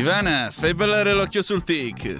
Ivana, 0.00 0.50
fai 0.50 0.72
ballare 0.72 1.12
l'occhio 1.12 1.42
sul 1.42 1.62
tic. 1.62 2.18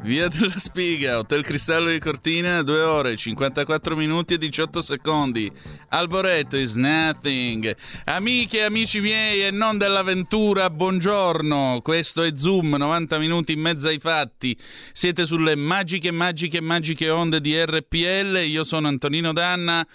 Via 0.00 0.28
della 0.28 0.58
Spiga, 0.58 1.18
Hotel 1.18 1.44
Cristallo 1.44 1.90
di 1.90 1.98
Cortina, 1.98 2.62
2 2.62 2.80
ore, 2.80 3.16
54 3.16 3.94
minuti 3.96 4.32
e 4.32 4.38
18 4.38 4.80
secondi. 4.80 5.52
Alboreto 5.90 6.56
is 6.56 6.76
nothing. 6.76 7.76
Amiche 8.04 8.60
e 8.60 8.62
amici 8.62 9.00
miei 9.00 9.44
e 9.44 9.50
non 9.50 9.76
dell'avventura, 9.76 10.70
buongiorno. 10.70 11.80
Questo 11.82 12.22
è 12.22 12.32
Zoom, 12.34 12.76
90 12.78 13.18
minuti 13.18 13.52
in 13.52 13.60
mezzo 13.60 13.88
ai 13.88 13.98
fatti. 13.98 14.56
Siete 14.94 15.26
sulle 15.26 15.54
magiche, 15.54 16.10
magiche, 16.10 16.62
magiche 16.62 17.10
onde 17.10 17.42
di 17.42 17.62
RPL. 17.62 18.42
Io 18.46 18.64
sono 18.64 18.88
Antonino 18.88 19.34
Danna. 19.34 19.86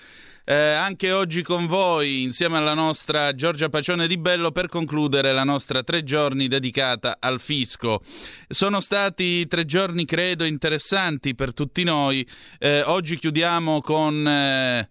Eh, 0.45 0.53
anche 0.53 1.13
oggi 1.13 1.41
con 1.41 1.67
voi, 1.67 2.21
insieme 2.21 2.57
alla 2.57 2.73
nostra 2.73 3.33
Giorgia 3.33 3.69
Pacione 3.69 4.07
di 4.07 4.17
Bello, 4.17 4.51
per 4.51 4.67
concludere 4.67 5.31
la 5.31 5.45
nostra 5.45 5.83
tre 5.83 6.03
giorni 6.03 6.49
dedicata 6.49 7.15
al 7.17 7.39
fisco. 7.39 8.03
Sono 8.49 8.81
stati 8.81 9.47
tre 9.47 9.63
giorni, 9.63 10.03
credo, 10.03 10.43
interessanti 10.43 11.33
per 11.33 11.53
tutti 11.53 11.85
noi. 11.85 12.27
Eh, 12.59 12.81
oggi 12.81 13.17
chiudiamo 13.17 13.79
con... 13.79 14.27
Eh, 14.27 14.89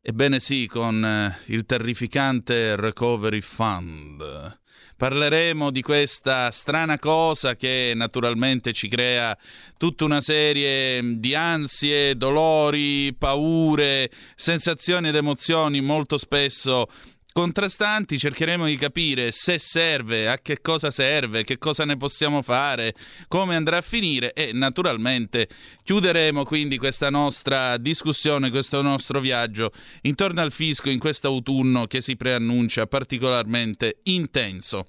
ebbene 0.00 0.38
sì, 0.38 0.68
con 0.68 1.04
eh, 1.04 1.36
il 1.46 1.66
terrificante 1.66 2.76
Recovery 2.76 3.40
Fund. 3.40 4.60
Parleremo 5.02 5.72
di 5.72 5.82
questa 5.82 6.52
strana 6.52 6.96
cosa 7.00 7.56
che 7.56 7.92
naturalmente 7.92 8.72
ci 8.72 8.86
crea 8.86 9.36
tutta 9.76 10.04
una 10.04 10.20
serie 10.20 11.18
di 11.18 11.34
ansie, 11.34 12.16
dolori, 12.16 13.12
paure, 13.12 14.08
sensazioni 14.36 15.08
ed 15.08 15.16
emozioni 15.16 15.80
molto 15.80 16.18
spesso 16.18 16.86
contrastanti, 17.32 18.18
cercheremo 18.18 18.66
di 18.66 18.76
capire 18.76 19.32
se 19.32 19.58
serve, 19.58 20.28
a 20.28 20.38
che 20.38 20.60
cosa 20.60 20.90
serve, 20.90 21.44
che 21.44 21.58
cosa 21.58 21.84
ne 21.84 21.96
possiamo 21.96 22.42
fare, 22.42 22.94
come 23.28 23.56
andrà 23.56 23.78
a 23.78 23.82
finire 23.82 24.32
e 24.32 24.52
naturalmente 24.52 25.48
chiuderemo 25.82 26.44
quindi 26.44 26.78
questa 26.78 27.10
nostra 27.10 27.76
discussione, 27.78 28.50
questo 28.50 28.82
nostro 28.82 29.20
viaggio 29.20 29.72
intorno 30.02 30.40
al 30.40 30.52
fisco 30.52 30.90
in 30.90 30.98
questo 30.98 31.28
autunno 31.28 31.86
che 31.86 32.00
si 32.00 32.16
preannuncia 32.16 32.86
particolarmente 32.86 34.00
intenso. 34.04 34.86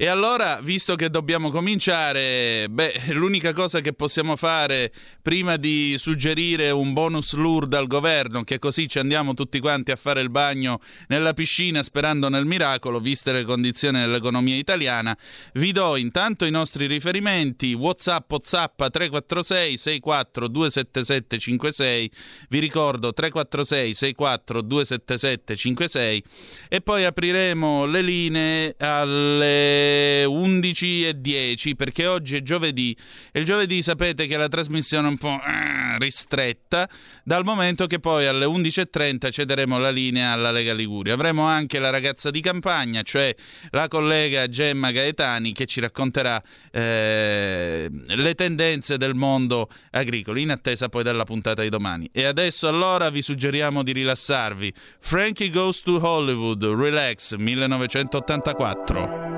E 0.00 0.06
allora, 0.06 0.60
visto 0.62 0.94
che 0.94 1.10
dobbiamo 1.10 1.50
cominciare, 1.50 2.68
beh, 2.70 3.06
l'unica 3.14 3.52
cosa 3.52 3.80
che 3.80 3.92
possiamo 3.92 4.36
fare 4.36 4.92
prima 5.20 5.56
di 5.56 5.96
suggerire 5.98 6.70
un 6.70 6.92
bonus 6.92 7.34
LUR 7.34 7.66
al 7.74 7.88
governo, 7.88 8.44
che 8.44 8.60
così 8.60 8.86
ci 8.86 9.00
andiamo 9.00 9.34
tutti 9.34 9.58
quanti 9.58 9.90
a 9.90 9.96
fare 9.96 10.20
il 10.20 10.30
bagno 10.30 10.80
nella 11.08 11.34
piscina 11.34 11.82
sperando 11.82 12.28
nel 12.28 12.44
miracolo, 12.44 13.00
viste 13.00 13.32
le 13.32 13.42
condizioni 13.42 13.98
dell'economia 13.98 14.54
italiana, 14.54 15.18
vi 15.54 15.72
do 15.72 15.96
intanto 15.96 16.44
i 16.44 16.50
nostri 16.52 16.86
riferimenti, 16.86 17.72
WhatsApp, 17.72 18.30
WhatsApp 18.30 18.80
346 18.80 19.78
64 19.78 20.46
277 20.46 21.38
56, 21.38 22.10
vi 22.50 22.58
ricordo 22.60 23.12
346 23.12 23.94
64 23.94 24.62
277 24.62 25.56
56 25.56 26.24
e 26.68 26.80
poi 26.82 27.04
apriremo 27.04 27.84
le 27.84 28.00
linee 28.00 28.76
alle 28.78 29.87
11 30.24 31.06
e 31.06 31.20
10 31.20 31.76
perché 31.76 32.06
oggi 32.06 32.36
è 32.36 32.42
giovedì 32.42 32.96
e 33.32 33.40
il 33.40 33.44
giovedì 33.44 33.82
sapete 33.82 34.26
che 34.26 34.36
la 34.36 34.48
trasmissione 34.48 35.06
è 35.06 35.10
un 35.10 35.18
po' 35.18 35.40
eh, 35.46 35.98
ristretta 35.98 36.88
dal 37.24 37.44
momento 37.44 37.86
che 37.86 37.98
poi 37.98 38.26
alle 38.26 38.46
11.30 38.46 39.30
cederemo 39.30 39.78
la 39.78 39.90
linea 39.90 40.32
alla 40.32 40.50
Lega 40.50 40.72
Liguria. 40.72 41.14
Avremo 41.14 41.44
anche 41.44 41.78
la 41.78 41.90
ragazza 41.90 42.30
di 42.30 42.40
campagna, 42.40 43.02
cioè 43.02 43.34
la 43.70 43.88
collega 43.88 44.48
Gemma 44.48 44.90
Gaetani 44.90 45.52
che 45.52 45.66
ci 45.66 45.80
racconterà 45.80 46.42
eh, 46.70 47.88
le 47.90 48.34
tendenze 48.34 48.96
del 48.96 49.14
mondo 49.14 49.68
agricolo 49.90 50.38
in 50.38 50.50
attesa 50.50 50.88
poi 50.88 51.02
della 51.02 51.24
puntata 51.24 51.62
di 51.62 51.68
domani. 51.68 52.08
E 52.12 52.24
adesso 52.24 52.68
allora 52.68 53.10
vi 53.10 53.22
suggeriamo 53.22 53.82
di 53.82 53.92
rilassarvi. 53.92 54.72
Frankie 55.00 55.50
Goes 55.50 55.82
to 55.82 55.98
Hollywood, 56.00 56.64
Relax 56.64 57.34
1984. 57.34 59.37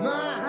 My 0.00 0.39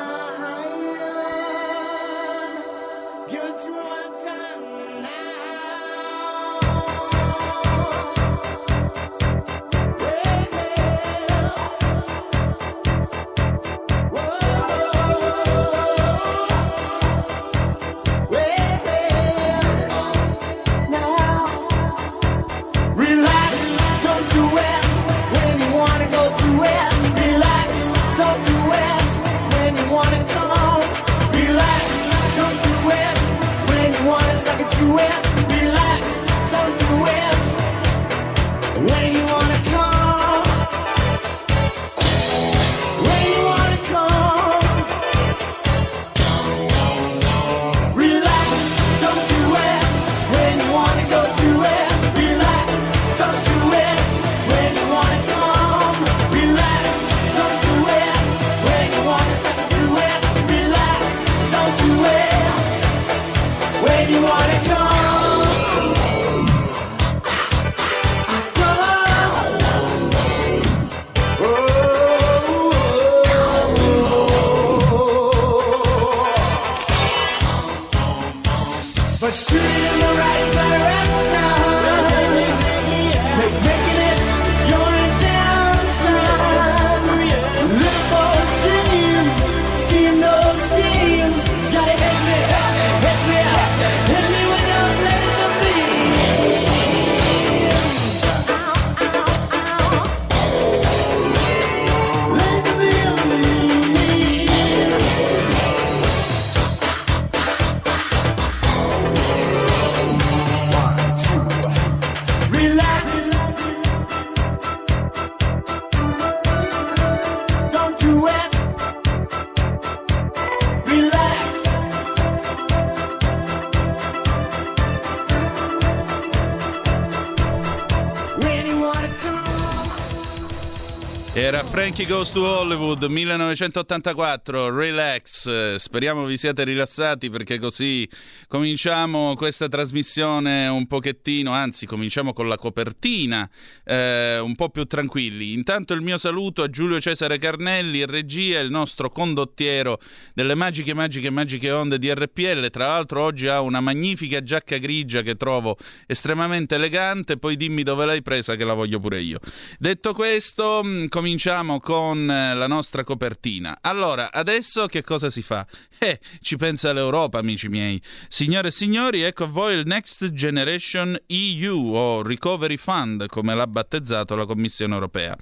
Frankie 131.92 132.10
Goes 132.10 132.32
to 132.32 132.46
Hollywood 132.46 133.04
1984, 133.04 134.74
Relax. 134.74 135.76
Speriamo 135.76 136.24
vi 136.24 136.38
siate 136.38 136.64
rilassati 136.64 137.30
perché 137.30 137.60
così 137.60 138.08
cominciamo 138.48 139.36
questa 139.36 139.68
trasmissione 139.68 140.68
un 140.68 140.88
pochettino, 140.88 141.52
anzi 141.52 141.86
cominciamo 141.86 142.32
con 142.32 142.48
la 142.48 142.58
copertina, 142.58 143.50
eh, 143.84 144.40
un 144.40 144.56
po' 144.56 144.70
più 144.70 144.86
tranquilli. 144.86 145.52
Intanto 145.52 145.94
il 145.94 146.00
mio 146.00 146.18
saluto 146.18 146.64
a 146.64 146.70
Giulio 146.70 147.02
Cesare 147.02 147.38
Carnelli, 147.40 148.06
regia, 148.06 148.60
il 148.60 148.72
nostro 148.72 149.10
condottiero 149.10 150.00
delle 150.34 150.56
magiche, 150.56 150.94
magiche, 150.94 151.30
magiche 151.30 151.72
onde 151.72 152.00
di 152.00 152.10
RPL. 152.10 152.70
Tra 152.70 152.88
l'altro 152.88 153.22
oggi 153.22 153.48
ha 153.48 153.60
una 153.60 153.82
magnifica 153.82 154.42
giacca 154.42 154.78
grigia 154.78 155.24
che 155.24 155.36
trovo 155.36 155.76
estremamente 156.08 156.76
elegante, 156.76 157.38
poi 157.38 157.58
dimmi 157.58 157.84
dove 157.84 158.06
l'hai 158.06 158.22
presa 158.22 158.56
che 158.56 158.64
la 158.64 158.76
voglio 158.76 159.02
pure 159.02 159.20
io. 159.20 159.40
Detto 159.78 160.14
questo, 160.14 160.82
cominciamo 161.10 161.72
cominciamo 161.72 161.80
con 161.82 162.30
eh, 162.30 162.54
la 162.54 162.68
nostra 162.68 163.04
copertina. 163.04 163.80
Allora, 163.82 164.32
adesso 164.32 164.86
che 164.86 165.04
cosa 165.04 165.30
si 165.30 165.42
fa? 165.42 165.66
Eh, 166.02 166.20
ci 166.42 166.58
pensa 166.58 166.94
l'Europa, 166.94 167.38
amici 167.38 167.68
miei. 167.68 168.02
Signore 168.28 168.70
e 168.70 168.72
signori, 168.72 169.22
ecco 169.22 169.44
a 169.44 169.48
voi 169.48 169.76
il 169.76 169.86
Next 169.86 170.34
Generation 170.34 171.16
EU 171.28 171.94
o 171.94 172.24
Recovery 172.24 172.78
Fund, 172.78 173.28
come 173.28 173.54
l'ha 173.54 173.68
battezzato 173.68 174.36
la 174.36 174.48
Commissione 174.48 174.96
europea. 174.96 175.38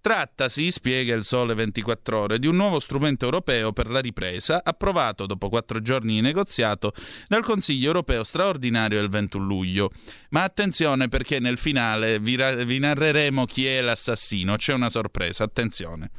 Trattasi, 0.00 0.70
spiega 0.70 1.14
il 1.14 1.24
Sole 1.24 1.54
24 1.54 2.18
Ore, 2.18 2.38
di 2.38 2.46
un 2.46 2.56
nuovo 2.56 2.78
strumento 2.78 3.24
europeo 3.24 3.72
per 3.72 3.88
la 3.90 4.00
ripresa, 4.00 4.62
approvato 4.64 5.26
dopo 5.26 5.48
quattro 5.48 5.80
giorni 5.82 6.14
di 6.14 6.20
negoziato 6.20 6.92
dal 7.26 7.44
Consiglio 7.44 7.88
europeo 7.88 8.24
straordinario 8.24 9.00
del 9.00 9.08
21 9.08 9.44
luglio. 9.44 9.90
Ma 10.30 10.42
attenzione 10.42 11.08
perché 11.08 11.38
nel 11.40 11.58
finale 11.58 12.18
vi, 12.18 12.36
ra- 12.36 12.54
vi 12.54 12.78
narreremo 12.78 13.44
chi 13.44 13.66
è 13.66 13.80
l'assassino, 13.80 14.56
c'è 14.56 14.72
una 14.72 14.90
sorpresa, 14.90 15.44
attenzione. 15.44 16.10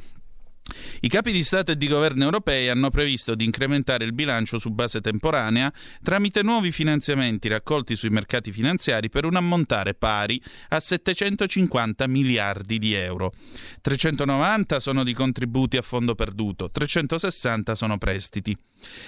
I 1.01 1.07
capi 1.07 1.31
di 1.31 1.43
Stato 1.43 1.71
e 1.71 1.77
di 1.77 1.87
governo 1.87 2.23
europei 2.23 2.69
hanno 2.69 2.89
previsto 2.89 3.35
di 3.35 3.45
incrementare 3.45 4.05
il 4.05 4.13
bilancio 4.13 4.59
su 4.59 4.69
base 4.69 5.01
temporanea 5.01 5.71
tramite 6.01 6.43
nuovi 6.43 6.71
finanziamenti 6.71 7.47
raccolti 7.47 7.95
sui 7.95 8.09
mercati 8.09 8.51
finanziari 8.51 9.09
per 9.09 9.25
un 9.25 9.35
ammontare 9.35 9.93
pari 9.93 10.41
a 10.69 10.79
750 10.79 12.07
miliardi 12.07 12.79
di 12.79 12.93
euro. 12.93 13.33
390 13.81 14.79
sono 14.79 15.03
di 15.03 15.13
contributi 15.13 15.77
a 15.77 15.81
fondo 15.81 16.15
perduto, 16.15 16.69
360 16.69 17.75
sono 17.75 17.97
prestiti. 17.97 18.57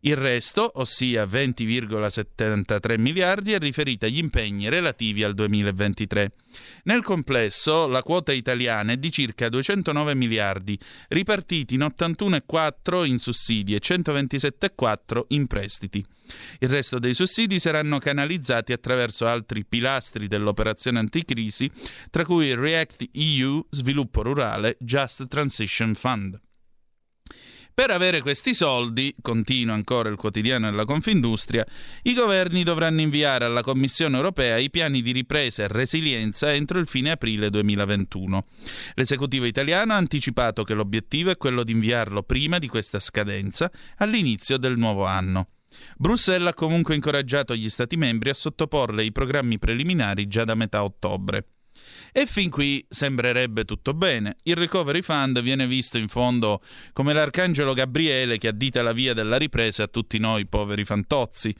Il 0.00 0.16
resto, 0.16 0.70
ossia 0.74 1.24
20,73 1.24 2.98
miliardi, 3.00 3.52
è 3.52 3.58
riferita 3.58 4.06
agli 4.06 4.18
impegni 4.18 4.68
relativi 4.68 5.22
al 5.22 5.34
2023. 5.34 6.32
Nel 6.84 7.02
complesso, 7.02 7.86
la 7.86 8.02
quota 8.02 8.32
italiana 8.32 8.92
è 8.92 8.96
di 8.96 9.10
circa 9.10 9.48
209 9.48 10.14
miliardi, 10.14 10.78
ripartiti 11.08 11.74
in 11.74 11.80
81,4 11.80 13.04
in 13.04 13.18
sussidi 13.18 13.74
e 13.74 13.80
127,4 13.82 15.24
in 15.28 15.46
prestiti. 15.46 16.04
Il 16.58 16.68
resto 16.68 16.98
dei 16.98 17.14
sussidi 17.14 17.58
saranno 17.58 17.98
canalizzati 17.98 18.72
attraverso 18.72 19.26
altri 19.26 19.64
pilastri 19.64 20.26
dell'operazione 20.26 20.98
anticrisi, 20.98 21.70
tra 22.10 22.24
cui 22.24 22.54
React 22.54 23.08
EU, 23.12 23.64
Sviluppo 23.70 24.22
Rurale, 24.22 24.76
Just 24.80 25.26
Transition 25.28 25.94
Fund. 25.94 26.40
Per 27.76 27.90
avere 27.90 28.22
questi 28.22 28.54
soldi, 28.54 29.14
continua 29.20 29.74
ancora 29.74 30.08
il 30.08 30.16
quotidiano 30.16 30.70
della 30.70 30.86
Confindustria, 30.86 31.62
i 32.04 32.14
governi 32.14 32.62
dovranno 32.62 33.02
inviare 33.02 33.44
alla 33.44 33.60
Commissione 33.60 34.16
europea 34.16 34.56
i 34.56 34.70
piani 34.70 35.02
di 35.02 35.12
ripresa 35.12 35.62
e 35.62 35.68
resilienza 35.68 36.54
entro 36.54 36.78
il 36.78 36.86
fine 36.86 37.10
aprile 37.10 37.50
2021. 37.50 38.46
L'esecutivo 38.94 39.44
italiano 39.44 39.92
ha 39.92 39.96
anticipato 39.96 40.64
che 40.64 40.72
l'obiettivo 40.72 41.30
è 41.30 41.36
quello 41.36 41.64
di 41.64 41.72
inviarlo 41.72 42.22
prima 42.22 42.58
di 42.58 42.66
questa 42.66 42.98
scadenza, 42.98 43.70
all'inizio 43.98 44.56
del 44.56 44.78
nuovo 44.78 45.04
anno. 45.04 45.48
Bruxelles 45.98 46.48
ha 46.48 46.54
comunque 46.54 46.94
incoraggiato 46.94 47.54
gli 47.54 47.68
Stati 47.68 47.98
membri 47.98 48.30
a 48.30 48.34
sottoporle 48.34 49.04
i 49.04 49.12
programmi 49.12 49.58
preliminari 49.58 50.28
già 50.28 50.44
da 50.44 50.54
metà 50.54 50.82
ottobre. 50.82 51.55
E 52.12 52.26
fin 52.26 52.50
qui 52.50 52.84
sembrerebbe 52.88 53.64
tutto 53.64 53.94
bene. 53.94 54.36
Il 54.44 54.56
Recovery 54.56 55.02
Fund 55.02 55.40
viene 55.42 55.66
visto 55.66 55.98
in 55.98 56.08
fondo 56.08 56.62
come 56.92 57.12
l'arcangelo 57.12 57.74
Gabriele 57.74 58.38
che 58.38 58.48
addita 58.48 58.82
la 58.82 58.92
via 58.92 59.14
della 59.14 59.36
ripresa 59.36 59.84
a 59.84 59.88
tutti 59.88 60.18
noi 60.18 60.46
poveri 60.46 60.84
fantozzi. 60.84 61.54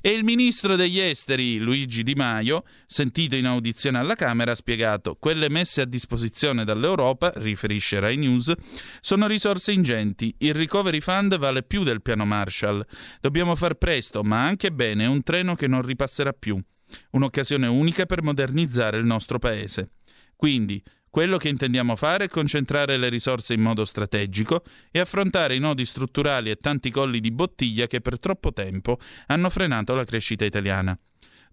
E 0.00 0.10
il 0.10 0.24
ministro 0.24 0.76
degli 0.76 0.98
esteri, 0.98 1.58
Luigi 1.58 2.02
Di 2.02 2.14
Maio, 2.14 2.64
sentito 2.86 3.36
in 3.36 3.46
audizione 3.46 3.98
alla 3.98 4.14
Camera, 4.14 4.52
ha 4.52 4.56
spiegato 4.56 5.16
quelle 5.18 5.48
messe 5.48 5.80
a 5.80 5.86
disposizione 5.86 6.64
dall'Europa, 6.64 7.32
riferisce 7.36 8.00
Rai 8.00 8.16
News, 8.16 8.52
sono 9.00 9.26
risorse 9.26 9.72
ingenti. 9.72 10.34
Il 10.38 10.54
Recovery 10.54 11.00
Fund 11.00 11.38
vale 11.38 11.62
più 11.62 11.82
del 11.82 12.02
piano 12.02 12.24
Marshall. 12.24 12.84
Dobbiamo 13.20 13.56
far 13.56 13.74
presto, 13.74 14.22
ma 14.22 14.44
anche 14.44 14.70
bene, 14.72 15.06
un 15.06 15.22
treno 15.22 15.54
che 15.54 15.66
non 15.66 15.82
ripasserà 15.82 16.32
più. 16.32 16.62
Un'occasione 17.10 17.66
unica 17.66 18.06
per 18.06 18.22
modernizzare 18.22 18.98
il 18.98 19.04
nostro 19.04 19.38
paese. 19.38 19.92
Quindi, 20.36 20.82
quello 21.12 21.36
che 21.36 21.50
intendiamo 21.50 21.94
fare 21.94 22.24
è 22.24 22.28
concentrare 22.28 22.96
le 22.96 23.10
risorse 23.10 23.52
in 23.52 23.60
modo 23.60 23.84
strategico 23.84 24.64
e 24.90 24.98
affrontare 24.98 25.54
i 25.54 25.58
nodi 25.58 25.84
strutturali 25.84 26.48
e 26.48 26.56
tanti 26.56 26.90
colli 26.90 27.20
di 27.20 27.30
bottiglia 27.30 27.86
che 27.86 28.00
per 28.00 28.18
troppo 28.18 28.52
tempo 28.52 28.98
hanno 29.26 29.50
frenato 29.50 29.94
la 29.94 30.04
crescita 30.04 30.46
italiana. 30.46 30.98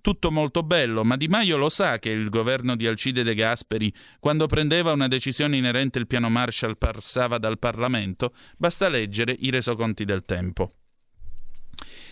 Tutto 0.02 0.32
molto 0.32 0.64
bello, 0.64 1.04
ma 1.04 1.18
Di 1.18 1.28
Maio 1.28 1.58
lo 1.58 1.68
sa 1.68 2.00
che 2.00 2.10
il 2.10 2.30
governo 2.30 2.78
di 2.78 2.88
Alcide 2.88 3.22
De 3.22 3.36
Gasperi, 3.36 3.94
quando 4.18 4.48
prendeva 4.48 4.94
una 4.94 5.10
decisione 5.10 5.58
inerente 5.58 6.00
al 6.00 6.08
piano 6.08 6.30
Marshall, 6.30 6.78
passava 6.78 7.38
dal 7.38 7.60
Parlamento, 7.60 8.34
basta 8.56 8.88
leggere 8.88 9.36
i 9.40 9.50
resoconti 9.50 10.06
del 10.06 10.24
tempo. 10.24 10.79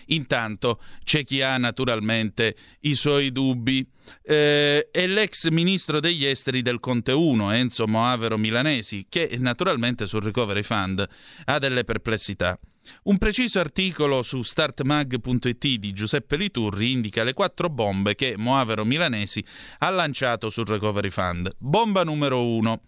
Intanto 0.08 0.82
c'è 1.04 1.24
chi 1.24 1.42
ha 1.42 1.58
naturalmente 1.58 2.56
i 2.82 2.96
suoi 2.96 3.32
dubbi. 3.32 3.86
Eh, 4.24 4.90
è 4.92 5.08
l'ex 5.08 5.50
ministro 5.50 6.00
degli 6.00 6.26
esteri 6.26 6.62
del 6.62 6.80
Conte 6.80 7.12
1, 7.12 7.52
Enzo 7.52 7.88
Moavero 7.88 8.38
Milanesi, 8.38 9.06
che 9.10 9.36
naturalmente 9.40 10.08
sul 10.08 10.24
Recovery 10.24 10.64
Fund 10.64 11.08
ha 11.46 11.60
delle 11.60 11.84
perplessità. 11.84 12.58
Un 13.04 13.18
preciso 13.18 13.60
articolo 13.60 14.24
su 14.24 14.42
startmag.it 14.42 15.76
di 15.76 15.94
Giuseppe 15.94 16.38
Liturri 16.38 16.92
indica 16.92 17.24
le 17.24 17.34
quattro 17.34 17.70
bombe 17.70 18.16
che 18.16 18.36
Moavero 18.38 18.86
Milanesi 18.86 19.44
ha 19.80 19.90
lanciato 19.90 20.50
sul 20.50 20.66
Recovery 20.66 21.10
Fund. 21.10 21.52
Bomba 21.58 22.04
numero 22.04 22.46
uno. 22.46 22.82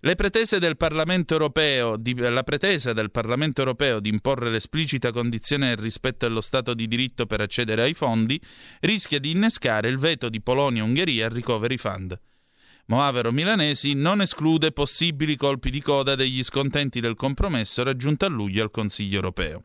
Le 0.00 0.14
pretese 0.14 0.58
del 0.58 0.76
Parlamento 0.76 1.32
europeo 1.32 1.96
di, 1.96 2.14
la 2.14 2.42
pretesa 2.42 2.92
del 2.92 3.10
Parlamento 3.10 3.60
europeo 3.60 4.00
di 4.00 4.08
imporre 4.08 4.50
l'esplicita 4.50 5.12
condizione 5.12 5.68
del 5.68 5.78
rispetto 5.78 6.26
dello 6.26 6.40
Stato 6.40 6.74
di 6.74 6.86
diritto 6.86 7.26
per 7.26 7.40
accedere 7.40 7.82
ai 7.82 7.94
fondi 7.94 8.40
rischia 8.80 9.18
di 9.18 9.30
innescare 9.30 9.88
il 9.88 9.98
veto 9.98 10.28
di 10.28 10.40
Polonia 10.40 10.82
e 10.82 10.84
Ungheria 10.84 11.26
al 11.26 11.32
Recovery 11.32 11.76
Fund. 11.76 12.18
Moavero 12.86 13.32
Milanesi 13.32 13.94
non 13.94 14.20
esclude 14.20 14.70
possibili 14.70 15.36
colpi 15.36 15.70
di 15.70 15.80
coda 15.80 16.14
degli 16.14 16.42
scontenti 16.42 17.00
del 17.00 17.14
compromesso 17.14 17.82
raggiunto 17.82 18.26
a 18.26 18.28
luglio 18.28 18.62
al 18.62 18.70
Consiglio 18.70 19.16
europeo. 19.16 19.64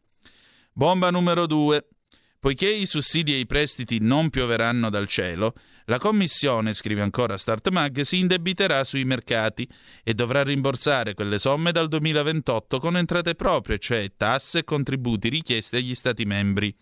Bomba 0.71 1.09
numero 1.09 1.45
2. 1.45 1.88
Poiché 2.41 2.69
i 2.69 2.86
sussidi 2.86 3.34
e 3.34 3.39
i 3.39 3.46
prestiti 3.46 4.00
non 4.00 4.29
pioveranno 4.29 4.89
dal 4.89 5.08
cielo, 5.08 5.55
la 5.89 5.98
Commissione, 5.98 6.74
scrive 6.74 7.01
ancora 7.01 7.36
StartMag, 7.36 8.01
si 8.01 8.19
indebiterà 8.19 8.84
sui 8.84 9.03
mercati 9.03 9.67
e 10.03 10.13
dovrà 10.13 10.43
rimborsare 10.43 11.15
quelle 11.15 11.38
somme 11.38 11.74
dal 11.74 11.89
2028 11.89 12.79
con 12.79 12.96
entrate 12.96 13.36
proprie, 13.36 13.77
cioè 13.77 14.12
tasse 14.15 14.60
e 14.60 14.63
contributi 14.63 15.27
richiesti 15.27 15.75
agli 15.75 15.96
Stati 15.96 16.24
membri. 16.25 16.74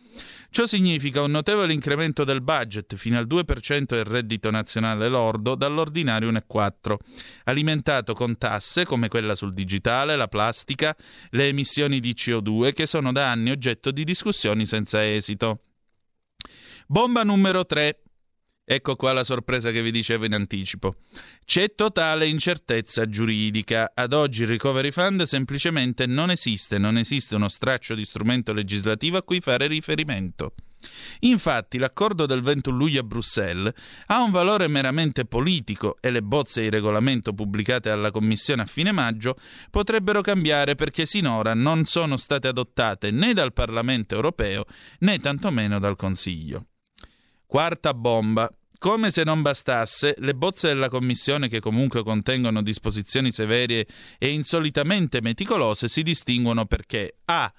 Ciò 0.50 0.66
significa 0.66 1.22
un 1.22 1.32
notevole 1.32 1.74
incremento 1.74 2.24
del 2.24 2.42
budget 2.42 2.96
fino 2.96 3.18
al 3.18 3.26
2% 3.26 3.86
del 3.86 4.04
reddito 4.04 4.52
nazionale 4.52 5.08
lordo 5.08 5.56
dall'ordinario 5.56 6.30
1,4, 6.30 6.98
alimentato 7.46 8.14
con 8.14 8.38
tasse 8.38 8.86
come 8.86 9.08
quella 9.08 9.36
sul 9.36 9.54
digitale, 9.54 10.18
la 10.18 10.28
plastica, 10.28 10.96
le 11.30 11.48
emissioni 11.48 12.00
di 12.00 12.14
CO2 12.14 12.74
che 12.74 12.86
sono 12.86 13.12
da 13.12 13.32
anni 13.32 13.52
oggetto 13.52 13.90
di 13.90 14.04
discussioni 14.04 14.66
senza 14.66 15.04
esito. 15.10 15.57
Bomba 16.90 17.24
numero 17.24 17.66
3. 17.66 18.02
Ecco 18.64 18.96
qua 18.96 19.12
la 19.12 19.26
sorpresa 19.26 19.72
che 19.72 19.82
vi 19.82 19.92
dicevo 19.92 20.24
in 20.24 20.34
anticipo. 20.34 20.96
C'è 21.44 21.76
totale 21.76 22.28
incertezza 22.28 23.10
giuridica. 23.10 23.92
Ad 23.94 24.14
oggi 24.14 24.44
il 24.44 24.48
Recovery 24.48 24.92
Fund 24.92 25.24
semplicemente 25.24 26.06
non 26.06 26.32
esiste, 26.32 26.78
non 26.78 26.98
esiste 26.98 27.36
uno 27.36 27.50
straccio 27.50 27.94
di 27.94 28.06
strumento 28.06 28.54
legislativo 28.54 29.18
a 29.18 29.24
cui 29.24 29.42
fare 29.42 29.68
riferimento. 29.68 30.54
Infatti 31.22 31.78
l'accordo 31.78 32.26
del 32.26 32.42
21 32.42 32.78
luglio 32.78 33.02
a 33.02 33.04
Bruxelles 33.04 33.74
ha 34.06 34.22
un 34.22 34.32
valore 34.32 34.70
meramente 34.70 35.26
politico 35.26 35.98
e 36.00 36.10
le 36.10 36.22
bozze 36.22 36.62
di 36.62 36.70
regolamento 36.70 37.34
pubblicate 37.34 37.90
alla 37.90 38.12
Commissione 38.12 38.62
a 38.62 38.66
fine 38.66 38.94
maggio 38.94 39.36
potrebbero 39.70 40.22
cambiare 40.22 40.76
perché 40.76 41.06
sinora 41.06 41.54
non 41.54 41.84
sono 41.84 42.16
state 42.16 42.48
adottate 42.48 43.12
né 43.12 43.34
dal 43.34 43.52
Parlamento 43.52 44.16
europeo 44.16 44.64
né 45.00 45.20
tantomeno 45.20 45.80
dal 45.80 45.98
Consiglio. 45.98 46.68
Quarta 47.48 47.94
bomba. 47.94 48.52
Come 48.78 49.10
se 49.10 49.24
non 49.24 49.42
bastasse, 49.42 50.16
le 50.18 50.36
bozze 50.36 50.68
della 50.68 50.90
Commissione, 50.90 51.48
che 51.48 51.62
comunque 51.62 52.04
contengono 52.04 52.62
disposizioni 52.62 53.32
severe 53.32 53.88
e 54.20 54.28
insolitamente 54.28 55.22
meticolose, 55.22 55.88
si 55.88 56.04
distinguono 56.04 56.66
perché 56.66 57.16
a 57.26 57.52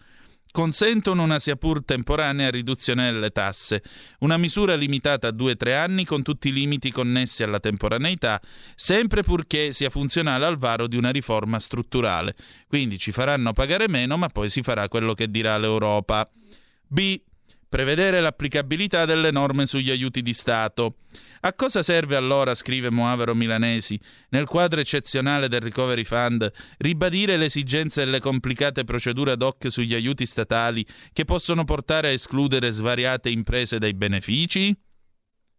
consentono 0.50 1.22
una 1.22 1.38
sia 1.38 1.56
pur 1.56 1.84
temporanea 1.84 2.50
riduzione 2.50 3.10
delle 3.10 3.30
tasse, 3.30 3.82
una 4.20 4.36
misura 4.36 4.74
limitata 4.74 5.28
a 5.28 5.32
2-3 5.32 5.74
anni 5.74 6.04
con 6.04 6.22
tutti 6.22 6.48
i 6.48 6.52
limiti 6.52 6.90
connessi 6.90 7.42
alla 7.42 7.58
temporaneità, 7.58 8.40
sempre 8.74 9.22
purché 9.22 9.72
sia 9.72 9.88
funzionale 9.88 10.44
al 10.44 10.58
varo 10.58 10.86
di 10.86 10.96
una 10.96 11.10
riforma 11.10 11.58
strutturale. 11.58 12.36
Quindi 12.66 12.98
ci 12.98 13.10
faranno 13.10 13.54
pagare 13.54 13.88
meno, 13.88 14.18
ma 14.18 14.28
poi 14.28 14.50
si 14.50 14.62
farà 14.62 14.86
quello 14.88 15.14
che 15.14 15.30
dirà 15.30 15.56
l'Europa. 15.56 16.30
B. 16.86 17.20
Prevedere 17.68 18.20
l'applicabilità 18.20 19.04
delle 19.04 19.30
norme 19.30 19.66
sugli 19.66 19.90
aiuti 19.90 20.22
di 20.22 20.32
Stato. 20.32 21.00
A 21.40 21.52
cosa 21.52 21.82
serve 21.82 22.16
allora, 22.16 22.54
scrive 22.54 22.90
Moavero 22.90 23.34
Milanesi, 23.34 24.00
nel 24.30 24.46
quadro 24.46 24.80
eccezionale 24.80 25.48
del 25.48 25.60
Recovery 25.60 26.04
Fund, 26.04 26.50
ribadire 26.78 27.36
l'esigenza 27.36 28.02
delle 28.02 28.20
complicate 28.20 28.84
procedure 28.84 29.32
ad 29.32 29.42
hoc 29.42 29.70
sugli 29.70 29.92
aiuti 29.92 30.24
statali 30.24 30.84
che 31.12 31.26
possono 31.26 31.64
portare 31.64 32.08
a 32.08 32.12
escludere 32.12 32.70
svariate 32.70 33.28
imprese 33.28 33.78
dai 33.78 33.92
benefici? 33.92 34.74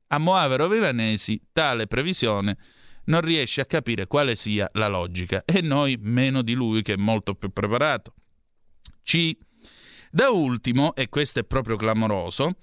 A 0.08 0.18
Moavero 0.18 0.68
Milanesi 0.68 1.40
tale 1.52 1.86
previsione 1.86 2.58
non 3.06 3.22
riesce 3.22 3.62
a 3.62 3.66
capire 3.66 4.08
quale 4.08 4.36
sia 4.36 4.68
la 4.74 4.88
logica 4.88 5.44
e 5.46 5.62
noi 5.62 5.96
meno 6.02 6.42
di 6.42 6.54
lui 6.54 6.82
che 6.82 6.94
è 6.94 6.98
molto 6.98 7.36
più 7.36 7.52
preparato. 7.52 8.16
C 9.04 9.38
da 10.12 10.30
ultimo, 10.30 10.96
e 10.96 11.10
questo 11.10 11.40
è 11.40 11.44
proprio 11.44 11.76
clamoroso, 11.76 12.56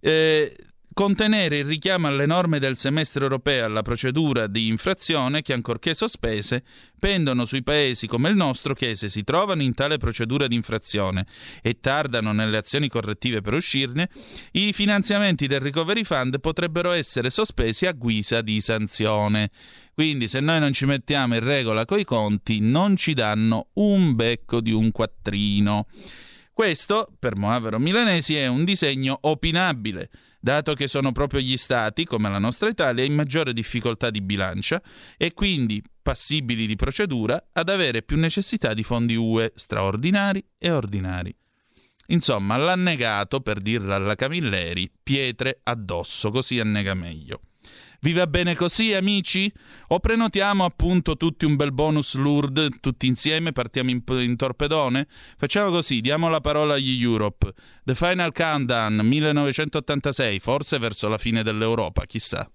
eh, 0.00 0.54
contenere 0.92 1.58
il 1.58 1.64
richiamo 1.64 2.08
alle 2.08 2.26
norme 2.26 2.58
del 2.58 2.76
semestre 2.76 3.22
europeo 3.22 3.64
alla 3.64 3.82
procedura 3.82 4.46
di 4.46 4.68
infrazione 4.68 5.40
che, 5.40 5.52
ancorché 5.52 5.94
sospese, 5.94 6.64
pendono 6.98 7.44
sui 7.44 7.62
paesi 7.62 8.06
come 8.06 8.28
il 8.28 8.36
nostro 8.36 8.74
che, 8.74 8.94
se 8.94 9.08
si 9.08 9.22
trovano 9.22 9.62
in 9.62 9.72
tale 9.72 9.98
procedura 9.98 10.46
di 10.46 10.56
infrazione 10.56 11.26
e 11.62 11.78
tardano 11.80 12.32
nelle 12.32 12.56
azioni 12.56 12.88
correttive 12.88 13.40
per 13.40 13.54
uscirne, 13.54 14.10
i 14.52 14.72
finanziamenti 14.72 15.46
del 15.46 15.60
Recovery 15.60 16.04
Fund 16.04 16.40
potrebbero 16.40 16.90
essere 16.90 17.30
sospesi 17.30 17.86
a 17.86 17.92
guisa 17.92 18.42
di 18.42 18.60
sanzione. 18.60 19.50
Quindi, 19.94 20.28
se 20.28 20.40
noi 20.40 20.60
non 20.60 20.72
ci 20.72 20.86
mettiamo 20.86 21.34
in 21.34 21.44
regola 21.44 21.84
coi 21.84 22.04
conti, 22.04 22.60
non 22.60 22.96
ci 22.96 23.14
danno 23.14 23.68
un 23.74 24.14
becco 24.14 24.60
di 24.60 24.72
un 24.72 24.90
quattrino. 24.90 25.86
Questo, 26.60 27.10
per 27.18 27.36
Moavero 27.36 27.78
Milanesi, 27.78 28.36
è 28.36 28.46
un 28.46 28.66
disegno 28.66 29.16
opinabile, 29.22 30.10
dato 30.38 30.74
che 30.74 30.88
sono 30.88 31.10
proprio 31.10 31.40
gli 31.40 31.56
Stati, 31.56 32.04
come 32.04 32.28
la 32.28 32.38
nostra 32.38 32.68
Italia, 32.68 33.02
in 33.02 33.14
maggiore 33.14 33.54
difficoltà 33.54 34.10
di 34.10 34.20
bilancia 34.20 34.82
e 35.16 35.32
quindi 35.32 35.82
passibili 36.02 36.66
di 36.66 36.76
procedura 36.76 37.46
ad 37.50 37.70
avere 37.70 38.02
più 38.02 38.18
necessità 38.18 38.74
di 38.74 38.82
fondi 38.82 39.14
UE 39.16 39.54
straordinari 39.54 40.44
e 40.58 40.70
ordinari. 40.70 41.34
Insomma, 42.08 42.58
l'annegato, 42.58 43.40
per 43.40 43.62
dirla 43.62 43.94
alla 43.94 44.14
Camilleri, 44.14 44.92
pietre 45.02 45.60
addosso, 45.62 46.30
così 46.30 46.60
annega 46.60 46.92
meglio. 46.92 47.40
Vi 48.02 48.12
va 48.14 48.26
bene 48.26 48.54
così, 48.54 48.94
amici? 48.94 49.52
O 49.88 50.00
prenotiamo 50.00 50.64
appunto 50.64 51.18
tutti 51.18 51.44
un 51.44 51.56
bel 51.56 51.70
bonus 51.70 52.14
Lourdes, 52.14 52.78
tutti 52.80 53.06
insieme, 53.06 53.52
partiamo 53.52 53.90
in, 53.90 54.02
in 54.06 54.36
torpedone? 54.36 55.06
Facciamo 55.36 55.70
così, 55.70 56.00
diamo 56.00 56.30
la 56.30 56.40
parola 56.40 56.74
agli 56.74 57.02
Europe. 57.02 57.52
The 57.84 57.94
Final 57.94 58.32
Countdown 58.32 59.00
1986, 59.04 60.38
forse 60.38 60.78
verso 60.78 61.08
la 61.08 61.18
fine 61.18 61.42
dell'Europa, 61.42 62.06
chissà. 62.06 62.50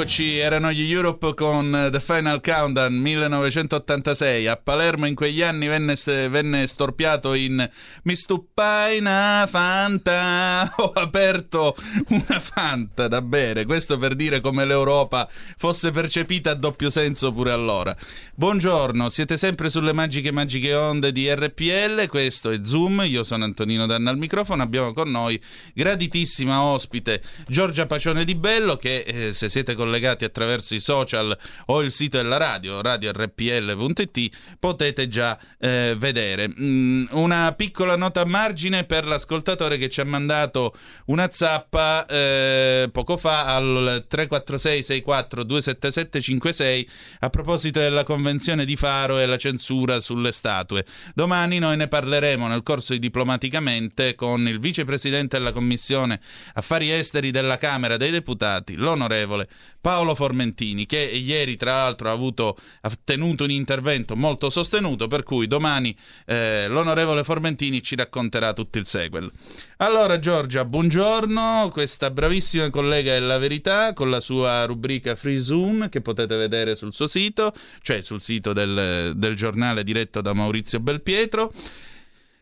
Rieccoci, 0.00 0.38
erano 0.38 0.72
gli 0.72 0.90
Europe 0.90 1.34
con 1.34 1.88
The 1.92 2.00
Final 2.00 2.40
Countdown 2.40 2.94
1986. 2.94 4.46
A 4.46 4.56
Palermo 4.56 5.06
in 5.06 5.14
quegli 5.14 5.42
anni 5.42 5.66
venne, 5.66 5.94
venne 6.04 6.66
storpiato 6.66 7.34
in 7.34 7.68
Mi 8.04 8.16
stuppai 8.16 8.98
una 8.98 9.46
Fanta. 9.46 10.72
Ho 10.78 10.92
aperto 10.94 11.76
una 12.08 12.40
Fanta 12.40 13.08
da 13.08 13.20
bere. 13.20 13.66
Questo 13.66 13.98
per 13.98 14.14
dire 14.14 14.40
come 14.40 14.64
l'Europa 14.64 15.28
fosse 15.58 15.90
percepita 15.90 16.52
a 16.52 16.54
doppio 16.54 16.88
senso 16.88 17.30
pure 17.32 17.52
allora. 17.52 17.94
Buongiorno, 18.34 19.10
siete 19.10 19.36
sempre 19.36 19.68
sulle 19.68 19.92
magiche 19.92 20.30
magiche 20.30 20.74
onde 20.74 21.12
di 21.12 21.30
RPL. 21.30 22.06
Questo 22.06 22.50
è 22.50 22.60
Zoom. 22.62 23.02
Io 23.04 23.22
sono 23.22 23.44
Antonino 23.44 23.84
Danna 23.84 24.08
al 24.08 24.16
microfono. 24.16 24.62
Abbiamo 24.62 24.94
con 24.94 25.10
noi 25.10 25.38
graditissima 25.74 26.62
ospite 26.62 27.20
Giorgia 27.46 27.84
Pacione 27.84 28.24
di 28.24 28.34
Bello 28.34 28.76
che 28.76 29.00
eh, 29.00 29.32
se 29.32 29.50
siete 29.50 29.74
collegati 29.90 30.24
attraverso 30.24 30.74
i 30.76 30.80
social 30.80 31.36
o 31.66 31.82
il 31.82 31.90
sito 31.90 32.16
della 32.16 32.36
radio, 32.36 32.80
radiorpl.it, 32.80 34.28
potete 34.60 35.08
già 35.08 35.36
eh, 35.58 35.96
vedere. 35.98 36.48
Mm, 36.48 37.06
una 37.10 37.52
piccola 37.52 37.96
nota 37.96 38.20
a 38.20 38.24
margine 38.24 38.84
per 38.84 39.04
l'ascoltatore 39.04 39.78
che 39.78 39.88
ci 39.88 40.00
ha 40.00 40.04
mandato 40.04 40.76
una 41.06 41.28
zappa 41.30 42.06
eh, 42.06 42.88
poco 42.92 43.16
fa 43.16 43.56
al 43.56 44.04
346 44.06 44.82
64 44.82 45.44
277 45.44 46.20
56 46.20 46.88
a 47.20 47.30
proposito 47.30 47.80
della 47.80 48.04
convenzione 48.04 48.64
di 48.64 48.76
Faro 48.76 49.18
e 49.18 49.26
la 49.26 49.36
censura 49.36 49.98
sulle 49.98 50.30
statue. 50.30 50.84
Domani 51.14 51.58
noi 51.58 51.76
ne 51.76 51.88
parleremo 51.88 52.46
nel 52.46 52.62
corso 52.62 52.92
di 52.92 52.98
Diplomaticamente 53.00 54.14
con 54.14 54.46
il 54.46 54.60
vicepresidente 54.60 55.36
della 55.36 55.50
Commissione 55.50 56.20
Affari 56.54 56.92
Esteri 56.92 57.32
della 57.32 57.58
Camera 57.58 57.96
dei 57.96 58.12
Deputati, 58.12 58.76
l'onorevole 58.76 59.48
Paolo 59.80 60.14
Formentini, 60.14 60.84
che 60.86 60.98
ieri 60.98 61.56
tra 61.56 61.76
l'altro 61.76 62.08
ha, 62.10 62.12
avuto, 62.12 62.58
ha 62.82 62.90
tenuto 63.02 63.44
un 63.44 63.50
intervento 63.50 64.14
molto 64.16 64.50
sostenuto, 64.50 65.06
per 65.06 65.22
cui 65.22 65.46
domani 65.46 65.96
eh, 66.26 66.66
l'onorevole 66.68 67.24
Formentini 67.24 67.82
ci 67.82 67.96
racconterà 67.96 68.52
tutto 68.52 68.78
il 68.78 68.86
sequel. 68.86 69.30
Allora 69.78 70.18
Giorgia, 70.18 70.64
buongiorno, 70.64 71.70
questa 71.72 72.10
bravissima 72.10 72.68
collega 72.70 73.14
è 73.14 73.20
La 73.20 73.38
Verità 73.38 73.92
con 73.94 74.10
la 74.10 74.20
sua 74.20 74.64
rubrica 74.66 75.16
Free 75.16 75.40
Zoom 75.40 75.88
che 75.88 76.00
potete 76.00 76.36
vedere 76.36 76.74
sul 76.74 76.92
suo 76.92 77.06
sito, 77.06 77.54
cioè 77.80 78.02
sul 78.02 78.20
sito 78.20 78.52
del, 78.52 79.14
del 79.16 79.34
giornale 79.34 79.82
diretto 79.82 80.20
da 80.20 80.32
Maurizio 80.32 80.80
Belpietro. 80.80 81.52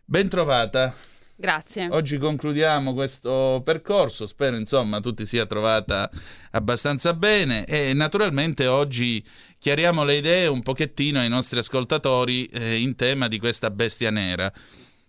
Ben 0.05 0.29
trovata. 0.29 0.95
Grazie. 1.41 1.87
Oggi 1.93 2.19
concludiamo 2.19 2.95
questo 2.95 3.63
percorso, 3.65 4.27
spero 4.27 4.57
insomma 4.57 4.99
tu 4.99 5.15
ti 5.15 5.25
sia 5.25 5.47
trovata 5.47 6.11
abbastanza 6.51 7.15
bene 7.15 7.65
e 7.65 7.93
naturalmente 7.93 8.67
oggi 8.67 9.25
chiariamo 9.57 10.03
le 10.03 10.17
idee 10.17 10.49
un 10.49 10.63
pochettino 10.63 11.21
ai 11.21 11.29
nostri 11.29 11.61
ascoltatori 11.61 12.47
eh, 12.47 12.81
in 12.81 12.97
tema 12.97 13.29
di 13.29 13.39
questa 13.39 13.71
bestia 13.71 14.11
nera. 14.11 14.53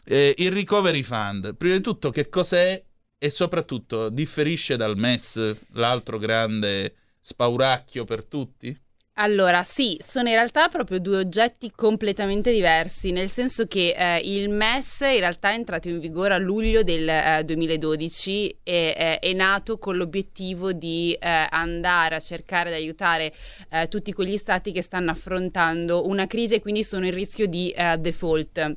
Eh, 0.05 0.35
il 0.37 0.51
Recovery 0.51 1.01
Fund, 1.01 1.55
prima 1.55 1.75
di 1.75 1.81
tutto 1.81 2.11
che 2.11 2.29
cos'è 2.29 2.79
e 3.17 3.29
soprattutto 3.31 4.09
differisce 4.09 4.77
dal 4.77 4.99
MES, 4.99 5.55
l'altro 5.71 6.19
grande 6.19 6.93
spauracchio 7.19 8.03
per 8.03 8.23
tutti? 8.25 8.79
Allora, 9.21 9.63
sì, 9.63 9.99
sono 10.01 10.29
in 10.29 10.35
realtà 10.35 10.69
proprio 10.69 10.97
due 10.97 11.17
oggetti 11.17 11.73
completamente 11.75 12.53
diversi, 12.53 13.11
nel 13.11 13.27
senso 13.27 13.65
che 13.67 13.93
eh, 13.93 14.19
il 14.23 14.49
MES 14.49 15.01
in 15.01 15.19
realtà 15.19 15.49
è 15.49 15.55
entrato 15.55 15.89
in 15.89 15.99
vigore 15.99 16.35
a 16.35 16.37
luglio 16.37 16.83
del 16.83 17.09
eh, 17.09 17.43
2012 17.43 18.59
e 18.63 18.93
eh, 18.97 19.19
è 19.19 19.33
nato 19.33 19.77
con 19.77 19.97
l'obiettivo 19.97 20.71
di 20.71 21.11
eh, 21.19 21.47
andare 21.49 22.15
a 22.15 22.19
cercare 22.21 22.69
di 22.69 22.77
aiutare 22.77 23.33
eh, 23.69 23.89
tutti 23.89 24.13
quegli 24.13 24.37
stati 24.37 24.71
che 24.71 24.81
stanno 24.81 25.11
affrontando 25.11 26.07
una 26.07 26.25
crisi 26.25 26.53
e 26.55 26.61
quindi 26.61 26.85
sono 26.85 27.05
in 27.05 27.13
rischio 27.13 27.45
di 27.47 27.71
eh, 27.71 27.97
default 27.97 28.75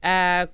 eh, 0.00 0.48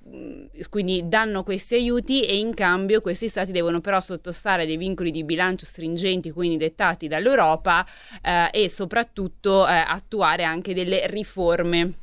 quindi 0.69 1.07
danno 1.07 1.43
questi 1.43 1.75
aiuti 1.75 2.21
e 2.23 2.37
in 2.37 2.53
cambio 2.53 3.01
questi 3.01 3.29
stati 3.29 3.51
devono 3.51 3.81
però 3.81 3.99
sottostare 4.01 4.63
a 4.63 4.65
dei 4.65 4.77
vincoli 4.77 5.11
di 5.11 5.23
bilancio 5.23 5.65
stringenti, 5.65 6.31
quindi 6.31 6.57
dettati 6.57 7.07
dall'Europa 7.07 7.85
eh, 8.21 8.49
e 8.51 8.69
soprattutto 8.69 9.67
eh, 9.67 9.71
attuare 9.71 10.43
anche 10.43 10.73
delle 10.73 11.07
riforme 11.07 11.93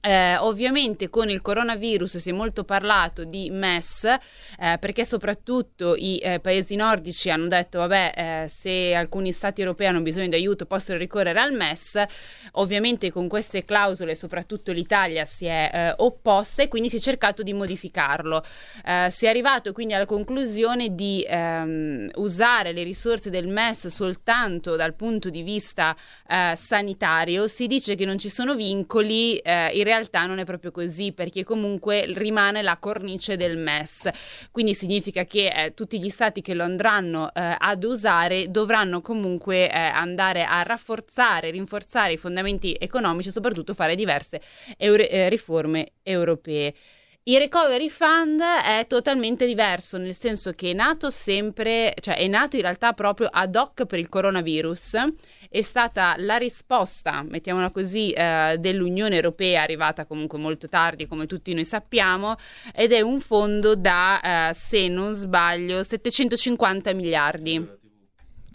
eh, 0.00 0.36
ovviamente 0.36 1.10
con 1.10 1.28
il 1.28 1.42
coronavirus 1.42 2.18
si 2.18 2.28
è 2.28 2.32
molto 2.32 2.62
parlato 2.62 3.24
di 3.24 3.50
MES 3.50 4.04
eh, 4.04 4.76
perché 4.78 5.04
soprattutto 5.04 5.96
i 5.96 6.18
eh, 6.18 6.38
paesi 6.38 6.76
nordici 6.76 7.30
hanno 7.30 7.48
detto 7.48 7.78
vabbè 7.78 8.12
eh, 8.44 8.48
se 8.48 8.94
alcuni 8.94 9.32
stati 9.32 9.60
europei 9.60 9.88
hanno 9.88 10.00
bisogno 10.00 10.28
di 10.28 10.36
aiuto 10.36 10.66
possono 10.66 10.98
ricorrere 10.98 11.40
al 11.40 11.52
MES. 11.52 12.00
Ovviamente 12.52 13.10
con 13.10 13.26
queste 13.26 13.62
clausole 13.62 14.14
soprattutto 14.14 14.70
l'Italia 14.70 15.24
si 15.24 15.46
è 15.46 15.70
eh, 15.72 15.94
opposta 15.96 16.62
e 16.62 16.68
quindi 16.68 16.90
si 16.90 16.98
è 16.98 17.00
cercato 17.00 17.42
di 17.42 17.52
modificarlo. 17.52 18.44
Eh, 18.84 19.08
si 19.10 19.26
è 19.26 19.28
arrivato 19.28 19.72
quindi 19.72 19.94
alla 19.94 20.06
conclusione 20.06 20.94
di 20.94 21.26
ehm, 21.28 22.10
usare 22.14 22.72
le 22.72 22.84
risorse 22.84 23.30
del 23.30 23.48
MES 23.48 23.88
soltanto 23.88 24.76
dal 24.76 24.94
punto 24.94 25.28
di 25.28 25.42
vista 25.42 25.96
sanitario. 26.54 27.48
Si 27.48 27.66
dice 27.66 27.94
che 27.94 28.04
non 28.04 28.18
ci 28.18 28.28
sono 28.28 28.54
vincoli 28.54 29.40
in 29.44 29.84
realtà 29.88 30.26
non 30.26 30.38
è 30.38 30.44
proprio 30.44 30.70
così 30.70 31.12
perché 31.12 31.44
comunque 31.44 32.04
rimane 32.14 32.62
la 32.62 32.76
cornice 32.76 33.36
del 33.36 33.56
MES. 33.56 34.08
Quindi 34.50 34.74
significa 34.74 35.24
che 35.24 35.48
eh, 35.48 35.74
tutti 35.74 35.98
gli 35.98 36.10
stati 36.10 36.42
che 36.42 36.54
lo 36.54 36.62
andranno 36.62 37.32
eh, 37.32 37.56
ad 37.58 37.82
usare 37.84 38.50
dovranno 38.50 39.00
comunque 39.00 39.70
eh, 39.70 39.76
andare 39.76 40.44
a 40.44 40.62
rafforzare, 40.62 41.50
rinforzare 41.50 42.12
i 42.12 42.18
fondamenti 42.18 42.76
economici 42.78 43.28
e 43.28 43.32
soprattutto 43.32 43.74
fare 43.74 43.94
diverse 43.94 44.40
euro- 44.76 45.02
eh, 45.02 45.28
riforme 45.28 45.92
europee. 46.02 46.74
Il 47.28 47.36
recovery 47.36 47.90
fund 47.90 48.40
è 48.40 48.86
totalmente 48.88 49.44
diverso, 49.44 49.98
nel 49.98 50.16
senso 50.16 50.52
che 50.52 50.70
è 50.70 50.72
nato 50.72 51.10
sempre, 51.10 51.92
cioè 52.00 52.16
è 52.16 52.26
nato 52.26 52.56
in 52.56 52.62
realtà 52.62 52.94
proprio 52.94 53.28
ad 53.30 53.54
hoc 53.54 53.84
per 53.84 53.98
il 53.98 54.08
coronavirus 54.08 54.96
è 55.50 55.62
stata 55.62 56.14
la 56.18 56.36
risposta, 56.36 57.22
mettiamola 57.22 57.70
così, 57.70 58.10
eh, 58.10 58.56
dell'Unione 58.58 59.14
Europea, 59.14 59.62
arrivata 59.62 60.04
comunque 60.04 60.38
molto 60.38 60.68
tardi, 60.68 61.06
come 61.06 61.26
tutti 61.26 61.54
noi 61.54 61.64
sappiamo, 61.64 62.36
ed 62.74 62.92
è 62.92 63.00
un 63.00 63.18
fondo 63.20 63.74
da, 63.74 64.50
eh, 64.50 64.54
se 64.54 64.88
non 64.88 65.14
sbaglio, 65.14 65.82
750 65.82 66.92
miliardi. 66.94 67.77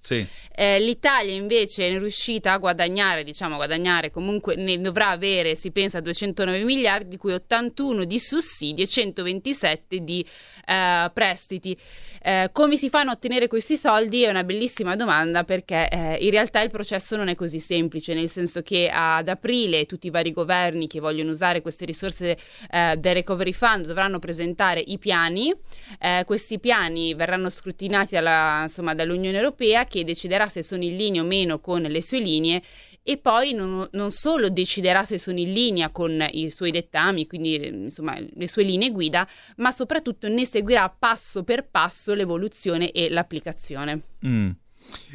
Sì. 0.04 0.26
Eh, 0.54 0.82
L'Italia 0.82 1.34
invece 1.34 1.88
è 1.88 1.98
riuscita 1.98 2.52
a 2.52 2.58
guadagnare, 2.58 3.24
diciamo 3.24 3.56
guadagnare 3.56 4.12
comunque 4.12 4.56
ne 4.56 4.80
dovrà 4.82 5.10
avere, 5.10 5.56
si 5.56 5.72
pensa, 5.72 6.02
209 6.02 6.66
miliardi, 6.66 7.08
di 7.08 7.18
cui 7.18 7.32
81 7.32 8.04
di 8.04 8.20
sussidi 8.20 8.82
e 8.82 8.88
127 8.88 10.04
di 10.04 10.24
eh, 10.66 11.10
prestiti. 11.14 11.78
Eh, 12.26 12.50
come 12.54 12.78
si 12.78 12.90
fanno 12.90 13.10
a 13.10 13.14
ottenere 13.14 13.48
questi 13.48 13.76
soldi 13.76 14.24
è 14.24 14.30
una 14.30 14.46
bellissima 14.46 14.96
domanda 14.96 15.44
perché 15.44 15.90
eh, 15.90 16.18
in 16.22 16.30
realtà 16.32 16.62
il 16.62 16.70
processo 16.70 17.18
non 17.18 17.28
è 17.28 17.36
così 17.36 17.60
semplice, 17.60 18.14
nel 18.14 18.30
senso 18.30 18.62
che 18.62 18.90
ad 18.90 19.28
aprile 19.28 19.86
tutti 19.86 20.08
i 20.08 20.10
vari 20.10 20.32
governi 20.32 20.88
che 20.88 21.02
vogliono 21.02 21.32
usare 21.32 21.62
queste 21.62 21.84
risorse 21.84 22.38
eh, 22.72 22.96
del 22.98 23.16
Recovery 23.16 23.52
Fund 23.52 23.88
dovranno 23.88 24.20
presentare 24.20 24.80
i 24.80 24.98
piani, 24.98 25.54
eh, 26.00 26.24
questi 26.26 26.60
piani 26.60 27.14
verranno 27.14 27.50
scrutinati 27.50 28.16
alla, 28.16 28.62
insomma, 28.62 28.94
dall'Unione 28.94 29.36
Europea 29.36 29.84
che 29.94 30.04
deciderà 30.04 30.48
se 30.48 30.64
sono 30.64 30.84
in 30.84 30.98
linea 30.98 31.22
o 31.22 31.26
meno 31.26 31.60
con 31.60 31.84
le 31.84 32.02
sue 32.02 32.20
linee 32.20 32.64
e 33.04 33.18
poi 33.18 33.54
non, 33.54 33.88
non, 33.92 34.10
solo 34.10 34.50
deciderà 34.50 35.04
se 35.04 35.20
sono 35.20 35.38
in 35.38 35.52
linea 35.52 35.90
con 35.90 36.26
i 36.32 36.50
suoi 36.50 36.72
dettami, 36.72 37.28
quindi 37.28 37.68
insomma 37.68 38.18
le 38.18 38.48
sue 38.48 38.64
linee 38.64 38.92
guida, 38.92 39.28
ma 39.58 39.72
soprattutto 39.72 40.28
ne 40.30 40.46
seguirà 40.46 40.90
passo 40.90 41.44
per 41.44 41.68
passo 41.70 42.14
l'evoluzione 42.14 42.92
e 42.92 43.10
l'applicazione. 43.10 44.02
Mm. 44.26 44.50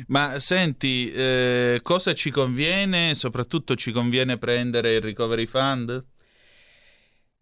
Ma 0.08 0.38
senti, 0.38 1.10
eh, 1.10 1.80
cosa 1.82 2.14
ci 2.14 2.30
conviene? 2.30 3.14
Soprattutto 3.14 3.74
ci 3.74 3.90
conviene 3.90 4.38
prendere 4.38 4.94
il 4.94 5.00
recovery 5.00 5.46
fund? 5.46 6.04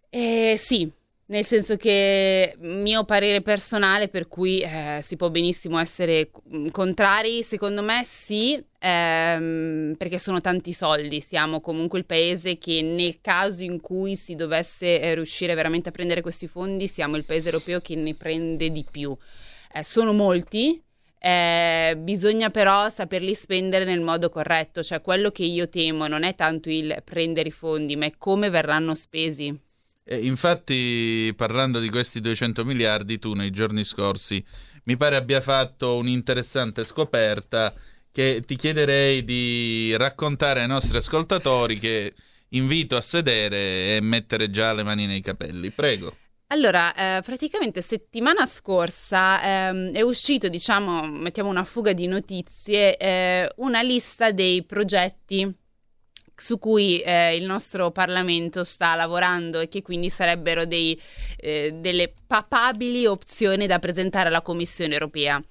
Eh, 0.08 0.54
sì, 0.56 0.90
nel 1.28 1.44
senso 1.44 1.76
che 1.76 2.54
mio 2.60 3.04
parere 3.04 3.42
personale, 3.42 4.08
per 4.08 4.28
cui 4.28 4.60
eh, 4.60 5.00
si 5.02 5.16
può 5.16 5.28
benissimo 5.28 5.78
essere 5.78 6.30
mm, 6.54 6.68
contrari, 6.68 7.42
secondo 7.42 7.82
me 7.82 8.02
sì, 8.04 8.62
ehm, 8.78 9.94
perché 9.98 10.18
sono 10.20 10.40
tanti 10.40 10.72
soldi. 10.72 11.20
Siamo 11.20 11.60
comunque 11.60 11.98
il 11.98 12.06
paese 12.06 12.58
che 12.58 12.80
nel 12.82 13.20
caso 13.20 13.64
in 13.64 13.80
cui 13.80 14.14
si 14.14 14.36
dovesse 14.36 15.00
eh, 15.00 15.14
riuscire 15.14 15.54
veramente 15.54 15.88
a 15.88 15.92
prendere 15.92 16.20
questi 16.20 16.46
fondi, 16.46 16.86
siamo 16.86 17.16
il 17.16 17.24
paese 17.24 17.46
europeo 17.46 17.80
che 17.80 17.96
ne 17.96 18.14
prende 18.14 18.70
di 18.70 18.84
più. 18.88 19.16
Eh, 19.72 19.82
sono 19.82 20.12
molti, 20.12 20.80
eh, 21.18 21.96
bisogna 21.98 22.50
però 22.50 22.88
saperli 22.88 23.34
spendere 23.34 23.84
nel 23.84 24.00
modo 24.00 24.28
corretto, 24.28 24.82
cioè 24.84 25.00
quello 25.00 25.32
che 25.32 25.42
io 25.42 25.68
temo 25.68 26.06
non 26.06 26.22
è 26.22 26.36
tanto 26.36 26.70
il 26.70 27.02
prendere 27.04 27.48
i 27.48 27.52
fondi, 27.52 27.96
ma 27.96 28.06
è 28.06 28.12
come 28.16 28.48
verranno 28.48 28.94
spesi. 28.94 29.65
Eh, 30.08 30.24
infatti, 30.24 31.32
parlando 31.36 31.80
di 31.80 31.90
questi 31.90 32.20
200 32.20 32.64
miliardi, 32.64 33.18
tu 33.18 33.32
nei 33.32 33.50
giorni 33.50 33.82
scorsi 33.82 34.42
mi 34.84 34.96
pare 34.96 35.16
abbia 35.16 35.40
fatto 35.40 35.96
un'interessante 35.96 36.84
scoperta 36.84 37.74
che 38.12 38.44
ti 38.46 38.54
chiederei 38.54 39.24
di 39.24 39.96
raccontare 39.96 40.60
ai 40.60 40.68
nostri 40.68 40.98
ascoltatori 40.98 41.80
che 41.80 42.14
invito 42.50 42.96
a 42.96 43.00
sedere 43.00 43.96
e 43.96 44.00
mettere 44.00 44.48
già 44.48 44.72
le 44.72 44.84
mani 44.84 45.06
nei 45.06 45.20
capelli. 45.20 45.70
Prego. 45.70 46.16
Allora, 46.48 46.94
eh, 46.94 47.22
praticamente 47.22 47.82
settimana 47.82 48.46
scorsa 48.46 49.42
ehm, 49.42 49.92
è 49.92 50.02
uscito, 50.02 50.48
diciamo, 50.48 51.04
mettiamo 51.04 51.50
una 51.50 51.64
fuga 51.64 51.92
di 51.92 52.06
notizie, 52.06 52.96
eh, 52.96 53.52
una 53.56 53.82
lista 53.82 54.30
dei 54.30 54.62
progetti 54.62 55.52
su 56.36 56.58
cui 56.58 57.00
eh, 57.00 57.36
il 57.36 57.44
nostro 57.44 57.90
Parlamento 57.90 58.62
sta 58.62 58.94
lavorando 58.94 59.60
e 59.60 59.68
che 59.68 59.82
quindi 59.82 60.10
sarebbero 60.10 60.66
dei, 60.66 61.00
eh, 61.36 61.72
delle 61.74 62.12
papabili 62.26 63.06
opzioni 63.06 63.66
da 63.66 63.78
presentare 63.78 64.28
alla 64.28 64.42
Commissione 64.42 64.92
europea. 64.92 65.42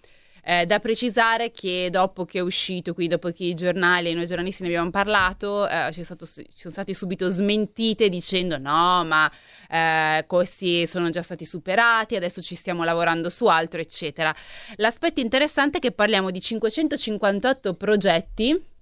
Eh, 0.48 0.68
da 0.68 0.78
precisare 0.78 1.50
che 1.50 1.90
dopo 1.90 2.24
che 2.24 2.38
è 2.38 2.42
uscito, 2.42 2.94
qui 2.94 3.08
dopo 3.08 3.32
che 3.32 3.46
i 3.46 3.56
giornali 3.56 4.12
e 4.12 4.14
noi 4.14 4.28
giornalisti 4.28 4.62
ne 4.62 4.68
abbiamo 4.68 4.92
parlato, 4.92 5.68
eh, 5.68 5.90
ci, 5.92 6.04
stato, 6.04 6.28
ci, 6.28 6.46
sono 6.54 6.72
stati 6.72 6.94
subito 6.94 7.30
smentite 7.30 8.10
dicendo 8.10 8.60
no, 8.60 9.04
ma 9.06 9.32
eh, 9.68 10.24
questi 10.28 10.86
sono 10.86 11.10
già 11.10 11.24
stati 11.24 11.46
superati, 11.46 12.16
adesso 12.16 12.44
ci 12.44 12.54
stiamo 12.54 12.84
lavorando 12.84 13.32
su 13.32 13.48
altro, 13.48 13.82
eccetera. 13.82 14.32
L'aspetto 14.76 15.20
interessante 15.20 15.80
è 15.80 15.82
che 15.82 15.92
parliamo 15.92 16.30
di 16.30 16.40
558 16.40 17.74
progetti 17.74 18.74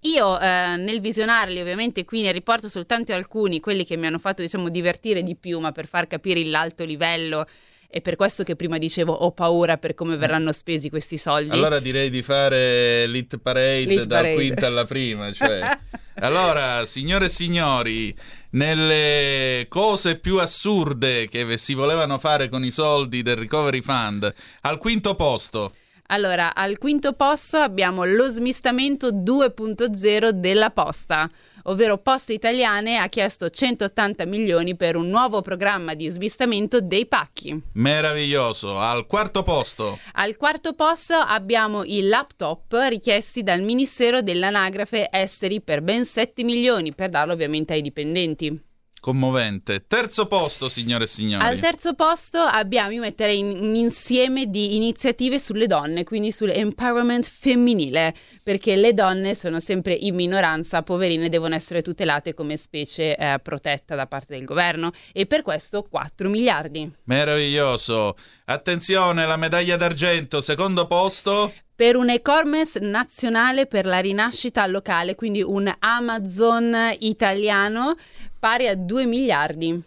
io 0.00 0.40
eh, 0.40 0.76
nel 0.76 1.00
visionarli, 1.00 1.60
ovviamente 1.60 2.04
qui 2.04 2.22
ne 2.22 2.32
riporto 2.32 2.68
soltanto 2.68 3.12
alcuni, 3.12 3.60
quelli 3.60 3.84
che 3.84 3.96
mi 3.96 4.06
hanno 4.06 4.18
fatto 4.18 4.42
diciamo 4.42 4.68
divertire 4.68 5.22
di 5.22 5.36
più, 5.36 5.58
ma 5.60 5.72
per 5.72 5.86
far 5.86 6.06
capire 6.06 6.44
l'alto 6.44 6.84
livello 6.84 7.46
è 7.92 8.00
per 8.00 8.14
questo 8.14 8.44
che 8.44 8.54
prima 8.54 8.78
dicevo 8.78 9.12
ho 9.12 9.32
paura 9.32 9.76
per 9.76 9.94
come 9.94 10.16
verranno 10.16 10.52
spesi 10.52 10.88
questi 10.88 11.16
soldi. 11.16 11.50
Allora 11.50 11.80
direi 11.80 12.08
di 12.08 12.22
fare 12.22 13.04
Lit 13.08 13.38
Parade 13.38 13.80
Lit 13.80 14.04
dal 14.04 14.22
parade. 14.22 14.34
quinta 14.34 14.66
alla 14.68 14.84
prima. 14.84 15.32
Cioè. 15.32 15.78
allora, 16.20 16.86
signore 16.86 17.24
e 17.24 17.28
signori, 17.28 18.16
nelle 18.50 19.66
cose 19.68 20.16
più 20.18 20.38
assurde 20.38 21.26
che 21.26 21.58
si 21.58 21.74
volevano 21.74 22.18
fare 22.18 22.48
con 22.48 22.64
i 22.64 22.70
soldi 22.70 23.22
del 23.22 23.36
Recovery 23.36 23.80
Fund, 23.80 24.32
al 24.60 24.78
quinto 24.78 25.16
posto. 25.16 25.74
Allora, 26.12 26.54
al 26.54 26.78
quinto 26.78 27.12
posto 27.12 27.58
abbiamo 27.58 28.04
lo 28.04 28.28
smistamento 28.28 29.12
2.0 29.12 30.30
della 30.30 30.70
posta 30.70 31.30
ovvero 31.64 31.98
Poste 31.98 32.32
Italiane 32.32 32.96
ha 32.96 33.08
chiesto 33.08 33.50
180 33.50 34.24
milioni 34.26 34.76
per 34.76 34.96
un 34.96 35.08
nuovo 35.08 35.42
programma 35.42 35.94
di 35.94 36.08
smistamento 36.08 36.80
dei 36.80 37.06
pacchi. 37.06 37.60
Meraviglioso. 37.72 38.78
Al 38.78 39.06
quarto 39.06 39.42
posto. 39.42 39.98
Al 40.14 40.36
quarto 40.36 40.74
posto 40.74 41.14
abbiamo 41.14 41.82
i 41.84 42.02
laptop 42.02 42.74
richiesti 42.88 43.42
dal 43.42 43.62
Ministero 43.62 44.22
dell'Anagrafe 44.22 45.08
Esteri 45.10 45.60
per 45.60 45.82
ben 45.82 46.04
7 46.04 46.44
milioni, 46.44 46.94
per 46.94 47.10
darlo 47.10 47.32
ovviamente 47.32 47.72
ai 47.72 47.82
dipendenti. 47.82 48.68
Commovente. 49.00 49.86
Terzo 49.86 50.26
posto, 50.26 50.68
signore 50.68 51.04
e 51.04 51.06
signori. 51.06 51.42
Al 51.42 51.58
terzo 51.58 51.94
posto 51.94 52.38
abbiamo, 52.38 52.90
io 52.90 53.00
metterei 53.00 53.38
in, 53.38 53.58
un 53.58 53.74
insieme 53.74 54.50
di 54.50 54.76
iniziative 54.76 55.38
sulle 55.38 55.66
donne, 55.66 56.04
quindi 56.04 56.30
sull'empowerment 56.30 57.26
femminile, 57.26 58.14
perché 58.42 58.76
le 58.76 58.92
donne 58.92 59.34
sono 59.34 59.58
sempre 59.58 59.94
in 59.94 60.14
minoranza, 60.14 60.82
poverine, 60.82 61.30
devono 61.30 61.54
essere 61.54 61.80
tutelate 61.80 62.34
come 62.34 62.58
specie 62.58 63.16
eh, 63.16 63.38
protetta 63.42 63.94
da 63.94 64.06
parte 64.06 64.34
del 64.34 64.44
governo 64.44 64.90
e 65.12 65.24
per 65.24 65.40
questo 65.40 65.82
4 65.82 66.28
miliardi. 66.28 66.90
Meraviglioso. 67.04 68.16
Attenzione, 68.44 69.26
la 69.26 69.36
medaglia 69.36 69.78
d'argento, 69.78 70.42
secondo 70.42 70.86
posto 70.86 71.52
per 71.80 71.96
un 71.96 72.10
e-commerce 72.10 72.78
nazionale 72.78 73.64
per 73.64 73.86
la 73.86 74.00
rinascita 74.00 74.66
locale, 74.66 75.14
quindi 75.14 75.42
un 75.42 75.72
Amazon 75.78 76.76
italiano 76.98 77.94
pari 78.40 78.66
a 78.66 78.74
2 78.74 79.06
miliardi. 79.06 79.80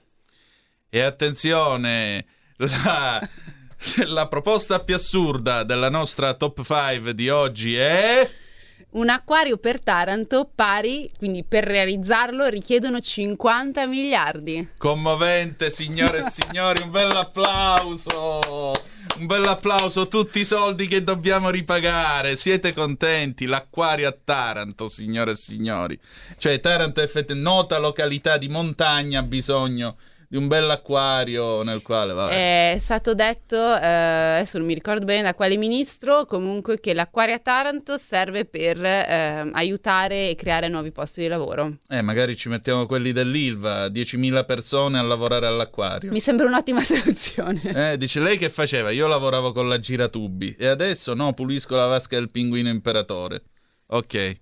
E 0.90 1.02
attenzione, 1.02 2.26
la, 2.58 3.28
la 4.06 4.28
proposta 4.28 4.80
più 4.80 4.96
assurda 4.96 5.64
della 5.64 5.90
nostra 5.90 6.36
top 6.36 6.64
5 6.64 7.14
di 7.14 7.30
oggi 7.30 7.76
è 7.76 8.30
un 8.94 9.10
acquario 9.10 9.58
per 9.58 9.82
Taranto 9.82 10.50
pari, 10.54 11.10
quindi 11.18 11.44
per 11.44 11.64
realizzarlo 11.64 12.48
richiedono 12.48 13.00
50 13.00 13.88
miliardi. 13.88 14.70
Commovente, 14.78 15.70
signore 15.70 16.20
e 16.20 16.30
signori, 16.30 16.82
un 16.82 16.92
bel 16.92 17.12
applauso! 17.12 18.72
Un 19.18 19.26
bel 19.26 19.46
applauso, 19.46 20.08
tutti 20.08 20.40
i 20.40 20.46
soldi 20.46 20.88
che 20.88 21.04
dobbiamo 21.04 21.50
ripagare. 21.50 22.36
Siete 22.36 22.74
contenti? 22.74 23.46
L'acquario 23.46 24.08
a 24.08 24.16
Taranto, 24.24 24.88
signore 24.88 25.32
e 25.32 25.36
signori. 25.36 26.00
Cioè, 26.38 26.60
Taranto 26.60 27.00
è 27.00 27.04
effettivamente 27.04 27.34
nota 27.34 27.78
località 27.78 28.38
di 28.38 28.48
montagna, 28.48 29.20
ha 29.20 29.24
bisogno 29.24 29.98
di 30.34 30.40
un 30.40 30.48
bell'acquario 30.48 31.62
nel 31.62 31.84
quale 31.84 32.12
vabbè. 32.12 32.74
è 32.74 32.80
stato 32.80 33.14
detto 33.14 33.56
eh, 33.56 33.86
adesso 34.38 34.58
non 34.58 34.66
mi 34.66 34.74
ricordo 34.74 35.06
bene 35.06 35.22
da 35.22 35.36
quale 35.36 35.58
ministro 35.58 36.26
comunque 36.26 36.80
che 36.80 36.96
l'acquario 36.96 37.36
a 37.36 37.38
Taranto 37.38 38.00
serve 38.00 38.44
per 38.46 38.84
eh, 38.84 39.48
aiutare 39.52 40.32
e 40.32 40.36
creare 40.36 40.70
nuovi 40.70 40.92
posti 40.92 41.22
di 41.22 41.28
lavoro. 41.28 41.78
Eh 41.88 42.02
magari 42.02 42.36
ci 42.36 42.50
mettiamo 42.50 42.88
quelli 42.88 43.12
dell'Ilva 43.12 43.86
10.000 43.86 44.44
persone 44.46 44.98
a 44.98 45.04
lavorare 45.04 45.46
all'acquario. 45.46 46.12
Mi 46.12 46.20
sembra 46.20 46.48
un'ottima 46.48 46.82
soluzione. 46.82 47.92
Eh, 47.92 47.98
dice 48.00 48.20
lei 48.20 48.40
che 48.40 48.50
faceva? 48.50 48.90
Io 48.90 49.06
lavoravo 49.06 49.52
con 49.52 49.70
la 49.70 49.78
giratubi 49.78 50.56
e 50.58 50.66
adesso 50.66 51.14
no 51.14 51.34
pulisco 51.34 51.76
la 51.76 51.86
vasca 51.86 52.18
del 52.18 52.32
pinguino 52.32 52.70
imperatore. 52.70 53.44
Ok 53.86 54.42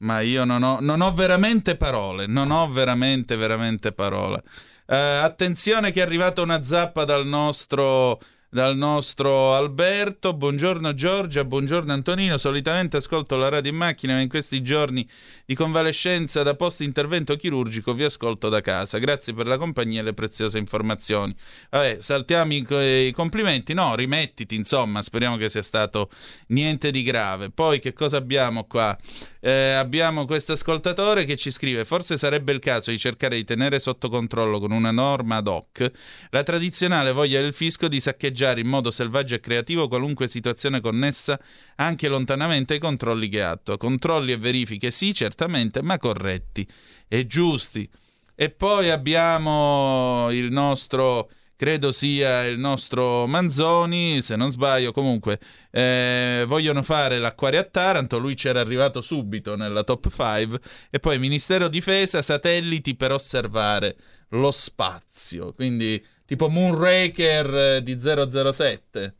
ma 0.00 0.20
io 0.20 0.44
non 0.44 0.62
ho, 0.62 0.78
non 0.80 1.00
ho 1.00 1.12
veramente 1.12 1.74
parole 1.74 2.28
non 2.28 2.52
ho 2.52 2.70
veramente 2.70 3.34
veramente 3.34 3.90
parole 3.90 4.44
Uh, 4.90 5.20
attenzione 5.22 5.90
che 5.90 6.00
è 6.00 6.02
arrivata 6.02 6.40
una 6.40 6.62
zappa 6.62 7.04
dal 7.04 7.26
nostro 7.26 8.18
dal 8.48 8.74
nostro 8.74 9.54
Alberto. 9.54 10.32
Buongiorno 10.32 10.94
Giorgia, 10.94 11.44
buongiorno 11.44 11.92
Antonino. 11.92 12.38
Solitamente 12.38 12.96
ascolto 12.96 13.36
la 13.36 13.50
radio 13.50 13.70
in 13.70 13.76
macchina, 13.76 14.14
ma 14.14 14.20
in 14.20 14.30
questi 14.30 14.62
giorni 14.62 15.06
di 15.48 15.54
convalescenza 15.54 16.42
da 16.42 16.54
post 16.54 16.82
intervento 16.82 17.34
chirurgico 17.34 17.94
vi 17.94 18.04
ascolto 18.04 18.50
da 18.50 18.60
casa. 18.60 18.98
Grazie 18.98 19.32
per 19.32 19.46
la 19.46 19.56
compagnia 19.56 20.02
e 20.02 20.04
le 20.04 20.12
preziose 20.12 20.58
informazioni. 20.58 21.34
Vabbè, 21.70 21.96
saltiamo 22.00 22.52
i, 22.52 22.66
i 23.06 23.12
complimenti. 23.12 23.72
No, 23.72 23.94
rimettiti, 23.94 24.54
insomma, 24.54 25.00
speriamo 25.00 25.38
che 25.38 25.48
sia 25.48 25.62
stato 25.62 26.10
niente 26.48 26.90
di 26.90 27.02
grave. 27.02 27.48
Poi 27.48 27.80
che 27.80 27.94
cosa 27.94 28.18
abbiamo 28.18 28.64
qua? 28.64 28.94
Eh, 29.40 29.70
abbiamo 29.70 30.26
questo 30.26 30.52
ascoltatore 30.52 31.24
che 31.24 31.38
ci 31.38 31.50
scrive: 31.50 31.86
Forse 31.86 32.18
sarebbe 32.18 32.52
il 32.52 32.58
caso 32.58 32.90
di 32.90 32.98
cercare 32.98 33.36
di 33.36 33.44
tenere 33.44 33.78
sotto 33.78 34.10
controllo 34.10 34.58
con 34.58 34.70
una 34.70 34.90
norma 34.90 35.36
ad 35.36 35.46
hoc 35.46 35.90
la 36.30 36.42
tradizionale 36.42 37.12
voglia 37.12 37.40
del 37.40 37.54
fisco 37.54 37.88
di 37.88 38.00
saccheggiare 38.00 38.60
in 38.60 38.66
modo 38.66 38.90
selvaggio 38.90 39.36
e 39.36 39.40
creativo 39.40 39.88
qualunque 39.88 40.28
situazione 40.28 40.82
connessa 40.82 41.40
anche 41.76 42.08
lontanamente 42.08 42.74
ai 42.74 42.80
controlli 42.80 43.30
che 43.30 43.42
attua. 43.42 43.78
Controlli 43.78 44.32
e 44.32 44.36
verifiche 44.36 44.90
sì, 44.90 45.14
certamente, 45.14 45.36
ma 45.82 45.98
corretti 45.98 46.66
e 47.06 47.26
giusti. 47.26 47.88
E 48.34 48.50
poi 48.50 48.90
abbiamo 48.90 50.28
il 50.30 50.50
nostro 50.50 51.28
credo 51.58 51.90
sia 51.90 52.44
il 52.44 52.56
nostro 52.56 53.26
Manzoni, 53.26 54.20
se 54.20 54.36
non 54.36 54.48
sbaglio, 54.52 54.92
comunque 54.92 55.40
eh, 55.72 56.44
vogliono 56.46 56.84
fare 56.84 57.18
l'acquario 57.18 57.58
a 57.58 57.64
Taranto, 57.64 58.18
lui 58.18 58.36
c'era 58.36 58.60
arrivato 58.60 59.00
subito 59.00 59.56
nella 59.56 59.82
top 59.82 60.08
5 60.08 60.60
e 60.88 61.00
poi 61.00 61.18
Ministero 61.18 61.66
Difesa, 61.66 62.22
satelliti 62.22 62.94
per 62.94 63.10
osservare 63.10 63.96
lo 64.30 64.52
spazio, 64.52 65.52
quindi 65.52 66.00
tipo 66.24 66.48
Moonraker 66.48 67.54
eh, 67.56 67.82
di 67.82 67.98
007. 68.00 69.14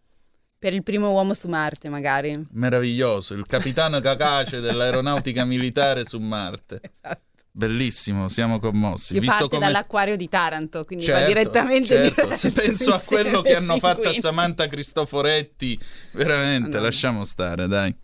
Per 0.61 0.73
il 0.73 0.83
primo 0.83 1.11
uomo 1.13 1.35
su 1.35 1.47
Marte, 1.47 1.89
magari. 1.89 2.37
Meraviglioso, 2.51 3.35
il 3.35 3.47
capitano 3.47 4.01
cacace 4.01 4.59
dell'aeronautica 4.59 5.45
militare 5.45 6.05
su 6.05 6.19
Marte. 6.19 6.81
Esatto. 6.83 7.27
Bellissimo, 7.59 8.29
siamo 8.29 8.59
commossi. 8.59 9.15
Che 9.15 9.21
Visto 9.21 9.37
parte 9.37 9.57
come... 9.57 9.67
dall'acquario 9.67 10.17
di 10.17 10.29
Taranto, 10.29 10.85
quindi 10.85 11.05
certo, 11.05 11.21
va 11.21 11.27
direttamente 11.27 12.13
certo. 12.13 12.35
Se 12.35 12.53
penso 12.53 12.93
a 12.93 13.01
quello 13.01 13.43
che 13.43 13.57
hanno 13.57 13.79
fatto 13.79 14.09
a 14.09 14.13
Samantha 14.13 14.67
Cristoforetti, 14.69 15.79
veramente, 16.13 16.77
no. 16.77 16.83
lasciamo 16.83 17.25
stare, 17.25 17.67
dai. 17.67 17.95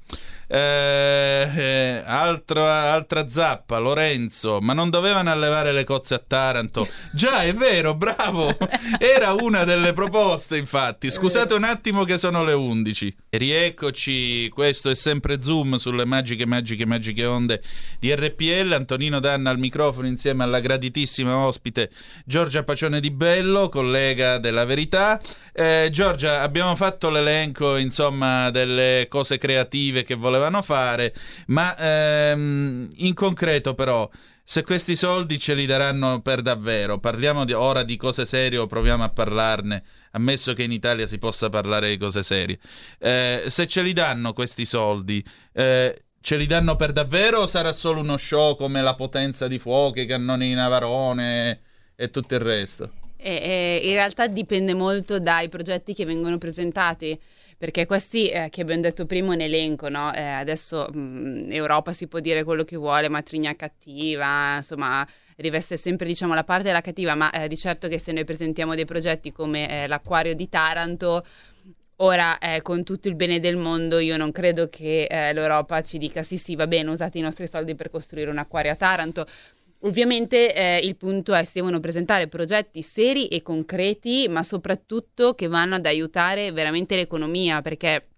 Eh, 0.54 1.50
eh, 1.52 2.02
altro, 2.06 2.64
altra 2.64 3.28
zappa, 3.28 3.78
Lorenzo, 3.78 4.60
ma 4.60 4.72
non 4.72 4.88
dovevano 4.88 5.32
allevare 5.32 5.72
le 5.72 5.82
cozze 5.82 6.14
a 6.14 6.22
Taranto? 6.24 6.86
Già, 7.10 7.42
è 7.42 7.52
vero, 7.52 7.96
bravo. 7.96 8.56
Era 9.00 9.32
una 9.32 9.64
delle 9.64 9.92
proposte, 9.92 10.56
infatti. 10.56 11.10
Scusate 11.10 11.54
un 11.54 11.64
attimo 11.64 12.04
che 12.04 12.18
sono 12.18 12.44
le 12.44 12.52
11. 12.52 13.16
Rieccoci, 13.30 14.48
questo 14.50 14.90
è 14.90 14.94
sempre 14.94 15.42
Zoom 15.42 15.74
sulle 15.74 16.04
magiche, 16.04 16.46
magiche, 16.46 16.86
magiche 16.86 17.24
onde 17.24 17.60
di 17.98 18.14
RPL. 18.14 18.74
Antonino 18.74 19.18
Danna 19.18 19.50
al 19.50 19.58
microfono 19.58 20.06
insieme 20.06 20.44
alla 20.44 20.60
graditissima 20.60 21.36
ospite 21.36 21.90
Giorgia 22.24 22.62
Pacione 22.62 23.00
di 23.00 23.10
Bello, 23.10 23.68
collega 23.68 24.38
della 24.38 24.64
Verità. 24.64 25.20
Eh, 25.52 25.88
Giorgia, 25.90 26.42
abbiamo 26.42 26.76
fatto 26.76 27.10
l'elenco, 27.10 27.76
insomma, 27.76 28.50
delle 28.50 29.06
cose 29.08 29.36
creative 29.36 30.04
che 30.04 30.14
volevamo 30.14 30.42
potevano 30.44 30.62
fare, 30.62 31.14
ma 31.46 31.76
ehm, 31.76 32.88
in 32.96 33.14
concreto 33.14 33.74
però 33.74 34.08
se 34.46 34.62
questi 34.62 34.94
soldi 34.94 35.38
ce 35.38 35.54
li 35.54 35.64
daranno 35.64 36.20
per 36.20 36.42
davvero, 36.42 36.98
parliamo 36.98 37.44
di, 37.44 37.52
ora 37.54 37.82
di 37.82 37.96
cose 37.96 38.26
serie 38.26 38.58
o 38.58 38.66
proviamo 38.66 39.02
a 39.02 39.08
parlarne, 39.08 39.82
ammesso 40.12 40.52
che 40.52 40.64
in 40.64 40.72
Italia 40.72 41.06
si 41.06 41.18
possa 41.18 41.48
parlare 41.48 41.88
di 41.88 41.96
cose 41.96 42.22
serie. 42.22 42.58
Eh, 42.98 43.44
se 43.46 43.66
ce 43.66 43.80
li 43.80 43.94
danno 43.94 44.34
questi 44.34 44.66
soldi, 44.66 45.24
eh, 45.52 46.02
ce 46.20 46.36
li 46.36 46.46
danno 46.46 46.76
per 46.76 46.92
davvero 46.92 47.40
o 47.40 47.46
sarà 47.46 47.72
solo 47.72 48.00
uno 48.00 48.18
show 48.18 48.56
come 48.56 48.82
la 48.82 48.94
potenza 48.94 49.48
di 49.48 49.58
fuoco, 49.58 50.00
i 50.00 50.06
cannoni 50.06 50.48
di 50.48 50.54
Navarone 50.54 51.60
e 51.96 52.10
tutto 52.10 52.34
il 52.34 52.40
resto? 52.40 52.90
E, 53.16 53.80
e 53.82 53.88
in 53.88 53.94
realtà 53.94 54.26
dipende 54.26 54.74
molto 54.74 55.18
dai 55.18 55.48
progetti 55.48 55.94
che 55.94 56.04
vengono 56.04 56.36
presentati 56.36 57.18
perché 57.56 57.86
questi 57.86 58.28
eh, 58.28 58.48
che 58.50 58.62
abbiamo 58.62 58.82
detto 58.82 59.06
prima 59.06 59.32
un 59.32 59.40
elenco, 59.40 59.88
no? 59.88 60.12
eh, 60.12 60.20
adesso 60.22 60.88
mh, 60.92 60.98
mm, 60.98 61.52
Europa 61.52 61.92
si 61.92 62.06
può 62.06 62.20
dire 62.20 62.44
quello 62.44 62.64
che 62.64 62.76
vuole, 62.76 63.08
matrigna 63.08 63.54
cattiva, 63.54 64.56
insomma 64.56 65.06
riveste 65.36 65.76
sempre 65.76 66.06
diciamo 66.06 66.34
la 66.34 66.44
parte 66.44 66.64
della 66.64 66.80
cattiva, 66.80 67.14
ma 67.14 67.30
eh, 67.30 67.48
di 67.48 67.56
certo 67.56 67.88
che 67.88 67.98
se 67.98 68.12
noi 68.12 68.24
presentiamo 68.24 68.74
dei 68.74 68.84
progetti 68.84 69.32
come 69.32 69.84
eh, 69.84 69.86
l'acquario 69.86 70.34
di 70.34 70.48
Taranto, 70.48 71.24
ora 71.96 72.38
eh, 72.38 72.62
con 72.62 72.84
tutto 72.84 73.08
il 73.08 73.14
bene 73.14 73.38
del 73.38 73.56
mondo 73.56 73.98
io 73.98 74.16
non 74.16 74.32
credo 74.32 74.68
che 74.68 75.04
eh, 75.04 75.32
l'Europa 75.32 75.80
ci 75.80 75.96
dica 75.96 76.24
sì 76.24 76.36
sì 76.38 76.56
va 76.56 76.66
bene 76.66 76.90
usate 76.90 77.18
i 77.18 77.20
nostri 77.20 77.46
soldi 77.46 77.76
per 77.76 77.88
costruire 77.88 78.30
un 78.30 78.38
acquario 78.38 78.72
a 78.72 78.76
Taranto, 78.76 79.26
Ovviamente 79.80 80.54
eh, 80.54 80.78
il 80.82 80.96
punto 80.96 81.34
è 81.34 81.42
che 81.42 81.50
devono 81.54 81.78
presentare 81.78 82.26
progetti 82.28 82.80
seri 82.80 83.28
e 83.28 83.42
concreti, 83.42 84.26
ma 84.28 84.42
soprattutto 84.42 85.34
che 85.34 85.46
vanno 85.46 85.74
ad 85.74 85.84
aiutare 85.84 86.52
veramente 86.52 86.96
l'economia, 86.96 87.60
perché 87.60 88.08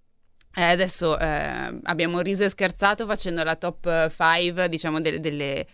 eh, 0.55 0.63
adesso 0.63 1.19
eh, 1.19 1.79
abbiamo 1.83 2.21
riso 2.21 2.45
e 2.45 2.49
scherzato 2.49 3.05
facendo 3.07 3.43
la 3.43 3.57
top 3.57 4.11
5, 4.11 4.69
diciamo, 4.69 5.01
delle, 5.01 5.21
delle 5.21 5.67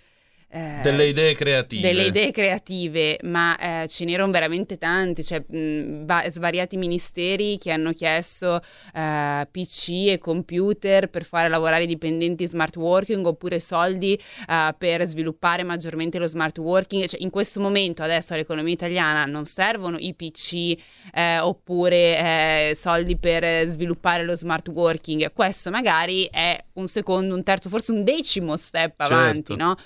eh, 0.55 0.81
delle 0.83 1.07
idee 1.07 1.35
creative. 1.35 1.81
Delle 1.81 2.05
idee 2.05 2.31
creative, 2.31 3.19
ma 3.23 3.57
eh, 3.57 3.89
ce 3.89 4.05
n'erano 4.05 4.31
veramente 4.31 4.77
tanti, 4.77 5.25
cioè 5.25 5.43
mh, 5.47 6.05
va- 6.05 6.29
svariati 6.29 6.77
ministeri 6.77 7.57
che 7.57 7.71
hanno 7.71 7.93
chiesto 7.93 8.61
eh, 8.95 9.49
PC 9.51 10.09
e 10.09 10.19
computer 10.21 11.09
per 11.09 11.25
fare 11.25 11.49
lavorare 11.49 11.85
i 11.85 11.87
dipendenti 11.87 12.47
smart 12.47 12.77
working 12.77 13.25
oppure 13.25 13.61
soldi 13.61 14.13
eh, 14.13 14.75
per 14.77 15.07
sviluppare 15.07 15.63
maggiormente 15.63 16.19
lo 16.19 16.29
smart 16.29 16.59
working. 16.59 17.07
Cioè, 17.07 17.23
in 17.23 17.31
questo 17.31 17.59
momento 17.59 18.03
adesso 18.03 18.35
all'economia 18.35 18.75
italiana 18.75 19.25
non 19.25 19.47
servono 19.47 19.97
i 19.99 20.13
PC 20.13 20.77
eh, 21.15 21.39
oppure 21.39 22.73
soldi 22.75 23.17
per 23.17 23.67
sviluppare 23.69 24.23
lo 24.23 24.37
smart 24.37 24.69
working. 24.69 25.33
Questo 25.33 25.71
magari 25.71 26.29
è 26.31 26.63
un 26.75 26.89
secondo, 26.89 27.35
un 27.35 27.43
terzo, 27.43 27.71
forse 27.71 27.93
un 27.93 28.05
decimo 28.05 28.55
step 28.57 28.97
certo. 28.99 29.15
avanti, 29.15 29.57
no? 29.57 29.77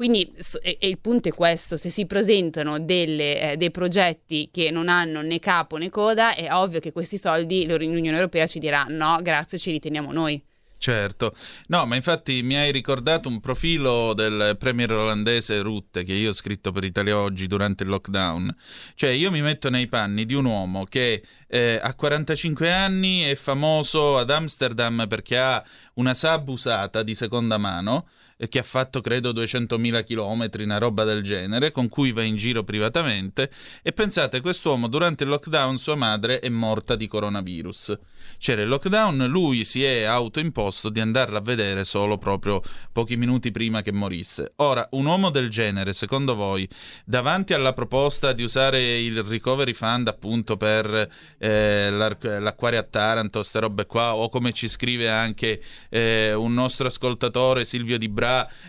Quindi 0.00 0.32
e, 0.62 0.78
e 0.80 0.88
il 0.88 0.98
punto 0.98 1.28
è 1.28 1.32
questo, 1.34 1.76
se 1.76 1.90
si 1.90 2.06
presentano 2.06 2.80
delle, 2.80 3.52
eh, 3.52 3.56
dei 3.58 3.70
progetti 3.70 4.48
che 4.50 4.70
non 4.70 4.88
hanno 4.88 5.20
né 5.20 5.38
capo 5.38 5.76
né 5.76 5.90
coda, 5.90 6.34
è 6.34 6.50
ovvio 6.50 6.80
che 6.80 6.90
questi 6.90 7.18
soldi 7.18 7.66
l'Unione 7.66 8.16
Europea 8.16 8.46
ci 8.46 8.58
dirà 8.58 8.86
no, 8.88 9.18
grazie, 9.20 9.58
ci 9.58 9.70
riteniamo 9.70 10.10
noi. 10.10 10.42
Certo, 10.78 11.36
no, 11.66 11.84
ma 11.84 11.96
infatti 11.96 12.40
mi 12.42 12.56
hai 12.56 12.72
ricordato 12.72 13.28
un 13.28 13.40
profilo 13.40 14.14
del 14.14 14.56
premier 14.58 14.90
olandese 14.90 15.60
Rutte 15.60 16.02
che 16.04 16.14
io 16.14 16.30
ho 16.30 16.32
scritto 16.32 16.72
per 16.72 16.84
Italia 16.84 17.18
Oggi 17.18 17.46
durante 17.46 17.82
il 17.82 17.90
lockdown. 17.90 18.56
Cioè, 18.94 19.10
io 19.10 19.30
mi 19.30 19.42
metto 19.42 19.68
nei 19.68 19.86
panni 19.86 20.24
di 20.24 20.32
un 20.32 20.46
uomo 20.46 20.84
che 20.84 21.22
eh, 21.46 21.78
a 21.82 21.94
45 21.94 22.72
anni 22.72 23.20
è 23.20 23.34
famoso 23.34 24.16
ad 24.16 24.30
Amsterdam 24.30 25.04
perché 25.06 25.36
ha 25.36 25.62
una 25.96 26.14
sub 26.14 26.48
usata 26.48 27.02
di 27.02 27.14
seconda 27.14 27.58
mano 27.58 28.08
che 28.48 28.58
ha 28.58 28.62
fatto 28.62 29.00
credo 29.00 29.32
200.000 29.32 30.04
km, 30.04 30.62
una 30.62 30.78
roba 30.78 31.04
del 31.04 31.22
genere, 31.22 31.72
con 31.72 31.88
cui 31.88 32.12
va 32.12 32.22
in 32.22 32.36
giro 32.36 32.64
privatamente 32.64 33.50
e 33.82 33.92
pensate, 33.92 34.40
quest'uomo 34.40 34.88
durante 34.88 35.24
il 35.24 35.30
lockdown 35.30 35.78
sua 35.78 35.94
madre 35.94 36.40
è 36.40 36.48
morta 36.48 36.96
di 36.96 37.06
coronavirus. 37.06 37.98
C'era 38.38 38.62
il 38.62 38.68
lockdown, 38.68 39.26
lui 39.26 39.64
si 39.64 39.84
è 39.84 40.02
autoimposto 40.02 40.88
di 40.88 41.00
andarla 41.00 41.38
a 41.38 41.42
vedere 41.42 41.84
solo 41.84 42.18
proprio 42.18 42.62
pochi 42.92 43.16
minuti 43.16 43.50
prima 43.50 43.82
che 43.82 43.92
morisse. 43.92 44.52
Ora, 44.56 44.86
un 44.92 45.06
uomo 45.06 45.30
del 45.30 45.50
genere, 45.50 45.92
secondo 45.92 46.34
voi, 46.34 46.68
davanti 47.04 47.52
alla 47.52 47.72
proposta 47.72 48.32
di 48.32 48.42
usare 48.42 48.98
il 49.00 49.22
recovery 49.22 49.72
fund 49.72 50.08
appunto 50.08 50.56
per 50.56 51.08
eh, 51.38 51.90
l'acquario 51.90 52.78
a 52.78 52.82
Taranto, 52.82 53.40
queste 53.40 53.60
robe 53.60 53.86
qua, 53.86 54.14
o 54.14 54.28
come 54.28 54.52
ci 54.52 54.68
scrive 54.68 55.10
anche 55.10 55.62
eh, 55.88 56.32
un 56.34 56.54
nostro 56.54 56.86
ascoltatore 56.86 57.64
Silvio 57.64 57.98
Di 57.98 58.08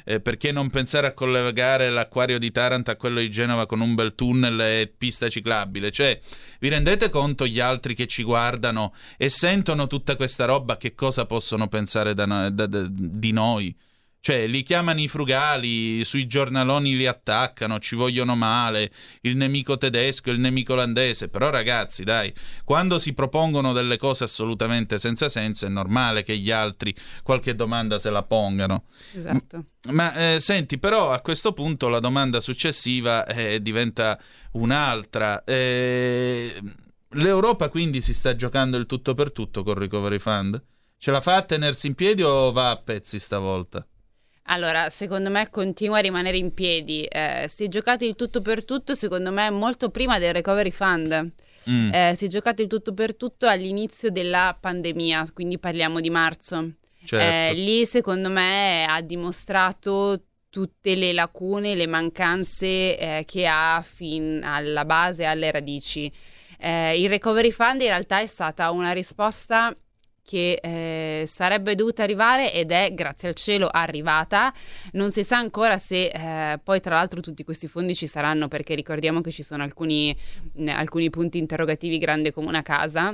Eh, 0.04 0.20
perché 0.20 0.52
non 0.52 0.70
pensare 0.70 1.08
a 1.08 1.14
collegare 1.14 1.90
l'acquario 1.90 2.40
di 2.40 2.52
Taranto 2.52 2.92
a 2.92 2.96
quello 2.96 3.20
di 3.20 3.30
Genova 3.30 3.66
con 3.66 3.82
un 3.82 3.96
bel 3.96 4.16
tunnel 4.16 4.60
e 4.60 4.94
pista 4.96 5.30
ciclabile? 5.30 5.92
Cioè, 5.92 6.20
vi 6.60 6.70
rendete 6.70 7.10
conto 7.10 7.46
gli 7.46 7.60
altri 7.60 7.94
che 7.94 8.08
ci 8.08 8.24
guardano 8.24 8.94
e 9.18 9.30
sentono 9.30 9.88
tutta 9.88 10.16
questa 10.16 10.46
roba 10.46 10.78
che 10.78 10.94
cosa 10.94 11.26
possono 11.26 11.68
pensare 11.68 12.14
da 12.14 12.50
da, 12.50 12.66
da, 12.66 12.88
di 12.90 13.32
noi? 13.32 13.76
Cioè, 14.24 14.46
li 14.46 14.62
chiamano 14.62 15.02
i 15.02 15.08
frugali, 15.08 16.06
sui 16.06 16.28
giornaloni 16.28 16.96
li 16.96 17.08
attaccano, 17.08 17.80
ci 17.80 17.96
vogliono 17.96 18.36
male, 18.36 18.92
il 19.22 19.36
nemico 19.36 19.80
tedesco, 19.80 20.30
il 20.30 20.40
nemico 20.40 20.74
olandese. 20.74 21.28
Però, 21.28 21.50
ragazzi, 21.50 22.04
dai, 22.04 22.32
quando 22.64 23.00
si 23.00 23.14
propongono 23.14 23.74
delle 23.74 23.98
cose 23.98 24.26
assolutamente 24.26 25.00
senza 25.00 25.28
senso, 25.28 25.66
è 25.66 25.70
normale 25.70 26.22
che 26.22 26.38
gli 26.38 26.52
altri 26.52 26.96
qualche 27.24 27.56
domanda 27.56 27.98
se 27.98 28.12
la 28.12 28.22
pongano. 28.22 28.84
Esatto. 29.16 29.66
Ma 29.90 30.14
eh, 30.14 30.40
senti, 30.40 30.78
però 30.78 31.12
a 31.12 31.20
questo 31.22 31.54
punto 31.54 31.90
la 31.90 32.00
domanda 32.00 32.40
successiva 32.40 33.26
eh, 33.26 33.60
diventa 33.60 34.20
un'altra. 34.52 35.44
Eh, 35.44 36.62
L'Europa 37.16 37.70
quindi 37.70 38.00
si 38.02 38.14
sta 38.14 38.36
giocando 38.36 38.78
il 38.78 38.86
tutto 38.86 39.16
per 39.16 39.32
tutto 39.32 39.64
col 39.64 39.76
Recovery 39.76 40.20
Fund? 40.20 40.64
Ce 40.98 41.10
la 41.12 41.20
fa 41.20 41.38
a 41.38 41.42
tenersi 41.42 41.88
in 41.88 41.96
piedi 41.96 42.22
o 42.22 42.52
va 42.52 42.70
a 42.70 42.78
pezzi 42.78 43.20
stavolta? 43.20 43.86
Allora, 44.52 44.90
secondo 44.90 45.30
me 45.30 45.50
continua 45.50 46.00
a 46.00 46.02
rimanere 46.02 46.36
in 46.36 46.54
piedi. 46.54 47.06
Eh, 47.06 47.46
si 47.48 47.64
è 47.64 47.68
giocato 47.70 48.04
il 48.04 48.16
tutto 48.16 48.42
per 48.42 48.66
tutto, 48.66 48.96
secondo 48.96 49.32
me, 49.32 49.50
molto 49.50 49.90
prima 49.90 50.20
del 50.20 50.34
Recovery 50.34 50.72
Fund. 50.72 51.32
Mm. 51.70 51.94
Eh, 51.94 52.14
si 52.18 52.26
è 52.26 52.28
giocato 52.28 52.62
il 52.62 52.68
tutto 52.68 52.94
per 52.94 53.16
tutto 53.16 53.48
all'inizio 53.48 54.10
della 54.10 54.58
pandemia, 54.60 55.24
quindi 55.34 55.58
parliamo 55.58 56.02
di 56.02 56.10
marzo. 56.10 56.72
Certo. 57.04 57.18
Eh, 57.18 57.54
lì, 57.54 57.86
secondo 57.86 58.30
me, 58.30 58.86
ha 58.86 59.00
dimostrato 59.02 60.22
tutte 60.50 60.96
le 60.96 61.14
lacune, 61.14 61.76
le 61.76 61.88
mancanze 61.88 62.98
eh, 62.98 63.24
che 63.26 63.48
ha 63.48 63.82
fin 63.88 64.42
alla 64.44 64.84
base, 64.84 65.24
alle 65.24 65.50
radici. 65.50 66.12
Eh, 66.60 67.00
il 67.00 67.08
Recovery 67.08 67.52
Fund 67.52 67.82
in 67.82 67.88
realtà 67.88 68.20
è 68.20 68.28
stata 68.28 68.70
una 68.72 68.92
risposta 68.92 69.74
che 70.32 70.62
eh, 70.64 71.26
sarebbe 71.26 71.76
dovuta 71.76 72.04
arrivare 72.04 72.54
ed 72.54 72.72
è 72.72 72.94
grazie 72.94 73.28
al 73.28 73.36
cielo 73.36 73.68
arrivata. 73.70 74.54
Non 74.94 75.12
si 75.12 75.26
sa 75.26 75.38
ancora 75.38 75.78
se 75.78 76.06
eh, 76.06 76.58
poi 76.64 76.80
tra 76.80 76.96
l'altro 76.96 77.20
tutti 77.20 77.44
questi 77.44 77.68
fondi 77.68 77.94
ci 77.94 78.08
saranno 78.08 78.48
perché 78.48 78.74
ricordiamo 78.74 79.20
che 79.20 79.30
ci 79.30 79.44
sono 79.44 79.64
alcuni, 79.64 80.18
mh, 80.54 80.70
alcuni 80.70 81.10
punti 81.10 81.38
interrogativi 81.38 81.98
grande 81.98 82.32
come 82.32 82.48
una 82.48 82.62
casa. 82.62 83.14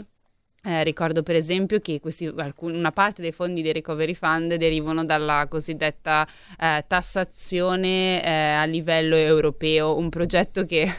Eh, 0.64 0.84
ricordo 0.84 1.24
per 1.24 1.36
esempio 1.36 1.80
che 1.80 2.00
questi, 2.00 2.32
alcun, 2.38 2.76
una 2.76 2.92
parte 2.92 3.24
dei 3.24 3.32
fondi 3.32 3.64
dei 3.64 3.74
recovery 3.74 4.14
fund 4.14 4.54
derivano 4.54 5.04
dalla 5.04 5.48
cosiddetta 5.50 6.28
eh, 6.60 6.84
tassazione 6.88 8.24
eh, 8.24 8.30
a 8.30 8.66
livello 8.66 9.16
europeo, 9.16 9.98
un 9.98 10.10
progetto 10.10 10.66
che 10.66 10.92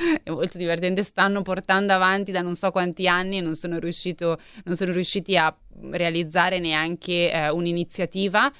è 0.22 0.30
molto 0.30 0.58
divertente, 0.58 1.02
stanno 1.02 1.42
portando 1.42 1.92
avanti 1.92 2.32
da 2.32 2.40
non 2.40 2.56
so 2.56 2.70
quanti 2.70 3.06
anni 3.06 3.38
e 3.38 3.40
non 3.40 3.54
sono, 3.54 3.78
riuscito, 3.78 4.38
non 4.64 4.76
sono 4.76 4.92
riusciti 4.92 5.36
a 5.36 5.54
realizzare 5.90 6.58
neanche 6.58 7.30
eh, 7.30 7.48
un'iniziativa 7.50 8.50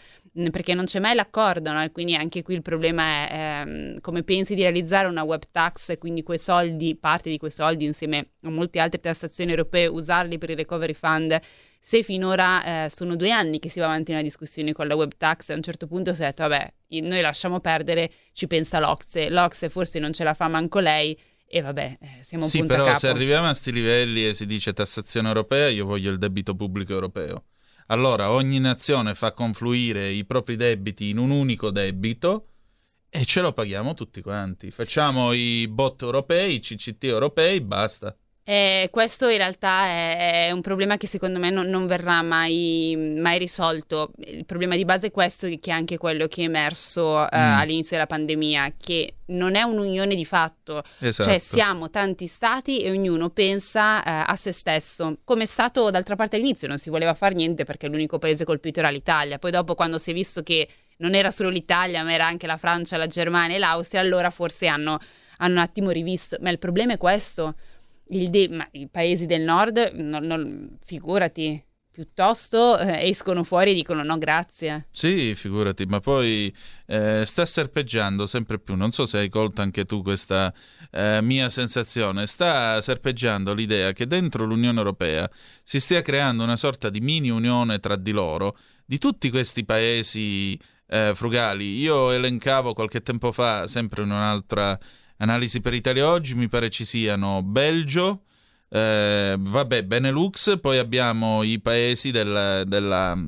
perché 0.51 0.75
non 0.75 0.85
c'è 0.85 1.01
mai 1.01 1.15
l'accordo, 1.17 1.73
no? 1.73 1.83
E 1.83 1.91
quindi 1.91 2.15
anche 2.15 2.43
qui 2.43 2.55
il 2.55 2.63
problema 2.63 3.03
è 3.03 3.29
ehm, 3.33 4.01
come 4.01 4.23
pensi 4.23 4.55
di 4.55 4.63
realizzare 4.63 5.09
una 5.09 5.25
web 5.25 5.43
tax 5.51 5.91
e 5.91 5.99
quindi 5.99 6.23
quei 6.23 6.39
soldi, 6.39 6.95
parte 6.95 7.31
di 7.31 7.37
quei 7.37 7.51
soldi 7.51 7.85
insieme 7.85 8.29
a 8.43 8.51
molte 8.51 8.79
altre 8.79 9.01
tassazioni 9.01 9.51
europee, 9.51 9.87
usarli 9.87 10.39
per 10.39 10.51
il 10.51 10.57
recovery 10.57 10.95
fund. 10.95 11.39
Se 11.81 12.03
finora 12.03 12.85
eh, 12.85 12.91
sono 12.91 13.17
due 13.17 13.31
anni 13.31 13.59
che 13.59 13.71
si 13.71 13.81
va 13.81 13.87
avanti 13.87 14.13
una 14.13 14.23
discussione 14.23 14.73
con 14.73 14.87
la 14.87 14.95
web 14.95 15.13
tax, 15.17 15.49
a 15.49 15.55
un 15.55 15.63
certo 15.63 15.87
punto 15.87 16.15
si 16.15 16.23
è 16.23 16.27
detto, 16.27 16.47
vabbè, 16.47 16.73
noi 17.01 17.21
lasciamo 17.21 17.59
perdere, 17.59 18.11
ci 18.33 18.47
pensa 18.47 18.79
l'Ocse. 18.79 19.31
L'Ocse 19.31 19.69
forse 19.69 19.99
non 19.99 20.13
ce 20.13 20.23
la 20.23 20.35
fa 20.35 20.47
manco 20.47 20.79
lei, 20.79 21.19
e 21.53 21.61
vabbè, 21.63 21.99
eh, 22.01 22.19
siamo 22.23 22.45
un 22.45 22.51
sì, 22.51 22.59
punto 22.59 22.75
però 22.75 22.95
se 22.97 23.09
arriviamo 23.09 23.47
a 23.47 23.49
questi 23.49 23.73
livelli 23.73 24.25
e 24.25 24.35
si 24.35 24.47
dice 24.47 24.73
tassazione 24.73 25.27
europea, 25.27 25.67
io 25.67 25.85
voglio 25.85 26.13
il 26.13 26.19
debito 26.19 26.55
pubblico 26.55 26.93
europeo. 26.93 27.47
Allora 27.87 28.31
ogni 28.31 28.61
nazione 28.61 29.17
fa 29.17 29.33
confluire 29.33 30.11
i 30.11 30.25
propri 30.25 30.55
debiti 30.55 31.09
in 31.09 31.19
un 31.19 31.31
unico 31.31 31.73
debito 31.73 32.47
e 33.09 33.25
ce 33.25 33.41
lo 33.41 33.53
paghiamo 33.53 33.95
tutti 33.95 34.23
quanti. 34.23 34.71
Facciamo 34.71 35.33
i 35.33 35.67
bot 35.67 36.03
europei, 36.03 36.55
i 36.55 36.61
CCT 36.61 37.03
europei, 37.03 37.61
basta. 37.61 38.17
Eh, 38.43 38.89
questo 38.91 39.29
in 39.29 39.37
realtà 39.37 39.85
è, 39.85 40.47
è, 40.47 40.51
un 40.51 40.61
problema 40.61 40.97
che 40.97 41.07
secondo 41.07 41.39
me 41.39 41.51
non, 41.51 41.67
non 41.67 41.87
verrà 41.87 42.23
mai, 42.23 42.97
mai, 42.97 43.39
risolto. 43.39 44.11
Il 44.17 44.45
problema 44.45 44.75
di 44.77 44.85
base 44.85 45.09
è 45.09 45.11
questo, 45.11 45.47
che 45.47 45.59
è 45.63 45.71
anche 45.71 45.99
quello 45.99 46.27
che 46.27 46.43
è 46.43 46.45
emerso 46.47 47.31
eh, 47.31 47.37
mm. 47.37 47.59
all'inizio 47.59 47.97
della 47.97 48.09
pandemia, 48.09 48.75
che 48.77 49.15
non 49.27 49.55
è 49.55 49.63
un'unione 49.63 50.15
di 50.15 50.25
fatto, 50.25 50.83
esatto. 50.99 51.29
cioè 51.29 51.39
siamo 51.39 51.91
tanti 51.91 52.27
stati 52.27 52.81
e 52.81 52.91
ognuno 52.91 53.31
pensa 53.31 54.03
eh, 54.03 54.25
a 54.27 54.35
se 54.35 54.53
stesso, 54.53 55.19
come 55.23 55.45
è 55.45 55.47
stato 55.47 55.91
d'altra 55.91 56.17
parte 56.17 56.37
all'inizio, 56.37 56.67
non 56.67 56.79
si 56.79 56.91
voleva 56.91 57.15
fare 57.15 57.35
niente 57.35 57.65
perché 57.65 57.87
l'unico 57.87 58.19
paese 58.19 58.45
colpito 58.45 58.81
era 58.81 58.91
l'Italia, 58.91 59.39
poi 59.39 59.53
dopo 59.53 59.77
quando 59.77 59.99
si 59.99 60.11
è 60.11 60.15
visto 60.15 60.43
che 60.43 60.67
non 60.97 61.15
era 61.15 61.31
solo 61.31 61.51
l'Italia 61.51 62.03
ma 62.03 62.13
era 62.13 62.27
anche 62.27 62.49
la 62.49 62.57
Francia, 62.57 62.97
la 62.97 63.07
Germania 63.07 63.55
e 63.55 63.61
l'Austria, 63.61 64.01
allora 64.01 64.31
forse 64.31 64.67
hanno, 64.67 64.99
hanno 65.37 65.53
un 65.53 65.59
attimo 65.59 65.91
rivisto, 65.91 66.37
ma 66.41 66.51
il 66.51 66.59
problema 66.59 66.95
è 66.95 66.99
questo 66.99 67.55
de- 68.11 68.49
ma 68.49 68.69
i 68.73 68.89
paesi 68.89 69.27
del 69.27 69.43
nord, 69.43 69.93
non, 69.95 70.25
non, 70.25 70.79
figurati, 70.85 71.63
piuttosto 71.91 72.79
eh, 72.79 73.09
escono 73.09 73.43
fuori 73.43 73.73
e 73.73 73.75
dicono 73.75 74.03
no 74.03 74.17
grazie. 74.17 74.87
Sì, 74.91 75.35
figurati, 75.35 75.85
ma 75.87 76.01
poi 76.01 76.55
eh, 76.87 77.25
sta 77.27 77.45
serpeggiando 77.45 78.27
sempre 78.27 78.59
più, 78.59 78.75
non 78.75 78.91
so 78.91 79.07
se 79.07 79.19
hai 79.19 79.29
colto 79.29 79.61
anche 79.61 79.85
tu 79.85 80.03
questa 80.03 80.53
eh, 80.91 81.21
mia 81.21 81.49
sensazione, 81.51 82.27
sta 82.27 82.81
serpeggiando 82.81 83.53
l'idea 83.53 83.93
che 83.93 84.07
dentro 84.07 84.45
l'Unione 84.45 84.79
Europea 84.79 85.29
si 85.63 85.81
stia 85.81 86.01
creando 86.01 86.43
una 86.43 86.57
sorta 86.57 86.91
di 86.91 87.01
mini 87.01 87.29
unione 87.29 87.79
tra 87.81 87.97
di 87.97 88.13
loro, 88.13 88.57
di 88.85 88.99
tutti 88.99 89.29
questi 89.31 89.65
paesi 89.65 90.59
eh, 90.87 91.13
frugali. 91.15 91.79
Io 91.79 92.11
elencavo 92.11 92.73
qualche 92.73 93.03
tempo 93.03 93.33
fa, 93.33 93.67
sempre 93.67 94.03
in 94.03 94.11
un'altra 94.11 94.79
Analisi 95.21 95.61
per 95.61 95.75
Italia 95.75 96.09
oggi, 96.09 96.35
mi 96.35 96.49
pare 96.49 96.71
ci 96.71 96.87
siano 96.87 97.43
Belgio, 97.43 98.23
eh, 98.71 99.37
vabbè, 99.39 99.85
Benelux, 99.85 100.59
poi 100.59 100.79
abbiamo 100.79 101.43
i 101.43 101.61
paesi 101.61 102.11
del, 102.11 102.65
della, 102.67 103.19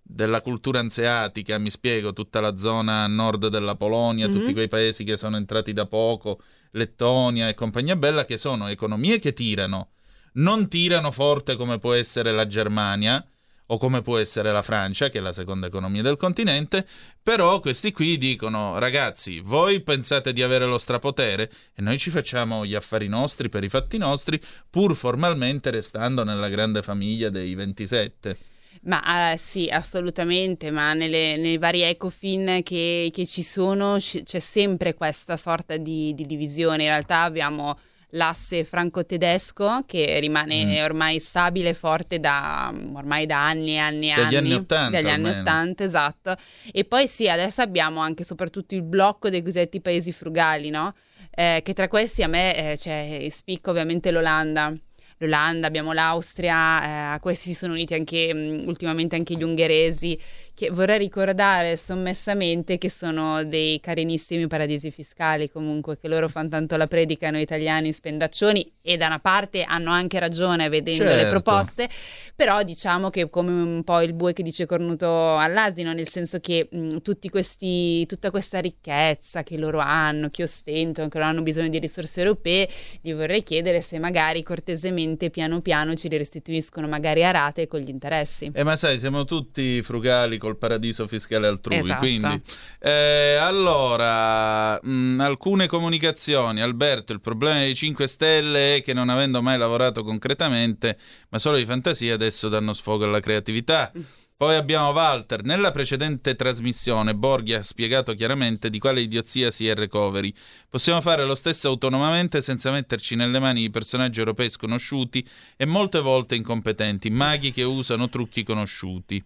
della 0.00 0.40
cultura 0.40 0.78
anseatica, 0.78 1.58
mi 1.58 1.70
spiego, 1.70 2.12
tutta 2.12 2.40
la 2.40 2.56
zona 2.56 3.08
nord 3.08 3.48
della 3.48 3.74
Polonia, 3.74 4.28
mm-hmm. 4.28 4.38
tutti 4.38 4.52
quei 4.52 4.68
paesi 4.68 5.02
che 5.02 5.16
sono 5.16 5.36
entrati 5.36 5.72
da 5.72 5.86
poco, 5.86 6.40
Lettonia 6.72 7.48
e 7.48 7.54
compagnia 7.54 7.96
bella, 7.96 8.24
che 8.24 8.36
sono 8.36 8.68
economie 8.68 9.18
che 9.18 9.32
tirano, 9.32 9.88
non 10.34 10.68
tirano 10.68 11.10
forte 11.10 11.56
come 11.56 11.80
può 11.80 11.92
essere 11.92 12.30
la 12.30 12.46
Germania, 12.46 13.26
o 13.72 13.78
come 13.78 14.02
può 14.02 14.18
essere 14.18 14.52
la 14.52 14.62
Francia, 14.62 15.08
che 15.08 15.18
è 15.18 15.20
la 15.20 15.32
seconda 15.32 15.66
economia 15.66 16.02
del 16.02 16.16
continente, 16.16 16.86
però 17.22 17.60
questi 17.60 17.92
qui 17.92 18.18
dicono 18.18 18.78
ragazzi, 18.78 19.40
voi 19.40 19.80
pensate 19.80 20.32
di 20.32 20.42
avere 20.42 20.66
lo 20.66 20.78
strapotere 20.78 21.50
e 21.74 21.82
noi 21.82 21.98
ci 21.98 22.10
facciamo 22.10 22.66
gli 22.66 22.74
affari 22.74 23.08
nostri 23.08 23.48
per 23.48 23.62
i 23.62 23.68
fatti 23.68 23.96
nostri, 23.96 24.40
pur 24.68 24.94
formalmente 24.96 25.70
restando 25.70 26.24
nella 26.24 26.48
grande 26.48 26.82
famiglia 26.82 27.30
dei 27.30 27.54
27. 27.54 28.38
Ma 28.82 29.32
uh, 29.32 29.36
sì, 29.36 29.68
assolutamente, 29.68 30.70
ma 30.70 30.94
nelle, 30.94 31.36
nei 31.36 31.58
vari 31.58 31.82
ecofin 31.82 32.62
che, 32.64 33.10
che 33.12 33.26
ci 33.26 33.42
sono 33.42 33.98
c'è 33.98 34.38
sempre 34.38 34.94
questa 34.94 35.36
sorta 35.36 35.76
di, 35.76 36.14
di 36.14 36.24
divisione. 36.24 36.84
In 36.84 36.88
realtà 36.88 37.22
abbiamo 37.22 37.78
l'asse 38.10 38.64
franco-tedesco 38.64 39.84
che 39.86 40.18
rimane 40.20 40.64
mm. 40.64 40.84
ormai 40.84 41.20
stabile 41.20 41.70
e 41.70 41.74
forte 41.74 42.18
da 42.18 42.72
ormai 42.94 43.26
da 43.26 43.46
anni 43.46 43.74
e 43.74 43.78
anni 43.78 44.08
e 44.08 44.10
anni. 44.10 44.24
Dagli 44.24 44.36
anni 44.36 44.52
80. 44.54 44.90
Dagli 44.90 45.10
anni 45.10 45.28
80, 45.28 45.84
esatto. 45.84 46.36
E 46.72 46.84
poi 46.84 47.06
sì, 47.06 47.28
adesso 47.28 47.62
abbiamo 47.62 48.00
anche 48.00 48.24
soprattutto 48.24 48.74
il 48.74 48.82
blocco 48.82 49.30
dei 49.30 49.42
cosiddetti 49.42 49.80
paesi 49.80 50.12
frugali, 50.12 50.70
no? 50.70 50.94
Eh, 51.30 51.60
che 51.64 51.72
tra 51.74 51.88
questi 51.88 52.22
a 52.22 52.28
me 52.28 52.72
eh, 52.72 52.76
cioè, 52.76 53.26
spicca 53.30 53.70
ovviamente 53.70 54.10
l'Olanda 54.10 54.74
l'Olanda, 55.20 55.66
abbiamo 55.66 55.92
l'Austria, 55.92 56.82
eh, 56.82 57.14
a 57.14 57.20
questi 57.20 57.50
si 57.50 57.54
sono 57.54 57.72
uniti 57.72 57.94
anche 57.94 58.32
mh, 58.32 58.64
ultimamente 58.66 59.16
anche 59.16 59.34
gli 59.34 59.42
ungheresi, 59.42 60.18
che 60.60 60.68
vorrei 60.68 60.98
ricordare 60.98 61.74
sommessamente 61.78 62.76
che 62.76 62.90
sono 62.90 63.42
dei 63.44 63.80
carinissimi 63.80 64.46
paradisi 64.46 64.90
fiscali 64.90 65.50
comunque, 65.50 65.96
che 65.96 66.06
loro 66.06 66.28
fanno 66.28 66.50
tanto 66.50 66.76
la 66.76 66.86
predica 66.86 67.30
noi 67.30 67.40
italiani 67.40 67.90
spendaccioni 67.92 68.70
e 68.82 68.98
da 68.98 69.06
una 69.06 69.20
parte 69.20 69.62
hanno 69.62 69.90
anche 69.90 70.18
ragione 70.18 70.68
vedendo 70.68 71.04
certo. 71.04 71.16
le 71.16 71.30
proposte, 71.30 71.88
però 72.36 72.62
diciamo 72.62 73.08
che 73.08 73.30
come 73.30 73.50
un 73.50 73.82
po' 73.84 74.02
il 74.02 74.12
bue 74.12 74.34
che 74.34 74.42
dice 74.42 74.66
cornuto 74.66 75.38
all'asino, 75.38 75.94
nel 75.94 76.08
senso 76.08 76.40
che 76.40 76.68
mh, 76.70 76.98
tutti 76.98 77.30
questi, 77.30 78.04
tutta 78.04 78.30
questa 78.30 78.58
ricchezza 78.58 79.42
che 79.42 79.56
loro 79.56 79.78
hanno, 79.78 80.28
che 80.28 80.42
ostentano, 80.42 81.08
che 81.08 81.16
loro 81.16 81.30
hanno 81.30 81.42
bisogno 81.42 81.70
di 81.70 81.78
risorse 81.78 82.20
europee, 82.20 82.68
gli 83.00 83.14
vorrei 83.14 83.42
chiedere 83.42 83.80
se 83.80 83.98
magari 83.98 84.42
cortesemente 84.42 85.30
piano 85.30 85.62
piano 85.62 85.94
ci 85.94 86.10
li 86.10 86.18
restituiscono 86.18 86.86
magari 86.86 87.24
a 87.24 87.30
rate 87.30 87.66
con 87.66 87.80
gli 87.80 87.88
interessi. 87.88 88.50
Eh 88.52 88.62
ma 88.62 88.76
sai, 88.76 88.98
siamo 88.98 89.24
tutti 89.24 89.80
frugali 89.80 90.36
con 90.36 90.48
col 90.50 90.58
paradiso 90.58 91.06
fiscale 91.06 91.46
altrui. 91.46 91.78
Esatto. 91.78 91.98
Quindi, 92.00 92.42
eh, 92.80 93.36
allora, 93.40 94.78
mh, 94.82 94.90
mm, 94.90 95.20
alcune 95.20 95.66
comunicazioni. 95.66 96.60
Alberto, 96.60 97.12
il 97.12 97.20
problema 97.20 97.60
dei 97.60 97.74
5 97.74 98.06
Stelle 98.06 98.76
è 98.76 98.82
che 98.82 98.92
non 98.92 99.08
avendo 99.08 99.40
mai 99.40 99.58
lavorato 99.58 100.02
concretamente, 100.02 100.98
ma 101.28 101.38
solo 101.38 101.56
di 101.56 101.64
fantasia, 101.64 102.14
adesso 102.14 102.48
danno 102.48 102.72
sfogo 102.72 103.04
alla 103.04 103.20
creatività. 103.20 103.92
Poi 104.40 104.56
abbiamo 104.56 104.88
Walter. 104.92 105.44
Nella 105.44 105.70
precedente 105.70 106.34
trasmissione 106.34 107.14
Borghi 107.14 107.52
ha 107.52 107.62
spiegato 107.62 108.14
chiaramente 108.14 108.70
di 108.70 108.78
quale 108.78 109.02
idiozia 109.02 109.50
sia 109.50 109.72
il 109.72 109.76
recovery. 109.76 110.32
Possiamo 110.66 111.02
fare 111.02 111.26
lo 111.26 111.34
stesso 111.34 111.68
autonomamente 111.68 112.40
senza 112.40 112.70
metterci 112.70 113.16
nelle 113.16 113.38
mani 113.38 113.60
di 113.60 113.70
personaggi 113.70 114.18
europei 114.18 114.48
sconosciuti 114.48 115.22
e 115.58 115.66
molte 115.66 116.00
volte 116.00 116.36
incompetenti, 116.36 117.10
maghi 117.10 117.52
che 117.52 117.64
usano 117.64 118.08
trucchi 118.08 118.42
conosciuti. 118.42 119.22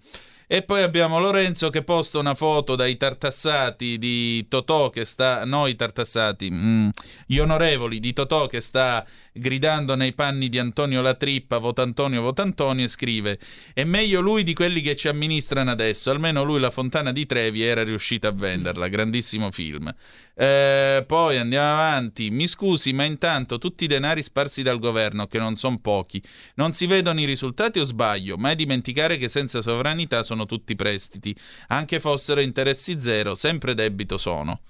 E 0.55 0.63
poi 0.63 0.85
abbiamo 0.85 1.19
Lorenzo 1.19 1.69
che 1.69 1.83
posta 1.83 2.21
una 2.21 2.37
foto 2.37 2.77
dai 2.77 2.97
tartassati 2.97 3.99
di 3.99 4.47
Totò 4.47 4.89
che 4.89 5.05
sta, 5.05 5.45
noi 5.45 5.75
tartassati, 5.75 6.49
mm, 6.49 6.89
gli 7.27 7.39
onorevoli 7.39 7.99
di 7.99 8.13
Totò 8.13 8.47
che 8.47 8.61
sta 8.61 9.05
gridando 9.33 9.97
nei 9.97 10.13
panni 10.13 10.49
di 10.49 10.61
Antonio 10.61 11.03
Latrippa, 11.03 11.59
vota 11.59 11.83
Antonio, 11.83 12.23
vota 12.23 12.43
Antonio, 12.43 12.85
e 12.85 12.89
scrive 12.89 13.41
è 13.73 13.83
meglio 13.83 14.21
lui 14.21 14.45
di 14.45 14.55
quelli 14.55 14.81
che 14.81 14.95
ci 14.95 15.09
amministrano 15.09 15.73
adesso, 15.73 16.13
almeno 16.13 16.45
lui 16.45 16.61
la 16.61 16.71
Fontana 16.71 17.11
di 17.11 17.27
Trevi 17.27 17.65
era 17.65 17.83
riuscito 17.83 18.29
a 18.29 18.33
venderla, 18.33 18.87
grandissimo 18.87 19.51
film. 19.51 19.93
Eh, 20.37 21.05
poi 21.07 21.39
andiamo 21.39 21.73
avanti. 21.73 22.31
Mi 22.31 22.47
scusi, 22.47 22.93
ma 22.93 23.05
intanto 23.05 23.59
tutti 23.59 23.85
i 23.85 23.87
denari 23.87 24.23
sparsi 24.23 24.63
dal 24.63 24.79
governo, 24.79 25.27
che 25.27 25.39
non 25.39 25.55
sono 25.57 25.79
pochi, 25.79 26.23
non 26.57 26.73
si 26.73 26.87
vedono 26.87 27.21
i 27.21 27.25
risultati 27.25 27.79
o 27.79 27.85
sbaglio? 27.85 28.37
Mai 28.37 28.57
dimenticare 28.57 29.17
che 29.17 29.29
senza 29.29 29.63
sovranità 29.63 30.23
sono 30.23 30.47
tutti 30.47 30.75
prestiti. 30.75 31.35
Anche 31.69 32.01
fossero 32.01 32.41
interessi 32.41 33.01
zero, 33.01 33.35
sempre 33.35 33.75
debito 33.75 34.19
sono. 34.19 34.61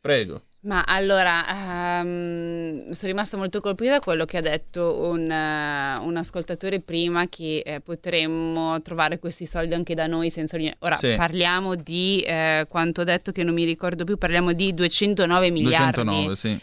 Prego. 0.00 0.44
Ma 0.62 0.82
allora, 0.84 2.02
um, 2.02 2.90
sono 2.90 3.10
rimasta 3.10 3.38
molto 3.38 3.62
colpita 3.62 3.92
da 3.92 4.00
quello 4.00 4.26
che 4.26 4.36
ha 4.36 4.42
detto 4.42 5.08
un, 5.08 5.22
uh, 5.22 6.06
un 6.06 6.16
ascoltatore 6.18 6.80
prima, 6.80 7.28
che 7.28 7.62
eh, 7.64 7.80
potremmo 7.80 8.82
trovare 8.82 9.18
questi 9.18 9.46
soldi 9.46 9.72
anche 9.72 9.94
da 9.94 10.06
noi 10.06 10.28
senza... 10.28 10.58
Ora, 10.80 10.98
sì. 10.98 11.14
parliamo 11.16 11.76
di, 11.76 12.20
eh, 12.20 12.66
quanto 12.68 13.00
ho 13.00 13.04
detto 13.04 13.32
che 13.32 13.42
non 13.42 13.54
mi 13.54 13.64
ricordo 13.64 14.04
più, 14.04 14.18
parliamo 14.18 14.52
di 14.52 14.74
209 14.74 15.50
miliardi. 15.50 16.02
209, 16.02 16.36
sì 16.36 16.60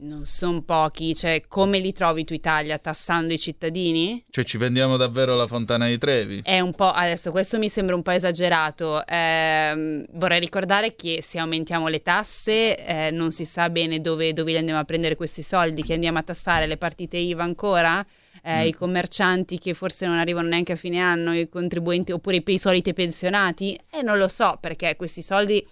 non 0.00 0.24
sono 0.26 0.62
pochi, 0.62 1.14
cioè 1.14 1.42
come 1.48 1.78
li 1.78 1.92
trovi 1.92 2.24
tu 2.24 2.32
Italia 2.32 2.78
tassando 2.78 3.32
i 3.32 3.38
cittadini? 3.38 4.24
Cioè 4.30 4.44
ci 4.44 4.56
vendiamo 4.56 4.96
davvero 4.96 5.34
la 5.34 5.46
fontana 5.46 5.86
di 5.86 5.98
Trevi? 5.98 6.40
È 6.44 6.60
un 6.60 6.72
po', 6.72 6.90
adesso 6.90 7.30
questo 7.30 7.58
mi 7.58 7.68
sembra 7.68 7.96
un 7.96 8.02
po' 8.02 8.12
esagerato, 8.12 9.04
eh, 9.06 10.04
vorrei 10.12 10.40
ricordare 10.40 10.94
che 10.94 11.20
se 11.22 11.38
aumentiamo 11.38 11.88
le 11.88 12.02
tasse 12.02 12.76
eh, 12.84 13.10
non 13.10 13.30
si 13.30 13.44
sa 13.44 13.70
bene 13.70 14.00
dove, 14.00 14.32
dove 14.32 14.52
li 14.52 14.58
andiamo 14.58 14.80
a 14.80 14.84
prendere 14.84 15.16
questi 15.16 15.42
soldi, 15.42 15.82
che 15.82 15.94
andiamo 15.94 16.18
a 16.18 16.22
tassare 16.22 16.66
le 16.66 16.76
partite 16.76 17.16
IVA 17.16 17.42
ancora? 17.42 18.04
Eh, 18.40 18.62
mm. 18.62 18.66
i 18.66 18.72
commercianti 18.72 19.58
che 19.58 19.74
forse 19.74 20.06
non 20.06 20.18
arrivano 20.18 20.46
neanche 20.46 20.72
a 20.72 20.76
fine 20.76 21.00
anno, 21.00 21.34
i 21.34 21.48
contribuenti 21.48 22.12
oppure 22.12 22.36
i, 22.36 22.42
i 22.46 22.58
soliti 22.58 22.92
pensionati? 22.92 23.74
E 23.90 23.98
eh, 23.98 24.02
non 24.02 24.16
lo 24.16 24.28
so 24.28 24.58
perché 24.60 24.94
questi 24.94 25.22
soldi 25.22 25.66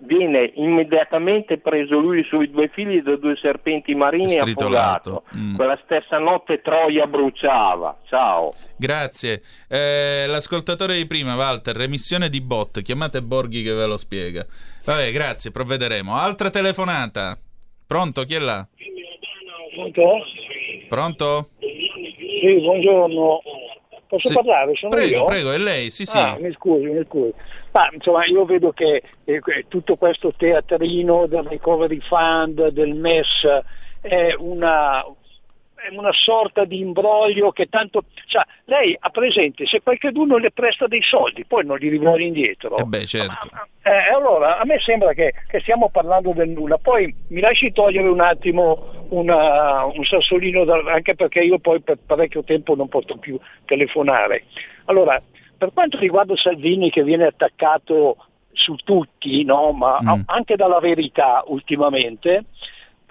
viene 0.00 0.52
immediatamente 0.54 1.58
preso 1.58 1.98
lui 1.98 2.22
sui 2.24 2.50
due 2.50 2.68
figli 2.68 3.00
da 3.02 3.16
due 3.16 3.36
serpenti 3.36 3.94
marini 3.94 4.34
e 4.34 4.40
affogato. 4.40 5.24
Mm. 5.34 5.54
Quella 5.56 5.78
stessa 5.84 6.18
notte 6.18 6.60
Troia 6.60 7.06
bruciava. 7.06 7.98
Ciao. 8.06 8.54
Grazie. 8.76 9.42
Eh, 9.68 10.26
l'ascoltatore 10.26 10.96
di 10.96 11.06
prima, 11.06 11.36
Walter, 11.36 11.74
remissione 11.74 12.28
di 12.28 12.40
bot. 12.40 12.82
Chiamate 12.82 13.22
Borghi 13.22 13.62
che 13.62 13.72
ve 13.72 13.86
lo 13.86 13.96
spiega. 13.96 14.44
Vabbè, 14.84 15.10
grazie, 15.12 15.50
provvederemo. 15.50 16.14
Altra 16.14 16.50
telefonata. 16.50 17.38
Pronto? 17.86 18.24
Chi 18.24 18.34
è 18.34 18.38
là? 18.38 18.66
Pronto? 19.74 20.24
Pronto? 20.88 21.48
Sì, 21.60 22.60
buongiorno. 22.60 23.40
Posso 24.12 24.28
sì. 24.28 24.34
parlare? 24.34 24.74
Sono 24.74 24.90
prego, 24.94 25.16
io? 25.16 25.24
prego, 25.24 25.52
è 25.52 25.58
lei, 25.58 25.88
sì, 25.88 26.04
sì. 26.04 26.18
Ah, 26.18 26.36
mi 26.38 26.52
scusi, 26.52 26.84
mi 26.84 27.02
scusi. 27.08 27.32
Ma 27.70 27.88
insomma, 27.94 28.26
io 28.26 28.44
vedo 28.44 28.70
che 28.70 29.02
eh, 29.24 29.40
tutto 29.68 29.96
questo 29.96 30.34
teatrino 30.36 31.26
del 31.26 31.44
recovery 31.44 31.98
fund, 32.00 32.68
del 32.68 32.94
MES, 32.94 33.46
è 34.02 34.34
una, 34.36 35.02
una 35.90 36.12
sorta 36.12 36.64
di 36.64 36.80
imbroglio 36.80 37.50
che 37.52 37.66
tanto... 37.66 38.04
Cioè, 38.26 38.42
lei 38.64 38.96
ha 38.98 39.10
presente, 39.10 39.66
se 39.66 39.82
qualcuno 39.82 40.38
le 40.38 40.50
presta 40.50 40.86
dei 40.86 41.02
soldi, 41.02 41.44
poi 41.44 41.64
non 41.64 41.78
li 41.78 41.88
rivuole 41.88 42.24
indietro. 42.24 42.76
Eh 42.76 42.84
beh, 42.84 43.06
certo. 43.06 43.48
Eh, 43.82 44.12
allora, 44.14 44.58
a 44.58 44.64
me 44.64 44.78
sembra 44.80 45.12
che, 45.12 45.32
che, 45.48 45.60
stiamo 45.60 45.90
parlando 45.90 46.32
del 46.32 46.50
nulla. 46.50 46.78
Poi 46.78 47.14
mi 47.28 47.40
lasci 47.40 47.72
togliere 47.72 48.08
un 48.08 48.20
attimo 48.20 49.06
una, 49.10 49.84
un 49.84 50.04
sassolino, 50.04 50.64
da, 50.64 50.82
anche 50.86 51.14
perché 51.14 51.40
io 51.40 51.58
poi 51.58 51.80
per 51.80 51.98
parecchio 52.04 52.44
tempo 52.44 52.74
non 52.74 52.88
posso 52.88 53.16
più 53.16 53.38
telefonare. 53.64 54.44
Allora, 54.86 55.20
per 55.56 55.72
quanto 55.72 55.98
riguarda 55.98 56.36
Salvini 56.36 56.90
che 56.90 57.02
viene 57.02 57.26
attaccato 57.26 58.16
su 58.52 58.74
tutti, 58.76 59.44
no? 59.44 59.72
ma 59.72 60.00
mm. 60.02 60.22
anche 60.26 60.56
dalla 60.56 60.78
verità 60.78 61.42
ultimamente, 61.46 62.44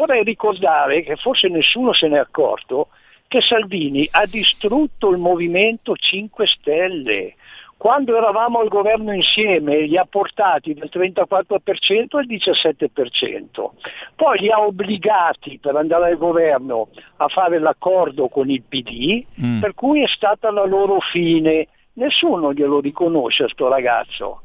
vorrei 0.01 0.23
ricordare 0.23 1.03
che 1.03 1.15
forse 1.15 1.47
nessuno 1.47 1.93
se 1.93 2.07
n'è 2.07 2.17
accorto 2.17 2.87
che 3.27 3.39
Salvini 3.39 4.07
ha 4.11 4.25
distrutto 4.25 5.09
il 5.11 5.17
Movimento 5.17 5.95
5 5.95 6.47
Stelle. 6.47 7.35
Quando 7.77 8.15
eravamo 8.15 8.59
al 8.59 8.67
governo 8.67 9.13
insieme 9.13 9.81
li 9.81 9.97
ha 9.97 10.05
portati 10.05 10.73
dal 10.73 10.89
34% 10.91 12.17
al 12.17 12.27
17%, 12.27 13.69
poi 14.15 14.39
li 14.39 14.51
ha 14.51 14.59
obbligati 14.59 15.59
per 15.59 15.75
andare 15.75 16.11
al 16.11 16.17
governo 16.17 16.89
a 17.17 17.27
fare 17.27 17.59
l'accordo 17.59 18.27
con 18.27 18.49
il 18.49 18.63
PD, 18.63 19.23
mm. 19.39 19.59
per 19.61 19.73
cui 19.73 20.03
è 20.03 20.07
stata 20.07 20.51
la 20.51 20.65
loro 20.65 20.99
fine. 20.99 21.67
Nessuno 21.93 22.53
glielo 22.53 22.79
riconosce 22.79 23.43
a 23.43 23.49
sto 23.49 23.67
ragazzo. 23.67 24.41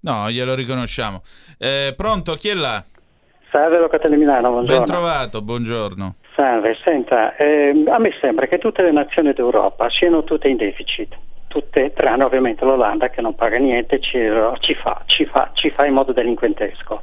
No, 0.00 0.30
glielo 0.30 0.54
riconosciamo. 0.54 1.22
Eh, 1.58 1.94
pronto, 1.96 2.34
chi 2.34 2.48
è 2.48 2.54
là? 2.54 2.82
Salve 3.54 3.78
Locatelli 3.78 4.16
Milano, 4.16 4.50
buongiorno. 4.50 4.82
Ben 4.82 4.84
trovato, 4.84 5.40
buongiorno. 5.40 6.16
Salve, 6.34 6.76
senta, 6.84 7.36
eh, 7.36 7.84
a 7.86 7.98
me 8.00 8.10
sembra 8.20 8.48
che 8.48 8.58
tutte 8.58 8.82
le 8.82 8.90
nazioni 8.90 9.32
d'Europa 9.32 9.88
siano 9.90 10.24
tutte 10.24 10.48
in 10.48 10.56
deficit, 10.56 11.16
tutte, 11.46 11.92
tranne 11.92 12.24
ovviamente 12.24 12.64
l'Olanda 12.64 13.10
che 13.10 13.20
non 13.20 13.36
paga 13.36 13.56
niente, 13.58 14.00
ci, 14.00 14.18
ci, 14.58 14.74
fa, 14.74 15.02
ci, 15.06 15.24
fa, 15.26 15.50
ci 15.52 15.70
fa, 15.70 15.86
in 15.86 15.92
modo 15.92 16.12
delinquentesco. 16.12 17.02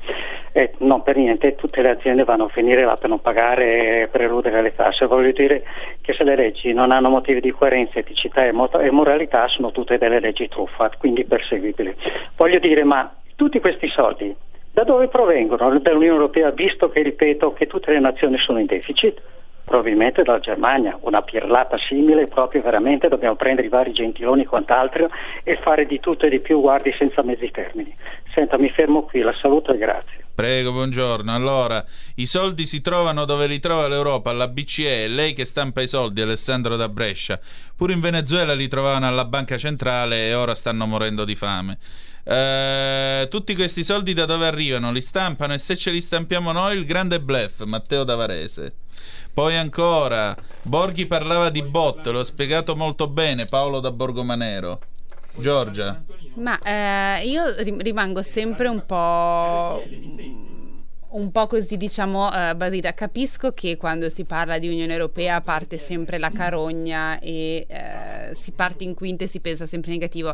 E 0.51 0.73
non 0.79 1.03
per 1.03 1.15
niente 1.15 1.55
tutte 1.55 1.81
le 1.81 1.91
aziende 1.91 2.25
vanno 2.25 2.43
a 2.43 2.49
finire 2.49 2.83
là 2.83 2.97
per 2.99 3.07
non 3.07 3.21
pagare 3.21 4.01
e 4.01 4.07
per 4.09 4.23
eludere 4.23 4.61
le 4.61 4.75
tasse. 4.75 5.05
Voglio 5.05 5.31
dire 5.31 5.63
che 6.01 6.11
se 6.11 6.25
le 6.25 6.35
leggi 6.35 6.73
non 6.73 6.91
hanno 6.91 7.07
motivi 7.07 7.39
di 7.39 7.51
coerenza, 7.51 7.99
eticità 7.99 8.43
e, 8.43 8.51
mo- 8.51 8.69
e 8.69 8.91
moralità 8.91 9.47
sono 9.47 9.71
tutte 9.71 9.97
delle 9.97 10.19
leggi 10.19 10.49
truffa, 10.49 10.91
quindi 10.97 11.23
perseguibili. 11.23 11.95
Voglio 12.35 12.59
dire, 12.59 12.83
ma 12.83 13.09
tutti 13.37 13.61
questi 13.61 13.87
soldi 13.87 14.35
da 14.71 14.83
dove 14.83 15.07
provengono? 15.07 15.79
Dall'Unione 15.79 16.15
Europea, 16.15 16.49
visto 16.51 16.89
che, 16.89 17.01
ripeto, 17.01 17.53
che 17.53 17.67
tutte 17.67 17.91
le 17.91 17.99
nazioni 17.99 18.37
sono 18.37 18.59
in 18.59 18.65
deficit? 18.65 19.21
Probabilmente 19.65 20.23
dalla 20.23 20.39
Germania, 20.39 20.97
una 21.01 21.21
pirlata 21.21 21.77
simile, 21.77 22.25
proprio 22.25 22.61
veramente 22.61 23.07
dobbiamo 23.07 23.35
prendere 23.35 23.67
i 23.67 23.69
vari 23.69 23.91
gentiloni 23.91 24.43
e 24.43 24.47
quant'altro 24.47 25.09
e 25.43 25.57
fare 25.57 25.85
di 25.85 25.99
tutto 25.99 26.25
e 26.25 26.29
di 26.29 26.39
più, 26.39 26.61
guardi, 26.61 26.91
senza 26.93 27.21
mezzi 27.21 27.51
termini. 27.51 27.95
Senta, 28.33 28.57
mi 28.57 28.69
fermo 28.69 29.03
qui, 29.03 29.21
la 29.21 29.33
saluto 29.33 29.73
e 29.73 29.77
grazie. 29.77 30.20
Prego, 30.33 30.71
buongiorno. 30.71 31.33
Allora, 31.33 31.85
i 32.15 32.25
soldi 32.25 32.65
si 32.65 32.81
trovano 32.81 33.25
dove 33.25 33.47
li 33.47 33.59
trova 33.59 33.87
l'Europa, 33.87 34.29
alla 34.29 34.47
BCE, 34.47 35.07
lei 35.07 35.33
che 35.33 35.45
stampa 35.45 35.81
i 35.81 35.87
soldi, 35.87 36.21
Alessandro 36.21 36.77
da 36.77 36.87
Brescia. 36.87 37.39
Pure 37.75 37.93
in 37.93 37.99
Venezuela 37.99 38.53
li 38.53 38.67
trovavano 38.67 39.07
alla 39.07 39.25
Banca 39.25 39.57
Centrale 39.57 40.27
e 40.27 40.33
ora 40.33 40.55
stanno 40.55 40.85
morendo 40.85 41.25
di 41.25 41.35
fame. 41.35 41.77
Eh, 42.23 43.27
tutti 43.29 43.53
questi 43.55 43.83
soldi 43.83 44.13
da 44.13 44.25
dove 44.25 44.45
arrivano? 44.47 44.91
Li 44.91 45.01
stampano 45.01 45.53
e 45.53 45.57
se 45.57 45.75
ce 45.75 45.91
li 45.91 46.01
stampiamo 46.01 46.51
noi 46.51 46.77
il 46.77 46.85
grande 46.85 47.19
bluff, 47.19 47.63
Matteo 47.63 48.03
Davarese. 48.03 48.73
Poi 49.33 49.55
ancora, 49.57 50.35
Borghi 50.63 51.07
parlava 51.07 51.49
di 51.49 51.63
bot, 51.63 52.05
l'ho 52.07 52.23
spiegato 52.23 52.75
molto 52.75 53.07
bene, 53.07 53.45
Paolo 53.45 53.79
da 53.79 53.91
Borgomanero. 53.91 54.79
Giorgia. 55.35 56.03
Ma 56.35 56.59
eh, 56.59 57.27
io 57.27 57.53
rimango 57.57 58.21
sempre 58.21 58.67
un 58.67 58.85
po' 58.85 59.83
un 61.11 61.31
po' 61.31 61.47
così 61.47 61.77
diciamo 61.77 62.27
uh, 62.27 62.55
basita. 62.55 62.93
Capisco 62.93 63.51
che 63.53 63.77
quando 63.77 64.09
si 64.09 64.23
parla 64.23 64.57
di 64.59 64.67
Unione 64.67 64.93
Europea 64.93 65.41
parte 65.41 65.77
sempre 65.77 66.17
la 66.17 66.31
carogna 66.31 67.19
e 67.19 67.65
uh, 67.69 68.33
si 68.33 68.51
parte 68.51 68.83
in 68.83 68.93
quinte 68.93 69.25
e 69.25 69.27
si 69.27 69.39
pensa 69.39 69.65
sempre 69.65 69.91
negativo. 69.91 70.33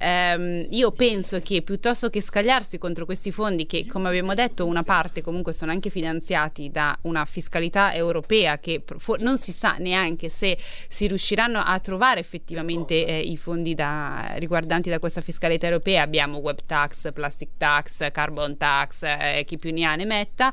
Um, 0.00 0.66
io 0.70 0.92
penso 0.92 1.40
che 1.40 1.62
piuttosto 1.62 2.10
che 2.10 2.20
scagliarsi 2.20 2.78
contro 2.78 3.04
questi 3.04 3.30
fondi 3.30 3.66
che 3.66 3.86
come 3.86 4.08
abbiamo 4.08 4.34
detto 4.34 4.66
una 4.66 4.82
parte 4.82 5.22
comunque 5.22 5.52
sono 5.52 5.70
anche 5.70 5.90
finanziati 5.90 6.70
da 6.70 6.96
una 7.02 7.24
fiscalità 7.24 7.94
europea 7.94 8.58
che 8.58 8.84
non 9.18 9.38
si 9.38 9.52
sa 9.52 9.76
neanche 9.78 10.28
se 10.28 10.58
si 10.88 11.06
riusciranno 11.06 11.58
a 11.58 11.78
trovare 11.80 12.20
effettivamente 12.20 13.06
eh, 13.06 13.20
i 13.20 13.36
fondi 13.36 13.74
da, 13.74 14.24
riguardanti 14.36 14.90
da 14.90 14.98
questa 14.98 15.20
fiscalità 15.20 15.66
europea. 15.66 16.02
Abbiamo 16.02 16.38
web 16.38 16.58
tax, 16.66 17.12
plastic 17.12 17.50
tax, 17.56 18.10
carbon 18.12 18.56
tax, 18.56 19.02
eh, 19.02 19.44
chi 19.46 19.56
più 19.56 19.72
ne 19.72 19.84
ha 19.84 19.94
ne 19.94 20.04
mette 20.04 20.17
fretta, 20.18 20.52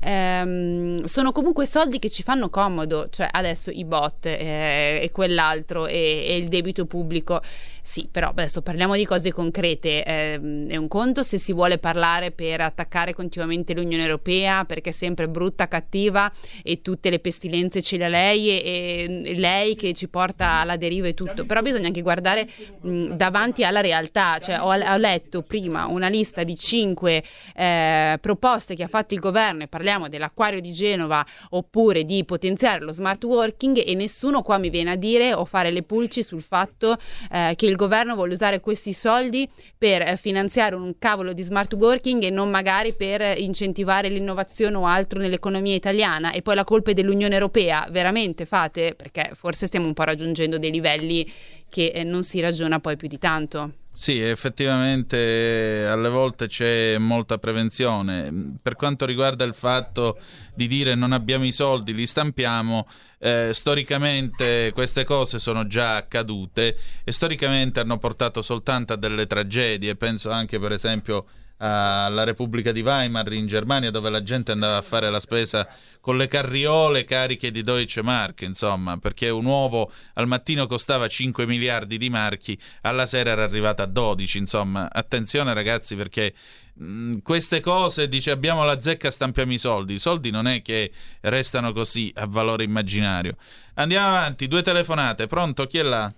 ehm, 0.00 1.04
sono 1.04 1.32
comunque 1.32 1.66
soldi 1.66 1.98
che 1.98 2.10
ci 2.10 2.22
fanno 2.22 2.50
comodo, 2.50 3.08
cioè 3.10 3.28
adesso 3.30 3.70
i 3.70 3.84
bot 3.84 4.26
eh, 4.26 5.00
e 5.02 5.10
quell'altro 5.12 5.86
e, 5.86 6.24
e 6.26 6.36
il 6.36 6.48
debito 6.48 6.86
pubblico 6.86 7.40
sì, 7.86 8.08
però 8.10 8.30
adesso 8.30 8.62
parliamo 8.62 8.96
di 8.96 9.04
cose 9.04 9.30
concrete. 9.30 10.02
Eh, 10.04 10.66
è 10.68 10.76
un 10.76 10.88
conto 10.88 11.22
se 11.22 11.36
si 11.36 11.52
vuole 11.52 11.76
parlare 11.76 12.30
per 12.30 12.62
attaccare 12.62 13.12
continuamente 13.12 13.74
l'Unione 13.74 14.02
Europea 14.02 14.64
perché 14.64 14.88
è 14.88 14.92
sempre 14.92 15.28
brutta, 15.28 15.68
cattiva 15.68 16.32
e 16.62 16.80
tutte 16.80 17.10
le 17.10 17.18
pestilenze 17.18 17.82
ce 17.82 17.98
le 17.98 18.06
ha 18.06 18.08
lei 18.08 18.48
e, 18.48 19.22
e 19.22 19.34
lei 19.34 19.76
che 19.76 19.92
ci 19.92 20.08
porta 20.08 20.60
alla 20.60 20.78
deriva 20.78 21.08
e 21.08 21.14
tutto. 21.14 21.44
Però 21.44 21.60
bisogna 21.60 21.88
anche 21.88 22.00
guardare 22.00 22.48
mh, 22.80 23.16
davanti 23.16 23.64
alla 23.64 23.82
realtà. 23.82 24.38
Cioè, 24.38 24.60
ho, 24.60 24.72
ho, 24.72 24.96
letto 24.96 25.42
prima 25.42 25.84
una 25.84 26.08
lista 26.08 26.42
di 26.42 26.56
cinque 26.56 27.22
eh, 27.54 28.16
proposte 28.18 28.74
che 28.74 28.84
ha 28.84 28.88
fatto 28.88 29.12
il 29.12 29.20
governo 29.20 29.64
e 29.64 29.68
parliamo 29.68 30.08
dell'acquario 30.08 30.60
di 30.60 30.72
Genova 30.72 31.22
oppure 31.50 32.04
di 32.04 32.24
potenziare 32.24 32.82
lo 32.82 32.92
smart 32.92 33.22
working 33.24 33.82
e 33.84 33.94
nessuno 33.94 34.40
qua 34.40 34.56
mi 34.56 34.70
viene 34.70 34.92
a 34.92 34.96
dire 34.96 35.34
o 35.34 35.44
fare 35.44 35.70
le 35.70 35.82
pulci 35.82 36.22
sul 36.22 36.40
fatto 36.40 36.96
eh, 37.30 37.52
che 37.54 37.66
il 37.66 37.73
il 37.74 37.80
governo 37.80 38.14
vuole 38.14 38.32
usare 38.32 38.60
questi 38.60 38.92
soldi 38.92 39.48
per 39.76 40.02
eh, 40.02 40.16
finanziare 40.16 40.76
un 40.76 40.94
cavolo 40.98 41.32
di 41.32 41.42
smart 41.42 41.74
working 41.74 42.22
e 42.22 42.30
non 42.30 42.48
magari 42.48 42.94
per 42.94 43.36
incentivare 43.38 44.08
l'innovazione 44.08 44.76
o 44.76 44.86
altro 44.86 45.18
nell'economia 45.18 45.74
italiana 45.74 46.30
e 46.30 46.40
poi 46.40 46.54
la 46.54 46.64
colpa 46.64 46.92
è 46.92 46.94
dell'Unione 46.94 47.34
Europea, 47.34 47.86
veramente 47.90 48.46
fate? 48.46 48.94
Perché 48.94 49.32
forse 49.34 49.66
stiamo 49.66 49.86
un 49.86 49.94
po' 49.94 50.04
raggiungendo 50.04 50.58
dei 50.58 50.70
livelli 50.70 51.30
che 51.68 51.88
eh, 51.88 52.04
non 52.04 52.22
si 52.22 52.40
ragiona 52.40 52.78
poi 52.78 52.96
più 52.96 53.08
di 53.08 53.18
tanto. 53.18 53.72
Sì, 53.96 54.20
effettivamente 54.20 55.86
alle 55.88 56.08
volte 56.08 56.48
c'è 56.48 56.98
molta 56.98 57.38
prevenzione. 57.38 58.56
Per 58.60 58.74
quanto 58.74 59.06
riguarda 59.06 59.44
il 59.44 59.54
fatto 59.54 60.18
di 60.52 60.66
dire 60.66 60.96
non 60.96 61.12
abbiamo 61.12 61.44
i 61.44 61.52
soldi, 61.52 61.94
li 61.94 62.04
stampiamo, 62.04 62.88
eh, 63.20 63.50
storicamente 63.52 64.72
queste 64.74 65.04
cose 65.04 65.38
sono 65.38 65.68
già 65.68 65.94
accadute 65.94 66.76
e 67.04 67.12
storicamente 67.12 67.78
hanno 67.78 67.98
portato 67.98 68.42
soltanto 68.42 68.92
a 68.94 68.96
delle 68.96 69.28
tragedie. 69.28 69.94
Penso 69.94 70.28
anche 70.30 70.58
per 70.58 70.72
esempio 70.72 71.26
alla 71.58 72.24
Repubblica 72.24 72.72
di 72.72 72.82
Weimar 72.82 73.32
in 73.32 73.46
Germania 73.46 73.90
dove 73.90 74.10
la 74.10 74.22
gente 74.22 74.52
andava 74.52 74.76
a 74.76 74.82
fare 74.82 75.08
la 75.10 75.20
spesa 75.20 75.68
con 76.00 76.16
le 76.16 76.28
carriole 76.28 77.04
cariche 77.04 77.50
di 77.50 77.62
Deutsche 77.62 78.02
Mark, 78.02 78.42
insomma, 78.42 78.98
perché 78.98 79.30
un 79.30 79.46
uovo 79.46 79.90
al 80.14 80.26
mattino 80.26 80.66
costava 80.66 81.08
5 81.08 81.46
miliardi 81.46 81.96
di 81.96 82.10
marchi, 82.10 82.58
alla 82.82 83.06
sera 83.06 83.30
era 83.30 83.44
arrivata 83.44 83.84
a 83.84 83.86
12, 83.86 84.38
insomma, 84.38 84.90
attenzione 84.92 85.54
ragazzi 85.54 85.96
perché 85.96 86.34
mh, 86.74 86.84
mm, 86.84 87.12
queste 87.22 87.60
cose, 87.60 88.08
dice 88.08 88.30
abbiamo 88.30 88.64
la 88.64 88.80
zecca, 88.80 89.10
stampiamo 89.10 89.52
i 89.52 89.58
soldi, 89.58 89.94
i 89.94 89.98
soldi 89.98 90.30
non 90.30 90.46
è 90.46 90.60
che 90.60 90.90
restano 91.22 91.72
così 91.72 92.12
a 92.16 92.26
valore 92.26 92.64
immaginario. 92.64 93.36
Andiamo 93.74 94.08
avanti, 94.08 94.46
due 94.46 94.62
telefonate, 94.62 95.26
pronto, 95.26 95.66
chi 95.66 95.78
è 95.78 95.82
là? 95.82 96.12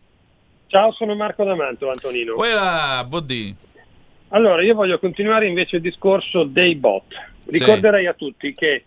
Ciao, 0.69 0.91
sono 0.93 1.15
Marco 1.15 1.45
D'Amanto, 1.45 1.89
Antonino. 1.89 2.35
Quella, 2.35 3.05
Boddi. 3.07 3.57
Allora, 4.31 4.63
io 4.63 4.75
voglio 4.75 4.99
continuare 4.99 5.47
invece 5.47 5.77
il 5.77 5.83
discorso 5.83 6.45
dei 6.45 6.75
bot. 6.75 7.15
Ricorderei 7.47 8.03
sì. 8.03 8.09
a 8.09 8.15
tutti 8.15 8.55
che 8.55 8.85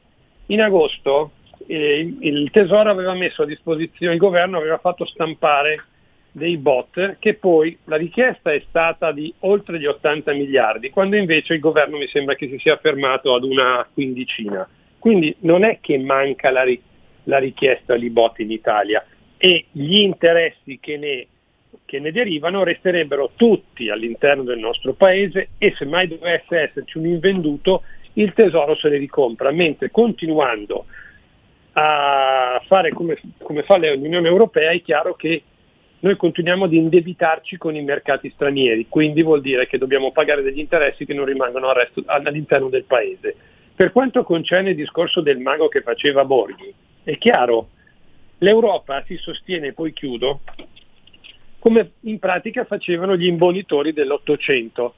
in 0.47 0.61
agosto 0.61 1.31
eh, 1.67 2.15
il 2.19 2.49
Tesoro 2.51 2.89
aveva 2.89 3.13
messo 3.13 3.43
a 3.43 3.45
disposizione, 3.45 4.13
il 4.13 4.19
governo 4.19 4.57
aveva 4.57 4.77
fatto 4.79 5.05
stampare 5.05 5.85
dei 6.31 6.57
bot 6.57 7.17
che 7.19 7.35
poi 7.35 7.77
la 7.85 7.95
richiesta 7.95 8.51
è 8.51 8.61
stata 8.67 9.11
di 9.11 9.33
oltre 9.39 9.79
gli 9.79 9.85
80 9.85 10.33
miliardi, 10.33 10.89
quando 10.89 11.15
invece 11.15 11.53
il 11.53 11.59
governo 11.59 11.97
mi 11.97 12.07
sembra 12.07 12.35
che 12.35 12.47
si 12.47 12.57
sia 12.59 12.77
fermato 12.77 13.33
ad 13.33 13.43
una 13.43 13.87
quindicina. 13.91 14.67
Quindi 14.99 15.33
non 15.39 15.63
è 15.63 15.79
che 15.79 15.97
manca 15.97 16.51
la, 16.51 16.65
la 17.23 17.37
richiesta 17.37 17.95
di 17.95 18.09
bot 18.09 18.39
in 18.39 18.51
Italia 18.51 19.05
e 19.37 19.65
gli 19.71 19.99
interessi 19.99 20.79
che 20.81 20.97
ne 20.97 21.27
che 21.85 21.99
ne 21.99 22.11
derivano 22.11 22.63
resterebbero 22.63 23.31
tutti 23.35 23.89
all'interno 23.89 24.43
del 24.43 24.59
nostro 24.59 24.93
paese 24.93 25.49
e 25.57 25.73
se 25.75 25.85
mai 25.85 26.07
dovesse 26.07 26.59
esserci 26.59 26.97
un 26.97 27.05
invenduto 27.05 27.83
il 28.13 28.33
tesoro 28.33 28.75
se 28.75 28.89
li 28.89 28.97
ricompra, 28.97 29.51
mentre 29.51 29.91
continuando 29.91 30.85
a 31.73 32.61
fare 32.65 32.91
come, 32.91 33.17
come 33.37 33.63
fa 33.63 33.77
l'Unione 33.77 34.27
Europea 34.27 34.71
è 34.71 34.81
chiaro 34.81 35.15
che 35.15 35.43
noi 36.01 36.15
continuiamo 36.15 36.65
ad 36.65 36.73
indebitarci 36.73 37.57
con 37.57 37.75
i 37.75 37.83
mercati 37.83 38.29
stranieri, 38.29 38.87
quindi 38.87 39.21
vuol 39.21 39.41
dire 39.41 39.67
che 39.67 39.77
dobbiamo 39.77 40.11
pagare 40.11 40.41
degli 40.41 40.59
interessi 40.59 41.05
che 41.05 41.13
non 41.13 41.25
rimangono 41.25 41.71
all'interno 42.05 42.69
del 42.69 42.85
paese. 42.85 43.35
Per 43.75 43.91
quanto 43.91 44.23
concerne 44.23 44.71
il 44.71 44.75
discorso 44.75 45.21
del 45.21 45.39
mago 45.39 45.67
che 45.67 45.81
faceva 45.81 46.23
Borghi, 46.23 46.73
è 47.03 47.17
chiaro, 47.17 47.69
l'Europa 48.39 49.03
si 49.05 49.17
sostiene, 49.17 49.73
poi 49.73 49.91
chiudo, 49.93 50.41
come 51.59 51.91
in 52.01 52.19
pratica 52.19 52.63
facevano 52.63 53.15
gli 53.15 53.27
imbonitori 53.27 53.93
dell'Ottocento. 53.93 54.95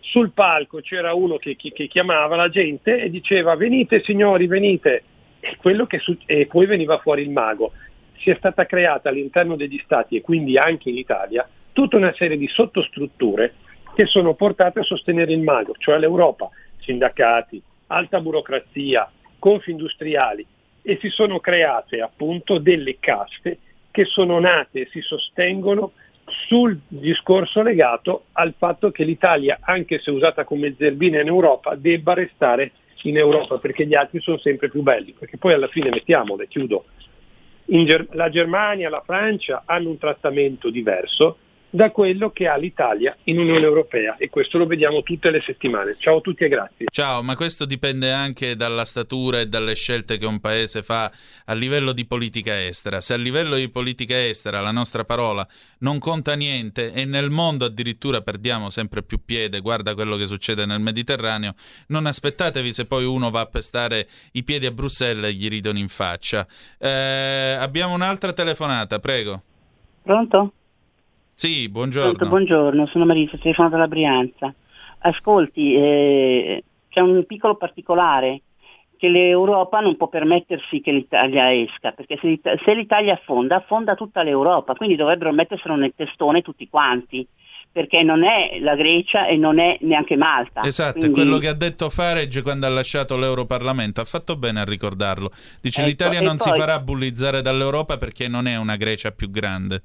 Sul 0.00 0.32
palco 0.32 0.80
c'era 0.80 1.14
uno 1.14 1.36
che, 1.36 1.56
che, 1.56 1.72
che, 1.72 1.86
chiamava 1.86 2.36
la 2.36 2.48
gente 2.48 3.00
e 3.00 3.10
diceva 3.10 3.56
venite 3.56 4.02
signori, 4.02 4.46
venite, 4.46 5.02
e, 5.40 5.56
che, 5.86 6.00
e 6.26 6.46
poi 6.46 6.66
veniva 6.66 6.98
fuori 6.98 7.22
il 7.22 7.30
mago. 7.30 7.72
Si 8.18 8.30
è 8.30 8.36
stata 8.36 8.66
creata 8.66 9.10
all'interno 9.10 9.56
degli 9.56 9.80
stati 9.84 10.16
e 10.16 10.22
quindi 10.22 10.56
anche 10.56 10.88
in 10.88 10.96
Italia 10.96 11.46
tutta 11.72 11.96
una 11.96 12.14
serie 12.14 12.38
di 12.38 12.48
sottostrutture 12.48 13.54
che 13.94 14.06
sono 14.06 14.34
portate 14.34 14.80
a 14.80 14.82
sostenere 14.82 15.32
il 15.32 15.40
mago, 15.40 15.74
cioè 15.78 15.98
l'Europa, 15.98 16.48
sindacati, 16.78 17.62
alta 17.88 18.20
burocrazia, 18.20 19.10
confindustriali 19.38 20.46
e 20.82 20.98
si 21.00 21.08
sono 21.10 21.40
create 21.40 22.00
appunto 22.00 22.58
delle 22.58 22.98
caste 23.00 23.58
che 23.96 24.04
sono 24.04 24.38
nate 24.38 24.82
e 24.82 24.88
si 24.90 25.00
sostengono 25.00 25.92
sul 26.48 26.78
discorso 26.86 27.62
legato 27.62 28.26
al 28.32 28.52
fatto 28.58 28.90
che 28.90 29.04
l'Italia, 29.04 29.60
anche 29.62 30.00
se 30.00 30.10
usata 30.10 30.44
come 30.44 30.74
zerbina 30.76 31.22
in 31.22 31.28
Europa, 31.28 31.74
debba 31.76 32.12
restare 32.12 32.72
in 33.04 33.16
Europa 33.16 33.56
perché 33.56 33.86
gli 33.86 33.94
altri 33.94 34.20
sono 34.20 34.36
sempre 34.36 34.68
più 34.68 34.82
belli, 34.82 35.14
perché 35.18 35.38
poi 35.38 35.54
alla 35.54 35.68
fine 35.68 35.88
mettiamole, 35.88 36.46
chiudo, 36.46 36.84
Ger- 37.64 38.08
la 38.10 38.28
Germania, 38.28 38.90
la 38.90 39.02
Francia 39.02 39.62
hanno 39.64 39.88
un 39.88 39.96
trattamento 39.96 40.68
diverso, 40.68 41.38
da 41.70 41.90
quello 41.90 42.30
che 42.30 42.46
ha 42.46 42.56
l'Italia 42.56 43.16
in 43.24 43.38
Unione 43.38 43.64
Europea 43.64 44.16
e 44.16 44.30
questo 44.30 44.58
lo 44.58 44.66
vediamo 44.66 45.02
tutte 45.02 45.30
le 45.30 45.40
settimane. 45.42 45.96
Ciao 45.98 46.18
a 46.18 46.20
tutti 46.20 46.44
e 46.44 46.48
grazie. 46.48 46.86
Ciao, 46.90 47.22
ma 47.22 47.36
questo 47.36 47.64
dipende 47.64 48.12
anche 48.12 48.56
dalla 48.56 48.84
statura 48.84 49.40
e 49.40 49.46
dalle 49.46 49.74
scelte 49.74 50.18
che 50.18 50.26
un 50.26 50.40
paese 50.40 50.82
fa 50.82 51.10
a 51.44 51.54
livello 51.54 51.92
di 51.92 52.06
politica 52.06 52.64
estera. 52.64 53.00
Se 53.00 53.14
a 53.14 53.16
livello 53.16 53.56
di 53.56 53.68
politica 53.68 54.26
estera 54.26 54.60
la 54.60 54.70
nostra 54.70 55.04
parola 55.04 55.46
non 55.78 55.98
conta 55.98 56.34
niente 56.34 56.92
e 56.92 57.04
nel 57.04 57.30
mondo 57.30 57.64
addirittura 57.64 58.22
perdiamo 58.22 58.70
sempre 58.70 59.02
più 59.02 59.24
piede, 59.24 59.60
guarda 59.60 59.94
quello 59.94 60.16
che 60.16 60.26
succede 60.26 60.66
nel 60.66 60.80
Mediterraneo, 60.80 61.54
non 61.88 62.06
aspettatevi 62.06 62.72
se 62.72 62.86
poi 62.86 63.04
uno 63.04 63.30
va 63.30 63.40
a 63.40 63.46
pestare 63.46 64.08
i 64.32 64.42
piedi 64.42 64.66
a 64.66 64.70
Bruxelles 64.70 65.30
e 65.30 65.34
gli 65.34 65.48
ridono 65.48 65.78
in 65.78 65.88
faccia. 65.88 66.46
Eh, 66.78 67.56
abbiamo 67.58 67.94
un'altra 67.94 68.32
telefonata, 68.32 68.98
prego. 68.98 69.42
Pronto? 70.02 70.52
Sì, 71.36 71.68
buongiorno. 71.68 72.12
Pronto, 72.12 72.28
buongiorno, 72.28 72.86
sono 72.86 73.04
Marisa, 73.04 73.36
telefono 73.36 73.68
dalla 73.68 73.88
Brianza. 73.88 74.54
Ascolti, 75.00 75.74
eh, 75.74 76.64
c'è 76.88 77.00
un 77.00 77.26
piccolo 77.26 77.56
particolare 77.56 78.40
che 78.96 79.08
l'Europa 79.10 79.80
non 79.80 79.98
può 79.98 80.08
permettersi 80.08 80.80
che 80.80 80.92
l'Italia 80.92 81.52
esca, 81.52 81.92
perché 81.92 82.18
se, 82.22 82.40
se 82.64 82.74
l'Italia 82.74 83.12
affonda, 83.12 83.56
affonda 83.56 83.94
tutta 83.94 84.22
l'Europa, 84.22 84.72
quindi 84.72 84.96
dovrebbero 84.96 85.30
metterselo 85.30 85.76
nel 85.76 85.92
testone 85.94 86.40
tutti 86.40 86.70
quanti 86.70 87.26
perché 87.70 88.02
non 88.02 88.24
è 88.24 88.58
la 88.60 88.74
Grecia 88.74 89.26
e 89.26 89.36
non 89.36 89.58
è 89.58 89.76
neanche 89.82 90.16
Malta. 90.16 90.62
Esatto, 90.62 91.00
Quindi... 91.00 91.12
quello 91.12 91.36
che 91.36 91.48
ha 91.48 91.52
detto 91.52 91.90
Farage 91.90 92.40
quando 92.40 92.64
ha 92.64 92.70
lasciato 92.70 93.18
l'Europarlamento, 93.18 94.00
ha 94.00 94.06
fatto 94.06 94.36
bene 94.36 94.60
a 94.60 94.64
ricordarlo. 94.64 95.30
Dice 95.60 95.80
ecco, 95.80 95.90
l'Italia 95.90 96.22
non 96.22 96.38
poi... 96.38 96.52
si 96.52 96.58
farà 96.58 96.80
bullizzare 96.80 97.42
dall'Europa 97.42 97.98
perché 97.98 98.28
non 98.28 98.46
è 98.46 98.56
una 98.56 98.76
Grecia 98.76 99.10
più 99.10 99.30
grande. 99.30 99.82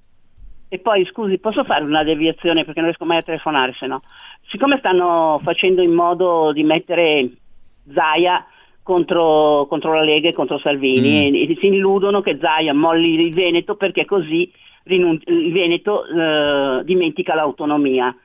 E 0.74 0.80
poi 0.80 1.04
scusi, 1.04 1.38
posso 1.38 1.66
fare 1.66 1.84
una 1.84 2.02
deviazione 2.02 2.64
perché 2.64 2.80
non 2.80 2.88
riesco 2.88 3.04
mai 3.04 3.18
a 3.18 3.24
telefonare 3.24 3.74
se 3.74 3.88
no. 3.88 4.04
Siccome 4.48 4.78
stanno 4.78 5.38
facendo 5.44 5.82
in 5.82 5.92
modo 5.92 6.54
di 6.54 6.64
mettere 6.64 7.30
Zaia 7.94 8.46
contro, 8.82 9.66
contro 9.68 9.94
la 9.94 10.02
Lega 10.02 10.30
e 10.30 10.34
contro 10.34 10.60
Salvini 10.60 11.30
mm. 11.30 11.36
e, 11.36 11.52
e, 11.52 11.58
si 11.60 11.68
illudono 11.68 12.22
che 12.22 12.38
Zaia 12.40 12.74
molli 12.74 13.20
il 13.20 13.34
Veneto 13.34 13.76
perché 13.76 14.06
così 14.06 14.50
rinun- 14.84 15.20
il 15.26 15.52
Veneto 15.52 16.06
eh, 16.06 16.86
dimentica 16.86 17.36
l'autonomia. 17.36 18.16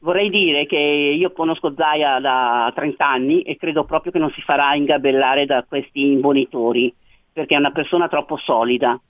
Vorrei 0.00 0.28
dire 0.28 0.66
che 0.66 0.76
io 0.76 1.32
conosco 1.32 1.72
Zaia 1.74 2.20
da 2.20 2.70
30 2.74 3.08
anni 3.08 3.40
e 3.40 3.56
credo 3.56 3.84
proprio 3.84 4.12
che 4.12 4.18
non 4.18 4.30
si 4.32 4.42
farà 4.42 4.74
ingabellare 4.74 5.46
da 5.46 5.64
questi 5.66 6.12
imbonitori 6.12 6.92
perché 7.32 7.54
è 7.54 7.58
una 7.58 7.72
persona 7.72 8.06
troppo 8.06 8.36
solida. 8.36 9.00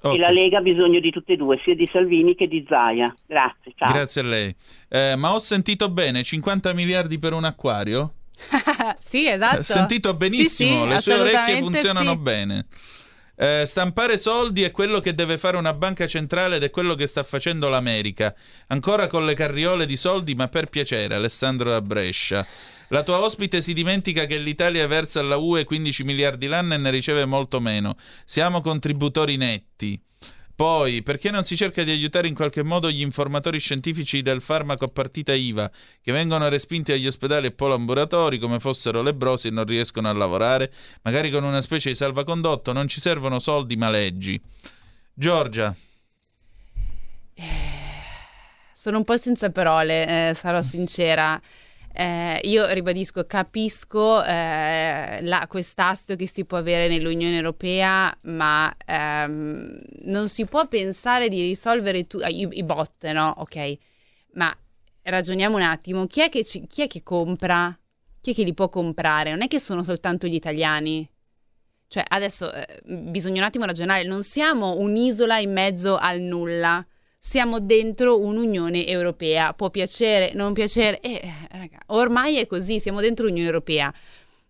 Okay. 0.00 0.16
E 0.16 0.18
la 0.20 0.30
Lega 0.30 0.58
ha 0.58 0.62
bisogno 0.62 1.00
di 1.00 1.10
tutte 1.10 1.32
e 1.32 1.36
due, 1.36 1.58
sia 1.62 1.74
di 1.74 1.88
Salvini 1.90 2.34
che 2.34 2.46
di 2.46 2.64
Zaia. 2.68 3.14
Grazie, 3.26 3.72
ciao. 3.76 3.92
Grazie 3.92 4.20
a 4.20 4.24
lei. 4.24 4.54
Eh, 4.88 5.16
ma 5.16 5.32
ho 5.32 5.38
sentito 5.38 5.88
bene, 5.88 6.22
50 6.22 6.72
miliardi 6.72 7.18
per 7.18 7.32
un 7.32 7.44
acquario? 7.44 8.14
sì, 8.98 9.26
esatto. 9.26 9.58
Ho 9.58 9.62
sentito 9.62 10.14
benissimo, 10.14 10.70
sì, 10.70 10.82
sì, 10.82 10.88
le 10.88 11.00
sue 11.00 11.14
orecchie 11.14 11.58
funzionano 11.58 12.10
sì. 12.10 12.18
bene. 12.18 12.66
Eh, 13.36 13.64
stampare 13.66 14.16
soldi 14.16 14.62
è 14.62 14.70
quello 14.70 15.00
che 15.00 15.12
deve 15.12 15.38
fare 15.38 15.56
una 15.56 15.74
banca 15.74 16.06
centrale 16.06 16.56
ed 16.56 16.62
è 16.62 16.70
quello 16.70 16.94
che 16.94 17.06
sta 17.06 17.22
facendo 17.24 17.68
l'America. 17.68 18.34
Ancora 18.68 19.08
con 19.08 19.26
le 19.26 19.34
carriole 19.34 19.86
di 19.86 19.96
soldi, 19.96 20.34
ma 20.34 20.48
per 20.48 20.68
piacere, 20.68 21.14
Alessandro 21.14 21.70
da 21.70 21.80
Brescia. 21.80 22.46
La 22.94 23.02
tua 23.02 23.18
ospite 23.18 23.60
si 23.60 23.72
dimentica 23.72 24.24
che 24.24 24.38
l'Italia 24.38 24.86
versa 24.86 25.18
alla 25.18 25.36
UE 25.36 25.64
15 25.64 26.04
miliardi 26.04 26.46
l'anno 26.46 26.74
e 26.74 26.76
ne 26.76 26.90
riceve 26.90 27.24
molto 27.24 27.58
meno. 27.58 27.96
Siamo 28.24 28.60
contributori 28.60 29.36
netti. 29.36 30.00
Poi, 30.54 31.02
perché 31.02 31.32
non 31.32 31.42
si 31.42 31.56
cerca 31.56 31.82
di 31.82 31.90
aiutare 31.90 32.28
in 32.28 32.36
qualche 32.36 32.62
modo 32.62 32.88
gli 32.88 33.00
informatori 33.00 33.58
scientifici 33.58 34.22
del 34.22 34.40
farmaco 34.40 34.84
a 34.84 34.88
partita 34.92 35.34
IVA, 35.34 35.68
che 36.00 36.12
vengono 36.12 36.48
respinti 36.48 36.92
agli 36.92 37.08
ospedali 37.08 37.48
e 37.48 37.50
poliambulatori 37.50 38.38
come 38.38 38.60
fossero 38.60 39.02
lebrosi 39.02 39.48
e 39.48 39.50
non 39.50 39.64
riescono 39.64 40.08
a 40.08 40.12
lavorare, 40.12 40.72
magari 41.02 41.32
con 41.32 41.42
una 41.42 41.62
specie 41.62 41.88
di 41.88 41.96
salvacondotto? 41.96 42.72
Non 42.72 42.86
ci 42.86 43.00
servono 43.00 43.40
soldi 43.40 43.74
ma 43.74 43.90
leggi. 43.90 44.40
Giorgia. 45.12 45.74
Eh, 47.34 47.42
sono 48.72 48.98
un 48.98 49.04
po' 49.04 49.16
senza 49.16 49.50
parole, 49.50 50.28
eh, 50.28 50.34
sarò 50.34 50.62
sincera. 50.62 51.42
Eh, 51.96 52.40
io 52.42 52.66
ribadisco, 52.72 53.24
capisco 53.24 54.20
eh, 54.24 55.20
la, 55.22 55.46
quest'astio 55.48 56.16
che 56.16 56.26
si 56.26 56.44
può 56.44 56.58
avere 56.58 56.88
nell'Unione 56.88 57.36
Europea, 57.36 58.12
ma 58.22 58.74
ehm, 58.84 59.80
non 60.06 60.28
si 60.28 60.44
può 60.44 60.66
pensare 60.66 61.28
di 61.28 61.40
risolvere 61.40 62.08
tu- 62.08 62.18
i, 62.26 62.48
i, 62.50 62.64
bot, 62.64 63.06
no? 63.12 63.34
Ok, 63.38 63.78
ma 64.32 64.52
ragioniamo 65.02 65.54
un 65.54 65.62
attimo, 65.62 66.08
chi 66.08 66.22
è, 66.22 66.28
che 66.30 66.42
ci, 66.42 66.66
chi 66.66 66.82
è 66.82 66.88
che 66.88 67.04
compra? 67.04 67.78
Chi 68.20 68.32
è 68.32 68.34
che 68.34 68.42
li 68.42 68.54
può 68.54 68.68
comprare? 68.68 69.30
Non 69.30 69.42
è 69.42 69.46
che 69.48 69.60
sono 69.60 69.84
soltanto 69.84 70.26
gli 70.26 70.34
italiani. 70.34 71.08
Cioè, 71.86 72.02
adesso 72.08 72.52
eh, 72.52 72.80
bisogna 72.84 73.40
un 73.40 73.46
attimo 73.46 73.66
ragionare, 73.66 74.02
non 74.02 74.24
siamo 74.24 74.78
un'isola 74.78 75.38
in 75.38 75.52
mezzo 75.52 75.96
al 75.96 76.18
nulla 76.20 76.84
siamo 77.26 77.58
dentro 77.58 78.20
un'Unione 78.20 78.86
Europea. 78.86 79.54
Può 79.54 79.70
piacere, 79.70 80.32
non 80.34 80.52
piacere, 80.52 81.00
eh, 81.00 81.22
raga, 81.50 81.78
ormai 81.86 82.36
è 82.36 82.46
così, 82.46 82.78
siamo 82.78 83.00
dentro 83.00 83.24
l'Unione 83.24 83.46
Europea 83.46 83.92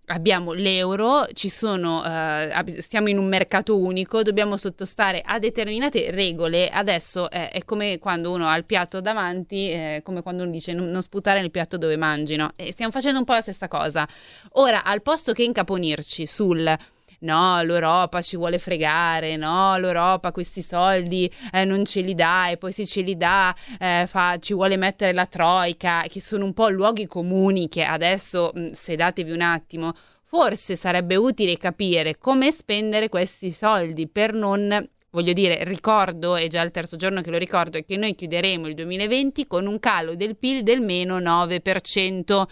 abbiamo 0.07 0.53
l'euro, 0.53 1.25
sono, 1.35 2.05
eh, 2.05 2.83
stiamo 2.83 3.09
in 3.09 3.17
un 3.17 3.27
mercato 3.27 3.79
unico, 3.79 4.23
dobbiamo 4.23 4.59
sottostare 4.59 5.23
a 5.25 5.39
determinate 5.39 6.11
regole. 6.11 6.69
Adesso 6.69 7.31
eh, 7.31 7.49
è 7.49 7.65
come 7.65 7.99
quando 7.99 8.31
uno 8.31 8.47
ha 8.47 8.57
il 8.57 8.67
piatto 8.67 9.01
davanti, 9.01 9.71
eh, 9.71 10.01
come 10.05 10.21
quando 10.21 10.43
uno 10.43 10.53
dice 10.53 10.75
non, 10.75 10.89
non, 10.89 11.01
sputare 11.01 11.41
nel 11.41 11.51
piatto 11.51 11.79
dove 11.79 11.97
mangi, 11.97 12.37
no? 12.37 12.53
E 12.57 12.73
stiamo 12.73 12.93
facendo 12.93 13.19
un 13.19 13.25
po' 13.25 13.33
la 13.33 13.41
stessa 13.41 13.67
cosa. 13.67 14.07
Ora, 14.53 14.85
al 14.85 15.01
posto 15.01 15.33
che 15.33 15.43
incaponirci 15.43 16.27
sul 16.27 16.77
no, 17.25 17.63
l'Europa 17.63 18.23
ci 18.23 18.37
vuole 18.37 18.59
fregare, 18.59 19.37
no, 19.37 19.77
l'Europa 19.79 20.31
questi 20.33 20.63
soldi 20.63 21.31
eh, 21.53 21.65
non 21.65 21.85
ce 21.85 22.01
li 22.01 22.15
dà 22.15 22.49
e 22.49 22.57
poi 22.57 22.73
se 22.73 22.87
ce 22.87 23.01
li 23.01 23.17
dà 23.17 23.55
eh, 23.79 24.07
fa, 24.09 24.39
ci 24.39 24.55
vuole 24.55 24.77
mettere 24.77 25.13
la 25.13 25.27
troica, 25.27 26.05
che 26.09 26.21
sono 26.21 26.45
un 26.45 26.55
po' 26.55 26.69
luoghi 26.69 27.07
comuni 27.07 27.69
che 27.69 27.83
adesso 27.83 28.53
sedatevi 28.73 29.33
un 29.33 29.41
attimo. 29.41 29.93
Forse 30.23 30.75
sarebbe 30.75 31.15
utile 31.17 31.57
capire 31.59 32.19
come 32.19 32.51
spendere 32.51 33.09
questi 33.09 33.51
soldi 33.51 34.09
per 34.09 34.33
non 34.33 34.89
voglio 35.15 35.33
dire, 35.33 35.63
ricordo, 35.63 36.35
è 36.35 36.49
già 36.49 36.61
il 36.63 36.73
terzo 36.73 36.97
giorno 36.97 37.23
che 37.23 37.31
lo 37.31 37.39
ricordo, 37.39 37.79
è 37.79 37.85
che 37.85 37.97
noi 37.97 38.17
chiuderemo 38.17 38.67
il 38.67 38.75
2020 38.75 39.47
con 39.47 39.67
un 39.69 39.79
calo 39.79 40.17
del 40.17 40.37
PIL 40.37 40.65
del 40.65 40.81
meno 40.81 41.19
9%. 41.21 42.43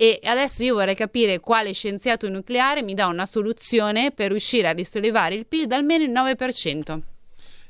E 0.00 0.20
adesso 0.22 0.62
io 0.62 0.74
vorrei 0.74 0.94
capire 0.94 1.40
quale 1.40 1.72
scienziato 1.72 2.28
nucleare 2.28 2.84
mi 2.84 2.94
dà 2.94 3.08
una 3.08 3.26
soluzione 3.26 4.12
per 4.12 4.30
riuscire 4.30 4.68
a 4.68 4.70
risollevare 4.70 5.34
il 5.34 5.44
PIL 5.44 5.66
da 5.66 5.74
almeno 5.74 6.04
il 6.04 6.12
9%. 6.12 7.00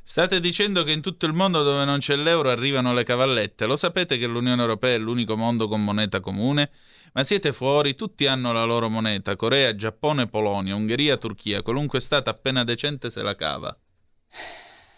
State 0.03 0.39
dicendo 0.39 0.85
che 0.85 0.93
in 0.93 1.01
tutto 1.01 1.25
il 1.25 1.33
mondo 1.33 1.63
dove 1.63 1.87
non 1.87 2.01
c'è 2.01 2.17
l'euro 2.17 2.51
arrivano 2.51 2.93
le 2.93 3.03
cavallette. 3.03 3.65
Lo 3.65 3.77
sapete 3.77 4.19
che 4.19 4.27
l'Unione 4.27 4.61
Europea 4.61 4.97
è 4.97 4.99
l'unico 4.99 5.39
mondo 5.39 5.69
con 5.69 5.83
moneta 5.83 6.21
comune? 6.21 6.69
Ma 7.15 7.23
siete 7.23 7.55
fuori, 7.55 7.95
tutti 7.95 8.27
hanno 8.27 8.53
la 8.53 8.65
loro 8.65 8.91
moneta. 8.91 9.35
Corea, 9.35 9.75
Giappone, 9.75 10.27
Polonia, 10.27 10.75
Ungheria, 10.75 11.17
Turchia. 11.17 11.63
Qualunque 11.63 12.03
Stato 12.03 12.29
appena 12.29 12.63
decente 12.63 13.09
se 13.09 13.23
la 13.23 13.35
cava. 13.37 13.75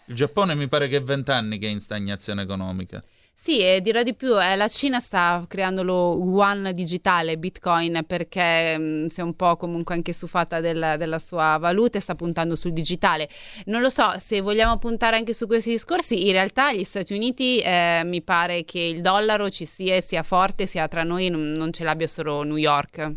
Il 0.07 0.15
Giappone 0.15 0.53
mi 0.53 0.67
pare 0.67 0.89
che 0.89 0.97
è 0.97 1.01
vent'anni 1.01 1.59
che 1.59 1.67
è 1.67 1.71
in 1.71 1.79
stagnazione 1.79 2.41
economica. 2.41 3.01
Sì, 3.43 3.57
e 3.57 3.81
dirò 3.81 4.03
di 4.03 4.13
più, 4.13 4.39
eh, 4.39 4.55
la 4.55 4.67
Cina 4.67 4.99
sta 4.99 5.43
creando 5.47 5.81
lo 5.81 6.15
yuan 6.15 6.69
digitale, 6.75 7.39
Bitcoin, 7.39 8.03
perché 8.05 8.77
mh, 8.77 8.83
mm, 8.83 9.05
si 9.07 9.19
è 9.19 9.23
un 9.23 9.35
po' 9.35 9.57
comunque 9.57 9.95
anche 9.95 10.13
stufata 10.13 10.59
del, 10.59 10.93
della 10.99 11.17
sua 11.17 11.57
valuta 11.57 11.97
e 11.97 12.01
sta 12.01 12.13
puntando 12.13 12.55
sul 12.55 12.71
digitale. 12.71 13.27
Non 13.65 13.81
lo 13.81 13.89
so, 13.89 14.13
se 14.19 14.41
vogliamo 14.41 14.77
puntare 14.77 15.15
anche 15.15 15.33
su 15.33 15.47
questi 15.47 15.71
discorsi, 15.71 16.27
in 16.27 16.33
realtà 16.33 16.71
gli 16.71 16.83
Stati 16.83 17.15
Uniti 17.15 17.57
eh, 17.57 18.03
mi 18.05 18.21
pare 18.21 18.63
che 18.63 18.79
il 18.79 19.01
dollaro 19.01 19.49
ci 19.49 19.65
sia 19.65 19.99
sia 20.01 20.21
forte, 20.21 20.67
sia 20.67 20.87
tra 20.87 21.01
noi, 21.01 21.29
non, 21.29 21.53
non 21.53 21.73
ce 21.73 21.83
l'abbia 21.83 22.05
solo 22.05 22.43
New 22.43 22.57
York. 22.57 23.11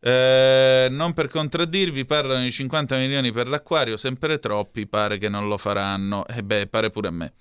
Eh, 0.00 0.88
non 0.90 1.12
per 1.12 1.28
contraddirvi, 1.28 2.04
parlano 2.04 2.42
di 2.42 2.50
50 2.50 2.96
milioni 2.96 3.30
per 3.30 3.46
l'acquario, 3.46 3.96
sempre 3.96 4.40
troppi, 4.40 4.88
pare 4.88 5.18
che 5.18 5.28
non 5.28 5.46
lo 5.46 5.56
faranno. 5.56 6.26
E 6.26 6.38
eh 6.38 6.42
beh, 6.42 6.66
pare 6.66 6.90
pure 6.90 7.06
a 7.06 7.12
me. 7.12 7.32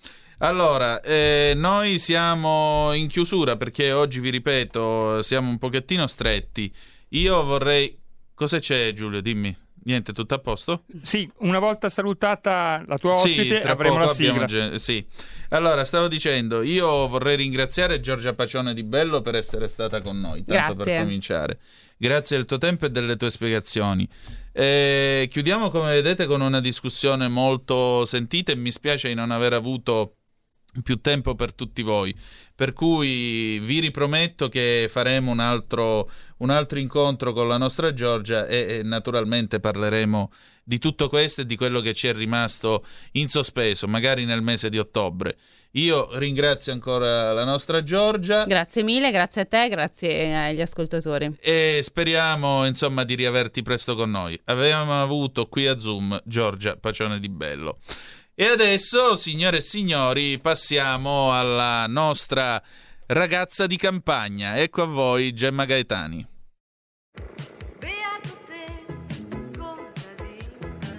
Allora, 0.44 1.00
eh, 1.02 1.54
noi 1.56 2.00
siamo 2.00 2.94
in 2.94 3.08
chiusura 3.08 3.58
perché 3.58 3.92
oggi, 3.92 4.20
vi 4.20 4.32
ripeto, 4.32 5.22
siamo 5.22 5.50
un 5.50 5.60
pochettino 5.60 6.08
stretti. 6.08 6.74
Io 7.10 7.44
vorrei... 7.44 7.96
Cosa 8.34 8.58
c'è 8.58 8.92
Giulio? 8.94 9.22
Dimmi. 9.22 9.56
Niente, 9.84 10.14
tutto 10.14 10.34
a 10.34 10.40
posto? 10.40 10.84
Sì, 11.02 11.30
una 11.40 11.60
volta 11.60 11.90
salutata 11.90 12.84
la 12.88 12.98
tua 12.98 13.14
ospite 13.14 13.62
sì, 13.62 13.68
avremo 13.68 13.98
la 13.98 14.14
sigla. 14.14 14.46
Gen- 14.46 14.80
sì. 14.80 15.06
Allora, 15.50 15.84
stavo 15.86 16.08
dicendo, 16.08 16.64
io 16.64 17.08
vorrei 17.08 17.36
ringraziare 17.36 18.00
Giorgia 18.00 18.34
Pacione 18.34 18.74
di 18.74 18.84
Bello 18.84 19.22
per 19.22 19.36
essere 19.36 19.68
stata 19.68 20.02
con 20.02 20.20
noi, 20.20 20.44
tanto 20.44 20.74
Grazie. 20.74 20.94
per 20.94 21.02
cominciare. 21.04 21.60
Grazie 21.98 22.38
del 22.38 22.46
tuo 22.46 22.58
tempo 22.58 22.88
e 22.88 22.90
delle 22.90 23.16
tue 23.16 23.30
spiegazioni. 23.30 24.08
Eh, 24.52 25.28
chiudiamo, 25.30 25.70
come 25.70 25.92
vedete, 25.92 26.26
con 26.26 26.42
una 26.42 26.62
discussione 26.62 27.28
molto 27.28 28.06
sentita 28.06 28.52
e 28.52 28.56
mi 28.56 28.72
spiace 28.72 29.08
di 29.08 29.14
non 29.14 29.30
aver 29.30 29.54
avuto 29.54 30.16
più 30.84 31.02
tempo 31.02 31.36
per 31.36 31.54
tutti 31.54 31.82
voi. 31.82 32.16
Per 32.56 32.74
cui 32.74 33.60
vi 33.60 33.80
riprometto 33.80 34.48
che 34.48 34.88
faremo 34.90 35.32
un 35.32 35.40
altro, 35.40 36.10
un 36.38 36.50
altro 36.50 36.80
incontro 36.80 37.34
con 37.34 37.48
la 37.48 37.58
nostra 37.58 37.94
Giorgia 37.94 38.46
e, 38.46 38.78
e, 38.78 38.84
naturalmente 38.84 39.60
parleremo 39.60 40.32
di 40.64 40.78
tutto 40.78 41.10
questo 41.10 41.42
e 41.42 41.46
di 41.46 41.56
quello 41.56 41.82
che 41.82 41.94
ci 41.94 42.08
è 42.08 42.14
rimasto 42.14 42.86
in 43.14 43.28
sospeso, 43.28 43.88
magari 43.88 44.26
nel 44.26 44.42
mese 44.42 44.70
di 44.70 44.78
ottobre. 44.78 45.38
Io 45.76 46.18
ringrazio 46.18 46.74
ancora 46.74 47.32
la 47.34 47.46
nostra 47.46 47.82
Giorgia. 47.82 48.44
Grazie 48.44 48.84
mille, 48.84 49.10
grazie 49.10 49.42
a 49.42 49.46
te, 49.46 49.70
grazie 49.70 50.36
agli 50.36 50.62
ascoltatori. 50.62 51.38
E 51.40 51.80
speriamo 51.82 52.66
insomma 52.66 53.06
di 53.06 53.16
riaverti 53.16 53.62
presto 53.62 53.96
con 53.96 54.12
noi. 54.12 54.40
Avevamo 54.46 55.02
avuto 55.02 55.48
qui 55.48 55.68
a 55.68 55.80
Zoom 55.80 56.22
Giorgia 56.26 56.76
Pacione 56.76 57.20
di 57.20 57.30
Bello. 57.30 57.80
E 58.34 58.46
adesso, 58.46 59.16
signore 59.18 59.58
e 59.58 59.62
signori, 59.62 60.40
passiamo 60.40 61.38
alla 61.38 61.86
nostra 61.88 62.62
ragazza 63.08 63.68
di 63.68 63.76
campagna. 63.76 64.58
Ecco 64.58 64.84
a 64.84 64.86
voi 64.86 65.34
Gemma 65.34 65.66
Gaetani. 65.66 66.26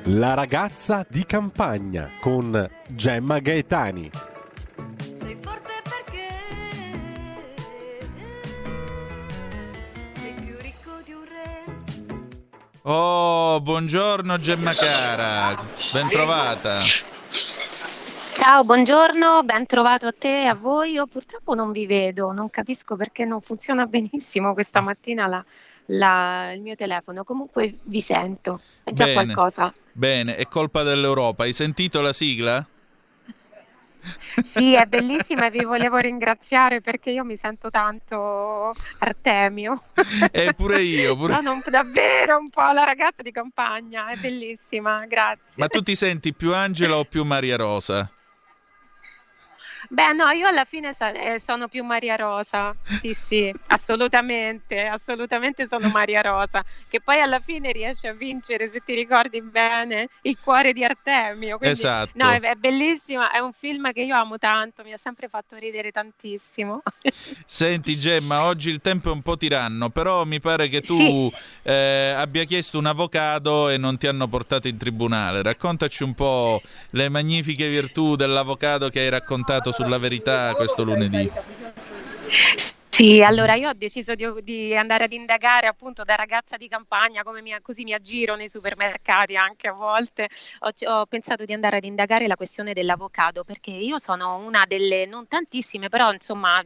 La 0.07 0.35
ragazza 0.35 1.07
di 1.09 1.24
campagna 1.24 2.11
con 2.20 2.68
Gemma 2.89 3.39
Gaetani. 3.39 4.11
Sei 5.20 5.39
forte 5.41 5.72
perché 5.85 6.39
sei 10.20 10.35
più 10.35 10.57
ricco 10.61 11.01
di 11.03 11.12
un 11.12 11.24
re. 11.24 11.64
Oh, 12.83 13.61
buongiorno 13.62 14.37
Gemma 14.37 14.72
cara, 14.74 15.64
ben 15.93 16.09
trovata. 16.11 17.11
Ciao, 18.35 18.64
buongiorno, 18.64 19.43
ben 19.45 19.66
trovato 19.66 20.07
a 20.07 20.14
te 20.16 20.43
e 20.43 20.47
a 20.47 20.55
voi. 20.55 20.93
Io 20.93 21.07
purtroppo 21.07 21.55
non 21.55 21.70
vi 21.70 21.85
vedo, 21.85 22.33
non 22.33 22.49
capisco 22.49 22.97
perché 22.97 23.26
non 23.26 23.43
funziona 23.43 23.85
benissimo 23.87 24.55
questa 24.55 24.80
mattina 24.80 25.26
la, 25.26 25.45
la, 25.87 26.53
il 26.53 26.62
mio 26.62 26.74
telefono. 26.74 27.24
Comunque 27.24 27.74
vi 27.83 28.01
sento, 28.01 28.61
è 28.83 28.93
già 28.93 29.05
bene, 29.05 29.22
qualcosa. 29.22 29.72
Bene, 29.93 30.37
è 30.37 30.47
colpa 30.47 30.83
dell'Europa. 30.83 31.45
Hai 31.45 31.53
sentito 31.53 32.01
la 32.01 32.14
sigla? 32.14 32.66
Sì, 34.41 34.72
è 34.72 34.85
bellissima 34.89 35.47
e 35.47 35.51
vi 35.51 35.64
volevo 35.64 35.99
ringraziare 35.99 36.80
perché 36.80 37.11
io 37.11 37.24
mi 37.24 37.37
sento 37.37 37.68
tanto 37.68 38.72
Artemio. 38.99 39.83
E 40.33 40.55
pure 40.55 40.80
io. 40.80 41.14
Pure... 41.14 41.35
Sono 41.35 41.53
un, 41.53 41.62
davvero 41.66 42.39
un 42.39 42.49
po' 42.49 42.72
la 42.72 42.85
ragazza 42.85 43.22
di 43.22 43.30
campagna, 43.30 44.09
è 44.09 44.16
bellissima, 44.16 45.05
grazie. 45.07 45.62
Ma 45.62 45.68
tu 45.68 45.83
ti 45.83 45.95
senti 45.95 46.33
più 46.33 46.55
Angela 46.55 46.97
o 46.97 47.05
più 47.05 47.24
Maria 47.24 47.57
Rosa? 47.57 48.11
Beh, 49.93 50.14
no, 50.14 50.30
io 50.30 50.49
alla 50.49 50.64
fine 50.64 50.95
so- 50.95 51.05
eh, 51.05 51.38
sono 51.38 51.68
più 51.68 51.84
Maria 51.84 52.16
Rosa. 52.16 52.74
Sì, 52.99 53.12
sì, 53.12 53.53
assolutamente, 53.66 54.86
assolutamente 54.86 55.66
sono 55.66 55.90
Maria 55.90 56.22
Rosa, 56.22 56.62
che 56.88 57.03
poi 57.03 57.20
alla 57.20 57.40
fine 57.40 57.72
riesce 57.72 58.09
a 58.09 58.14
vincere, 58.14 58.68
se 58.68 58.80
ti 58.82 58.95
ricordi 58.95 59.43
bene, 59.43 60.09
il 60.22 60.38
cuore 60.43 60.72
di 60.72 60.82
Artemio. 60.82 61.59
Quindi, 61.59 61.76
esatto. 61.76 62.12
No, 62.14 62.30
è, 62.30 62.40
è 62.40 62.55
bellissimo, 62.55 63.30
è 63.30 63.38
un 63.38 63.53
film 63.53 63.93
che 63.93 64.01
io 64.01 64.16
amo 64.16 64.38
tanto, 64.38 64.82
mi 64.82 64.95
ha 64.95 64.97
sempre 64.97 65.28
fatto 65.28 65.57
ridere 65.57 65.90
tantissimo. 65.90 66.80
Senti 67.45 67.95
Gemma, 67.97 68.45
oggi 68.45 68.70
il 68.70 68.80
tempo 68.80 69.11
è 69.11 69.12
un 69.12 69.20
po' 69.20 69.36
tiranno, 69.36 69.90
però 69.90 70.24
mi 70.24 70.40
pare 70.40 70.70
che 70.70 70.80
tu 70.80 70.97
sì. 70.97 71.30
eh, 71.64 72.14
abbia 72.16 72.45
chiesto 72.45 72.78
un 72.78 72.86
avvocato 72.86 73.68
e 73.68 73.76
non 73.76 73.99
ti 73.99 74.07
hanno 74.07 74.26
portato 74.26 74.68
in 74.68 74.78
tribunale. 74.78 75.43
Raccontaci 75.43 76.03
un 76.03 76.14
po' 76.14 76.62
le 76.90 77.11
magnifiche 77.11 77.68
virtù 77.68 78.16
dell'avvocato 78.16 78.88
che 78.88 79.01
hai 79.01 79.11
raccontato 79.11 79.70
sulla 79.83 79.99
verità 79.99 80.55
questo 80.55 80.83
lunedì. 80.85 81.30
Sì, 82.95 83.22
allora 83.22 83.55
io 83.55 83.70
ho 83.70 83.72
deciso 83.72 84.14
di, 84.14 84.26
di, 84.43 84.76
andare 84.76 85.05
ad 85.05 85.12
indagare 85.14 85.66
appunto 85.66 86.05
da 86.05 86.14
ragazza 86.14 86.59
di 86.59 86.68
campagna, 86.68 87.22
come 87.22 87.40
mi, 87.40 87.57
così 87.62 87.84
mi 87.84 87.95
aggiro 87.95 88.36
nei 88.36 88.51
supermercati 88.51 89.34
anche 89.34 89.68
a 89.68 89.72
volte, 89.72 90.28
ho, 90.59 90.70
ho, 90.90 91.07
pensato 91.07 91.47
di 91.47 91.55
andare 91.55 91.78
ad 91.78 91.84
indagare 91.84 92.26
la 92.26 92.36
questione 92.36 92.74
dell'avocado 92.74 93.45
perché 93.45 93.70
io 93.70 93.99
sono 93.99 94.36
una 94.36 94.66
delle, 94.66 95.07
non 95.07 95.26
tantissime, 95.26 95.88
però 95.88 96.12
insomma 96.12 96.62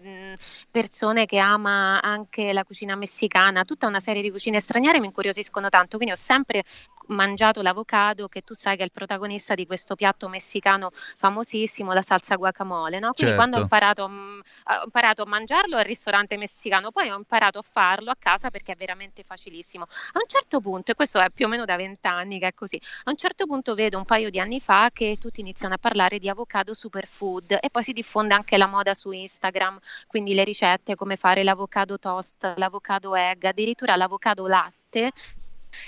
persone 0.68 1.27
che 1.27 1.39
ama 1.39 2.01
anche 2.03 2.53
la 2.53 2.64
cucina 2.64 2.97
messicana, 2.97 3.64
tutta 3.64 3.87
una 3.87 4.01
serie 4.01 4.20
di 4.20 4.33
cucine 4.33 4.59
straniere 4.59 4.99
mi 4.99 5.07
incuriosiscono 5.07 5.68
tanto, 5.68 5.97
quindi 5.97 6.12
ho 6.12 6.18
sempre 6.18 6.64
mangiato 7.07 7.62
l'avocado 7.62 8.27
che 8.27 8.43
tu 8.43 8.53
sai 8.53 8.74
che 8.74 8.83
è 8.83 8.85
il 8.85 8.91
protagonista 8.91 9.55
di 9.55 9.64
questo 9.64 9.95
piatto 9.95 10.29
messicano 10.29 10.91
famosissimo, 10.91 11.93
la 11.93 12.03
salsa 12.03 12.35
guacamole, 12.35 12.99
no? 12.99 13.12
Quindi 13.12 13.35
certo. 13.35 13.37
quando 13.37 13.59
ho 13.59 13.61
imparato, 13.61 14.09
mh, 14.09 14.41
ho 14.81 14.85
imparato 14.87 15.22
a 15.22 15.27
mangiarlo 15.27 15.77
al 15.77 15.85
ristorante 15.85 16.14
ristorante 16.17 16.37
messicano, 16.37 16.91
poi 16.91 17.11
ho 17.11 17.17
imparato 17.17 17.59
a 17.59 17.62
farlo 17.62 18.11
a 18.11 18.17
casa 18.19 18.51
perché 18.51 18.73
è 18.73 18.77
veramente 18.77 19.23
facilissimo. 19.23 19.85
A 19.85 20.19
un 20.21 20.27
certo 20.27 20.61
punto, 20.61 20.93
e 20.93 20.95
questo 20.95 21.21
è 21.21 21.31
più 21.31 21.47
o 21.47 21.49
meno 21.49 21.64
da 21.64 21.77
vent'anni 21.77 22.39
che 22.39 22.49
è 22.49 22.55
così, 22.55 22.81
a 23.05 23.11
un 23.11 23.17
certo 23.17 23.47
punto 23.47 23.75
vedo 23.75 23.99
un 23.99 24.05
paio 24.05 24.31
di 24.31 24.41
anni 24.41 24.61
fa 24.61 24.91
che 24.93 25.19
tutti 25.21 25.41
iniziano 25.41 25.75
a 25.75 25.79
parlare 25.79 26.19
di 26.19 26.29
avocado 26.29 26.73
superfood 26.75 27.59
e 27.61 27.71
poi 27.71 27.83
si 27.83 27.93
diffonde 27.93 28.35
anche 28.35 28.57
la 28.57 28.67
moda 28.67 28.95
su 28.95 29.11
Instagram, 29.11 29.79
quindi 30.07 30.35
le 30.35 30.45
ricette 30.45 30.95
come 30.95 31.17
fare 31.17 31.43
l'avocado 31.43 31.99
toast, 31.99 32.55
l'avocado 32.57 33.14
egg, 33.14 33.45
addirittura 33.45 33.97
l'avocado 33.97 34.47
latte 34.47 35.12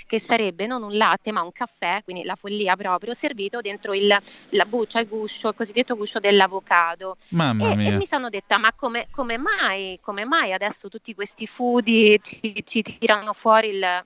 che 0.05 0.19
sarebbe 0.19 0.67
non 0.67 0.83
un 0.83 0.95
latte 0.95 1.31
ma 1.31 1.41
un 1.41 1.51
caffè, 1.51 2.01
quindi 2.03 2.23
la 2.23 2.35
follia 2.35 2.75
proprio, 2.75 3.13
servito 3.13 3.61
dentro 3.61 3.93
il, 3.93 4.07
la 4.49 4.65
buccia, 4.65 4.99
il 4.99 5.07
guscio, 5.07 5.49
il 5.49 5.55
cosiddetto 5.55 5.95
guscio 5.95 6.19
dell'avocado. 6.19 7.17
Mamma 7.29 7.71
e, 7.71 7.75
mia. 7.75 7.91
e 7.91 7.97
mi 7.97 8.05
sono 8.05 8.29
detta, 8.29 8.57
ma 8.57 8.73
come, 8.73 9.07
come, 9.11 9.37
mai, 9.37 9.99
come 10.01 10.25
mai 10.25 10.53
adesso 10.53 10.89
tutti 10.89 11.13
questi 11.13 11.47
foodie 11.47 12.19
ci, 12.21 12.63
ci 12.65 12.81
tirano 12.81 13.33
fuori 13.33 13.69
il 13.69 14.05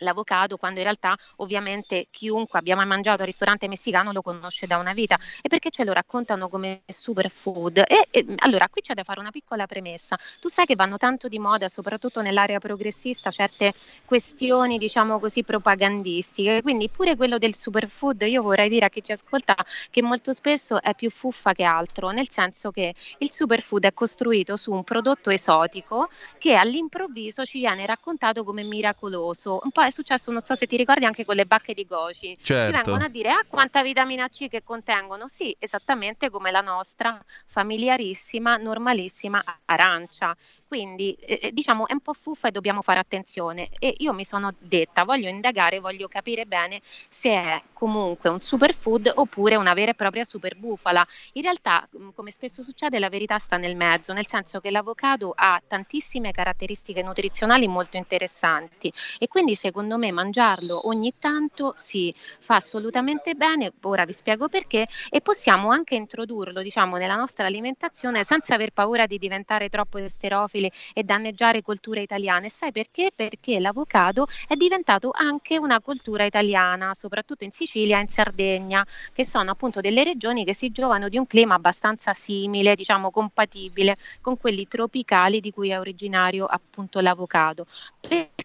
l'avocado 0.00 0.56
quando 0.56 0.78
in 0.78 0.84
realtà 0.84 1.14
ovviamente 1.36 2.08
chiunque 2.10 2.58
abbia 2.58 2.76
mai 2.76 2.86
mangiato 2.86 3.22
al 3.22 3.28
ristorante 3.28 3.68
messicano 3.68 4.12
lo 4.12 4.22
conosce 4.22 4.66
da 4.66 4.76
una 4.78 4.92
vita. 4.92 5.18
E 5.42 5.48
perché 5.48 5.70
ce 5.70 5.84
lo 5.84 5.92
raccontano 5.92 6.48
come 6.48 6.82
superfood? 6.86 7.78
E, 7.86 8.08
e 8.10 8.26
allora 8.38 8.68
qui 8.68 8.80
c'è 8.82 8.94
da 8.94 9.02
fare 9.02 9.20
una 9.20 9.30
piccola 9.30 9.66
premessa. 9.66 10.16
Tu 10.40 10.48
sai 10.48 10.66
che 10.66 10.74
vanno 10.76 10.96
tanto 10.96 11.28
di 11.28 11.38
moda 11.38 11.68
soprattutto 11.68 12.20
nell'area 12.22 12.58
progressista 12.58 13.30
certe 13.30 13.72
questioni 14.04 14.78
diciamo 14.78 15.18
così 15.18 15.44
propagandistiche. 15.44 16.62
Quindi 16.62 16.88
pure 16.90 17.16
quello 17.16 17.38
del 17.38 17.54
superfood 17.54 18.22
io 18.22 18.42
vorrei 18.42 18.68
dire 18.68 18.86
a 18.86 18.88
chi 18.88 19.02
ci 19.02 19.12
ascolta 19.12 19.54
che 19.90 20.02
molto 20.02 20.32
spesso 20.32 20.80
è 20.80 20.94
più 20.94 21.10
fuffa 21.10 21.52
che 21.52 21.64
altro 21.64 22.10
nel 22.10 22.30
senso 22.30 22.70
che 22.70 22.94
il 23.18 23.30
superfood 23.30 23.84
è 23.84 23.92
costruito 23.94 24.56
su 24.56 24.72
un 24.72 24.84
prodotto 24.84 25.30
esotico 25.30 26.08
che 26.38 26.54
all'improvviso 26.54 27.44
ci 27.44 27.58
viene 27.58 27.86
raccontato 27.86 28.44
come 28.44 28.62
miracoloso 28.62 29.60
un 29.62 29.70
po' 29.70 29.82
è 29.90 29.92
successo, 29.92 30.32
non 30.32 30.44
so 30.44 30.54
se 30.54 30.66
ti 30.66 30.76
ricordi, 30.76 31.04
anche 31.04 31.24
con 31.24 31.36
le 31.36 31.44
bacche 31.44 31.74
di 31.74 31.84
goji. 31.84 32.34
Certo. 32.40 32.76
Ci 32.76 32.82
vengono 32.82 33.04
a 33.04 33.08
dire, 33.08 33.30
ah, 33.30 33.44
quanta 33.46 33.82
vitamina 33.82 34.28
C 34.28 34.48
che 34.48 34.62
contengono? 34.62 35.28
Sì, 35.28 35.54
esattamente 35.58 36.30
come 36.30 36.50
la 36.50 36.60
nostra 36.60 37.22
familiarissima, 37.46 38.56
normalissima 38.56 39.42
arancia. 39.66 40.34
Quindi, 40.66 41.16
eh, 41.20 41.40
eh, 41.42 41.52
diciamo, 41.52 41.88
è 41.88 41.92
un 41.92 42.00
po' 42.00 42.12
fuffa 42.12 42.46
e 42.46 42.50
dobbiamo 42.52 42.80
fare 42.80 43.00
attenzione. 43.00 43.70
E 43.80 43.92
io 43.98 44.12
mi 44.12 44.24
sono 44.24 44.54
detta, 44.56 45.02
voglio 45.02 45.28
indagare, 45.28 45.80
voglio 45.80 46.06
capire 46.06 46.46
bene 46.46 46.80
se 46.84 47.30
è 47.30 47.62
comunque 47.72 48.30
un 48.30 48.40
superfood 48.40 49.12
oppure 49.16 49.56
una 49.56 49.74
vera 49.74 49.90
e 49.90 49.94
propria 49.94 50.22
superbufala. 50.22 51.04
In 51.32 51.42
realtà, 51.42 51.84
mm, 51.98 52.10
come 52.14 52.30
spesso 52.30 52.62
succede, 52.62 53.00
la 53.00 53.08
verità 53.08 53.38
sta 53.38 53.56
nel 53.56 53.74
mezzo, 53.74 54.12
nel 54.12 54.28
senso 54.28 54.60
che 54.60 54.70
l'avocado 54.70 55.32
ha 55.34 55.60
tantissime 55.66 56.30
caratteristiche 56.30 57.02
nutrizionali 57.02 57.66
molto 57.66 57.96
interessanti 57.96 58.92
e 59.18 59.26
quindi 59.26 59.56
secondo 59.56 59.79
me 59.86 60.12
mangiarlo 60.12 60.88
ogni 60.88 61.12
tanto 61.18 61.72
si 61.74 62.14
fa 62.16 62.56
assolutamente 62.56 63.34
bene, 63.34 63.72
ora 63.82 64.04
vi 64.04 64.12
spiego 64.12 64.48
perché, 64.48 64.86
e 65.08 65.20
possiamo 65.20 65.70
anche 65.70 65.94
introdurlo 65.94 66.62
diciamo, 66.62 66.96
nella 66.96 67.16
nostra 67.16 67.46
alimentazione 67.46 68.24
senza 68.24 68.54
aver 68.54 68.72
paura 68.72 69.06
di 69.06 69.18
diventare 69.18 69.68
troppo 69.68 69.98
esterofili 69.98 70.70
e 70.92 71.02
danneggiare 71.02 71.62
culture 71.62 72.00
italiane. 72.00 72.48
Sai 72.48 72.72
perché? 72.72 73.10
Perché 73.14 73.60
l'avocado 73.60 74.26
è 74.46 74.54
diventato 74.54 75.10
anche 75.12 75.58
una 75.58 75.80
cultura 75.80 76.24
italiana, 76.24 76.94
soprattutto 76.94 77.44
in 77.44 77.52
Sicilia 77.52 77.98
e 77.98 78.02
in 78.02 78.08
Sardegna, 78.08 78.86
che 79.12 79.24
sono 79.24 79.50
appunto 79.50 79.80
delle 79.80 80.04
regioni 80.04 80.44
che 80.44 80.54
si 80.54 80.70
giovano 80.70 81.08
di 81.08 81.18
un 81.18 81.26
clima 81.26 81.54
abbastanza 81.54 82.14
simile, 82.14 82.74
diciamo 82.74 83.10
compatibile 83.10 83.96
con 84.20 84.38
quelli 84.38 84.66
tropicali 84.66 85.40
di 85.40 85.50
cui 85.50 85.70
è 85.70 85.78
originario 85.78 86.44
appunto 86.46 87.00
l'avocado. 87.00 87.66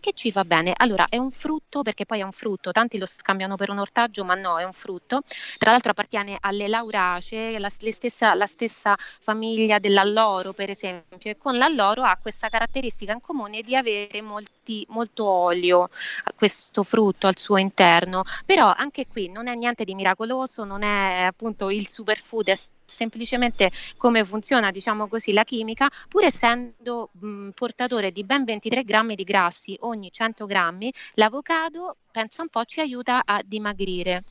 Perché 0.05 0.19
ci 0.19 0.31
va 0.31 0.43
bene? 0.43 0.71
Allora, 0.77 1.07
è 1.09 1.17
un 1.17 1.31
frutto 1.31 1.81
perché 1.81 2.05
poi 2.05 2.19
è 2.19 2.21
un 2.21 2.31
frutto, 2.31 2.71
tanti 2.71 2.99
lo 2.99 3.07
scambiano 3.07 3.55
per 3.55 3.71
un 3.71 3.79
ortaggio, 3.79 4.23
ma 4.23 4.35
no, 4.35 4.59
è 4.59 4.63
un 4.63 4.71
frutto. 4.71 5.23
Tra 5.57 5.71
l'altro 5.71 5.89
appartiene 5.89 6.37
alle 6.41 6.67
lauracee, 6.67 7.57
la, 7.57 7.71
stessa, 7.71 8.35
la 8.35 8.45
stessa 8.45 8.95
famiglia 9.19 9.79
dell'alloro, 9.79 10.53
per 10.53 10.69
esempio, 10.69 11.31
e 11.31 11.37
con 11.37 11.57
l'alloro 11.57 12.03
ha 12.03 12.19
questa 12.21 12.49
caratteristica 12.49 13.13
in 13.13 13.19
comune 13.19 13.61
di 13.61 13.75
avere 13.75 14.21
molti, 14.21 14.85
molto 14.89 15.25
olio, 15.25 15.89
questo 16.35 16.83
frutto 16.83 17.25
al 17.25 17.39
suo 17.39 17.57
interno. 17.57 18.21
Però 18.45 18.71
anche 18.77 19.07
qui 19.07 19.29
non 19.31 19.47
è 19.47 19.55
niente 19.55 19.85
di 19.85 19.95
miracoloso, 19.95 20.65
non 20.65 20.83
è 20.83 21.23
appunto 21.23 21.71
il 21.71 21.87
superfood, 21.89 22.49
è 22.49 22.55
semplicemente 22.85 23.71
come 23.97 24.23
funziona 24.25 24.71
diciamo 24.71 25.07
così 25.07 25.33
la 25.33 25.43
chimica 25.43 25.87
pur 26.07 26.23
essendo 26.23 27.09
mh, 27.13 27.49
portatore 27.53 28.11
di 28.11 28.23
ben 28.23 28.43
23 28.43 28.83
grammi 28.83 29.15
di 29.15 29.23
grassi 29.23 29.75
ogni 29.81 30.11
100 30.11 30.45
grammi 30.45 30.91
l'avocado 31.15 31.97
pensa 32.11 32.41
un 32.41 32.49
po' 32.49 32.63
ci 32.65 32.79
aiuta 32.79 33.23
a 33.25 33.41
dimagrire 33.45 34.23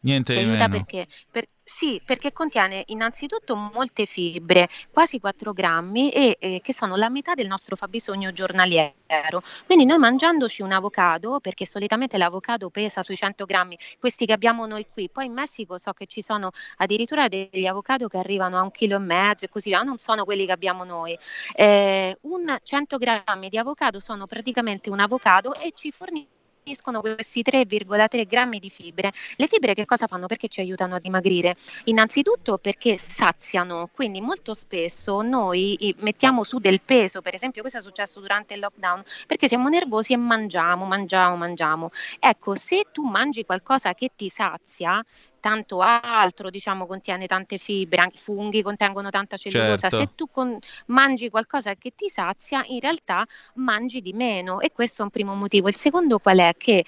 Niente 0.00 0.34
ci 0.34 0.38
aiuta 0.38 0.68
perché? 0.68 1.06
Per- 1.30 1.48
sì, 1.66 1.98
perché 2.04 2.30
contiene 2.32 2.82
innanzitutto 2.88 3.56
molte 3.56 4.04
fibre, 4.04 4.68
quasi 4.90 5.18
4 5.18 5.54
grammi, 5.54 6.10
e 6.10 6.36
eh, 6.38 6.60
che 6.62 6.74
sono 6.74 6.94
la 6.94 7.08
metà 7.08 7.32
del 7.32 7.46
nostro 7.46 7.74
fabbisogno 7.74 8.32
giornaliero. 8.32 9.42
Quindi 9.64 9.86
noi 9.86 9.96
mangiandoci 9.96 10.60
un 10.60 10.72
avocado, 10.72 11.40
perché 11.40 11.64
solitamente 11.64 12.18
l'avocado 12.18 12.68
pesa 12.68 13.02
sui 13.02 13.16
100 13.16 13.46
grammi, 13.46 13.78
questi 13.98 14.26
che 14.26 14.34
abbiamo 14.34 14.66
noi 14.66 14.86
qui, 14.92 15.08
poi 15.08 15.24
in 15.24 15.32
Messico 15.32 15.78
so 15.78 15.92
che 15.94 16.04
ci 16.06 16.20
sono 16.20 16.50
addirittura 16.76 17.28
degli 17.28 17.66
avocado 17.66 18.08
che 18.08 18.18
arrivano 18.18 18.58
a 18.58 18.62
un 18.62 18.70
chilo 18.70 18.96
e 18.96 18.98
mezzo 18.98 19.46
e 19.46 19.48
così 19.48 19.70
via, 19.70 19.82
non 19.82 19.96
sono 19.96 20.24
quelli 20.26 20.44
che 20.44 20.52
abbiamo 20.52 20.84
noi. 20.84 21.18
Eh, 21.54 22.18
un 22.22 22.56
100 22.62 22.98
grammi 22.98 23.48
di 23.48 23.56
avocado 23.56 24.00
sono 24.00 24.26
praticamente 24.26 24.90
un 24.90 25.00
avocado 25.00 25.54
e 25.54 25.72
ci 25.74 25.90
forniscono 25.90 26.43
forniscono 26.64 27.02
questi 27.02 27.42
3,3 27.42 28.26
grammi 28.26 28.58
di 28.58 28.70
fibre. 28.70 29.12
Le 29.36 29.46
fibre 29.46 29.74
che 29.74 29.84
cosa 29.84 30.06
fanno? 30.06 30.26
Perché 30.26 30.48
ci 30.48 30.60
aiutano 30.60 30.94
a 30.94 30.98
dimagrire? 30.98 31.56
Innanzitutto 31.84 32.56
perché 32.56 32.96
saziano, 32.96 33.90
quindi 33.92 34.22
molto 34.22 34.54
spesso 34.54 35.20
noi 35.20 35.94
mettiamo 35.98 36.42
su 36.42 36.58
del 36.58 36.80
peso, 36.80 37.20
per 37.20 37.34
esempio 37.34 37.60
questo 37.60 37.80
è 37.80 37.82
successo 37.82 38.18
durante 38.20 38.54
il 38.54 38.60
lockdown, 38.60 39.02
perché 39.26 39.46
siamo 39.46 39.68
nervosi 39.68 40.14
e 40.14 40.16
mangiamo, 40.16 40.86
mangiamo, 40.86 41.36
mangiamo. 41.36 41.90
Ecco, 42.18 42.54
se 42.54 42.86
tu 42.90 43.04
mangi 43.04 43.44
qualcosa 43.44 43.92
che 43.92 44.12
ti 44.16 44.30
sazia, 44.30 45.04
tanto 45.44 45.80
altro, 45.80 46.48
diciamo, 46.48 46.86
contiene 46.86 47.26
tante 47.26 47.58
fibre, 47.58 48.00
anche 48.00 48.16
i 48.16 48.18
funghi 48.18 48.62
contengono 48.62 49.10
tanta 49.10 49.36
cellulosa. 49.36 49.90
Certo. 49.90 49.96
Se 49.98 50.08
tu 50.14 50.30
con- 50.30 50.58
mangi 50.86 51.28
qualcosa 51.28 51.74
che 51.74 51.92
ti 51.94 52.08
sazia, 52.08 52.62
in 52.68 52.80
realtà 52.80 53.26
mangi 53.56 54.00
di 54.00 54.14
meno 54.14 54.60
e 54.60 54.72
questo 54.72 55.02
è 55.02 55.04
un 55.04 55.10
primo 55.10 55.34
motivo. 55.34 55.68
Il 55.68 55.74
secondo 55.74 56.18
qual 56.18 56.38
è? 56.38 56.54
Che 56.56 56.82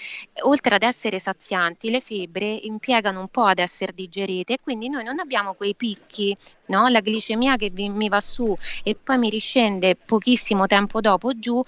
oltre 0.45 0.75
ad 0.75 0.85
essere 0.85 1.19
sazianti, 1.19 1.91
le 1.91 2.01
fibre 2.01 2.47
impiegano 2.47 3.21
un 3.21 3.29
po' 3.29 3.45
ad 3.45 3.59
essere 3.59 3.93
digerite 3.93 4.55
e 4.55 4.59
quindi 4.63 4.89
noi 4.89 5.05
non 5.05 5.19
abbiamo 5.19 5.53
quei 5.53 5.75
picchi, 5.75 6.35
no? 6.69 6.89
La 6.89 7.01
glicemia 7.01 7.57
che 7.57 7.69
vi- 7.69 7.91
mi 7.91 8.09
va 8.09 8.21
su 8.21 8.57
e 8.83 8.95
poi 8.95 9.19
mi 9.19 9.29
riscende 9.29 9.97
pochissimo 9.97 10.67
tempo 10.67 11.03
dopo 11.03 11.39
giù 11.39 11.63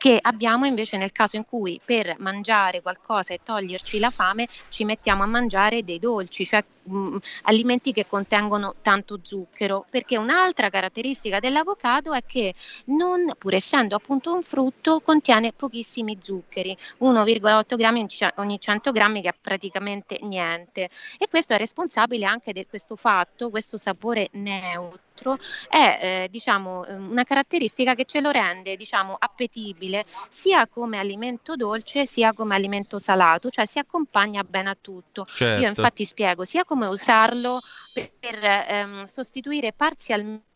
che 0.00 0.18
abbiamo 0.18 0.64
invece 0.64 0.96
nel 0.96 1.12
caso 1.12 1.36
in 1.36 1.44
cui 1.44 1.78
per 1.84 2.16
mangiare 2.20 2.80
qualcosa 2.80 3.34
e 3.34 3.40
toglierci 3.42 3.98
la 3.98 4.08
fame 4.08 4.48
ci 4.70 4.86
mettiamo 4.86 5.24
a 5.24 5.26
mangiare 5.26 5.84
dei 5.84 5.98
dolci, 5.98 6.46
cioè 6.46 6.64
mh, 6.84 7.16
alimenti 7.42 7.92
che 7.92 8.06
contengono 8.06 8.76
tanto 8.80 9.18
zucchero, 9.20 9.84
perché 9.90 10.16
un'altra 10.16 10.70
caratteristica 10.70 11.38
dell'avocado 11.38 12.14
è 12.14 12.24
che 12.24 12.54
non, 12.86 13.30
pur 13.36 13.52
essendo 13.52 13.94
appunto 13.94 14.32
un 14.32 14.42
frutto, 14.42 15.02
contiene 15.02 15.52
pochissimi 15.52 16.16
zuccheri, 16.18 16.74
1,8 17.00 17.76
grammi 17.76 18.06
ogni 18.36 18.58
100 18.58 18.92
grammi 18.92 19.20
che 19.20 19.28
è 19.28 19.34
praticamente 19.38 20.18
niente. 20.22 20.88
E 21.18 21.28
questo 21.28 21.52
è 21.52 21.58
responsabile 21.58 22.24
anche 22.24 22.54
di 22.54 22.66
questo 22.66 22.96
fatto, 22.96 23.50
questo 23.50 23.76
sapore 23.76 24.30
neutro 24.32 25.08
è 25.68 25.98
eh, 26.24 26.28
diciamo 26.30 26.84
una 26.88 27.24
caratteristica 27.24 27.94
che 27.94 28.04
ce 28.04 28.20
lo 28.20 28.30
rende 28.30 28.76
diciamo 28.76 29.16
appetibile 29.18 30.04
sia 30.28 30.66
come 30.66 30.98
alimento 30.98 31.56
dolce 31.56 32.06
sia 32.06 32.32
come 32.32 32.54
alimento 32.54 32.98
salato, 32.98 33.50
cioè 33.50 33.66
si 33.66 33.78
accompagna 33.78 34.42
bene 34.42 34.70
a 34.70 34.76
tutto. 34.80 35.24
Certo. 35.26 35.62
Io 35.62 35.68
infatti 35.68 36.04
spiego 36.04 36.44
sia 36.44 36.64
come 36.64 36.86
usarlo 36.86 37.60
per, 37.92 38.10
per 38.18 38.38
ehm, 38.42 39.04
sostituire 39.04 39.72
parzialmente 39.72 40.48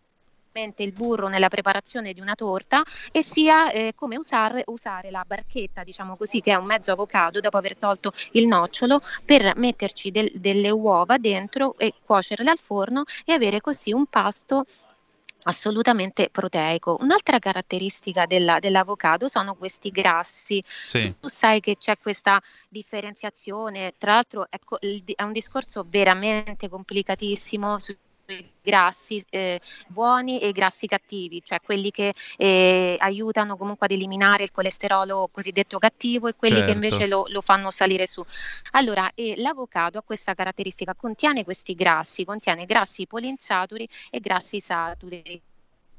il 0.83 0.93
burro 0.93 1.27
nella 1.27 1.49
preparazione 1.49 2.13
di 2.13 2.21
una 2.21 2.35
torta 2.35 2.85
e 3.11 3.25
sia 3.25 3.73
eh, 3.73 3.93
come 3.95 4.17
usare, 4.17 4.63
usare 4.67 5.11
la 5.11 5.25
barchetta, 5.27 5.83
diciamo 5.83 6.17
così, 6.17 6.41
che 6.41 6.53
è 6.53 6.55
un 6.55 6.67
mezzo 6.67 6.93
avocado 6.93 7.41
dopo 7.41 7.57
aver 7.57 7.77
tolto 7.77 8.13
il 8.33 8.47
nocciolo 8.47 9.01
per 9.25 9.57
metterci 9.57 10.13
del, 10.13 10.31
delle 10.35 10.71
uova 10.71 11.19
dentro 11.19 11.77
e 11.77 11.95
cuocerle 12.05 12.51
al 12.51 12.59
forno 12.59 13.03
e 13.25 13.33
avere 13.33 13.61
così 13.61 13.93
un 13.93 14.07
pasto 14.07 14.65
assolutamente 15.47 16.29
proteico. 16.31 16.99
Un'altra 17.01 17.39
caratteristica 17.41 18.25
della, 18.25 18.61
dell'avocado 18.61 19.29
sono 19.29 19.55
questi 19.57 19.91
grassi. 19.91 20.63
Sì. 20.65 21.15
Tu 21.21 21.29
sai 21.29 21.61
che 21.61 21.77
c'è 21.77 21.99
questa 21.99 22.41
differenziazione, 22.69 23.95
tra 23.99 24.13
l'altro 24.13 24.47
ecco, 24.49 24.79
è 24.81 25.23
un 25.23 25.33
discorso 25.33 25.85
veramente 25.87 26.69
complicatissimo 26.69 27.79
sui 27.79 27.99
i 28.27 28.51
grassi 28.63 29.23
eh, 29.31 29.61
buoni 29.87 30.41
e 30.41 30.49
i 30.49 30.53
grassi 30.53 30.87
cattivi, 30.87 31.43
cioè 31.45 31.61
quelli 31.61 31.91
che 31.91 32.15
eh, 32.37 32.97
aiutano 32.99 33.57
comunque 33.57 33.87
ad 33.87 33.93
eliminare 33.93 34.45
il 34.45 34.51
colesterolo 34.51 35.29
cosiddetto 35.31 35.79
cattivo 35.79 36.29
e 36.29 36.35
quelli 36.35 36.57
certo. 36.57 36.71
che 36.71 36.75
invece 36.75 37.07
lo, 37.07 37.27
lo, 37.29 37.41
fanno 37.41 37.71
salire 37.71 38.07
su. 38.07 38.25
Allora, 38.73 39.11
eh, 39.15 39.35
l'avocado 39.37 39.99
ha 39.99 40.03
questa 40.03 40.35
caratteristica, 40.35 40.95
contiene 40.95 41.45
questi 41.45 41.75
grassi, 41.75 42.25
contiene 42.25 42.65
grassi 42.65 43.07
polinsaturi 43.07 43.89
e 44.11 44.21
grassi 44.21 44.61
saturi. 44.61 45.41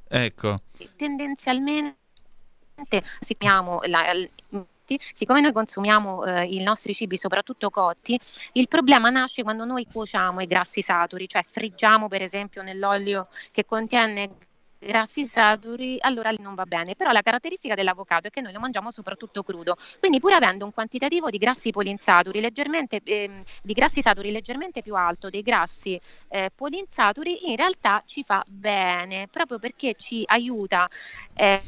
Ecco. 0.07 0.57
Tendenzialmente 0.95 1.95
siamo 3.19 3.81
la, 3.85 4.13
siccome 5.13 5.41
noi 5.41 5.51
consumiamo 5.51 6.25
eh, 6.25 6.45
i 6.45 6.61
nostri 6.61 6.93
cibi 6.93 7.17
soprattutto 7.17 7.69
cotti, 7.69 8.19
il 8.53 8.67
problema 8.67 9.09
nasce 9.09 9.43
quando 9.43 9.65
noi 9.65 9.87
cuociamo 9.91 10.41
i 10.41 10.47
grassi 10.47 10.81
saturi, 10.81 11.27
cioè 11.27 11.41
friggiamo 11.43 12.07
per 12.07 12.21
esempio 12.21 12.61
nell'olio 12.61 13.27
che 13.51 13.65
contiene 13.65 14.29
grassi 14.85 15.25
saturi, 15.25 15.97
allora 15.99 16.31
non 16.37 16.55
va 16.55 16.65
bene. 16.65 16.95
Però 16.95 17.11
la 17.11 17.21
caratteristica 17.21 17.75
dell'avocado 17.75 18.27
è 18.27 18.31
che 18.31 18.41
noi 18.41 18.53
lo 18.53 18.59
mangiamo 18.59 18.91
soprattutto 18.91 19.43
crudo, 19.43 19.75
quindi 19.99 20.19
pur 20.19 20.33
avendo 20.33 20.65
un 20.65 20.73
quantitativo 20.73 21.29
di 21.29 21.37
grassi 21.37 21.71
polinsaturi 21.71 22.39
leggermente, 22.39 23.01
eh, 23.03 23.43
di 23.63 23.73
grassi 23.73 24.01
saturi 24.01 24.31
leggermente 24.31 24.81
più 24.81 24.95
alto 24.95 25.29
dei 25.29 25.41
grassi 25.41 25.99
eh, 26.29 26.51
polinsaturi, 26.53 27.49
in 27.49 27.55
realtà 27.55 28.03
ci 28.05 28.23
fa 28.23 28.43
bene, 28.47 29.27
proprio 29.27 29.59
perché 29.59 29.95
ci 29.95 30.23
aiuta. 30.25 30.87
Eh, 31.33 31.61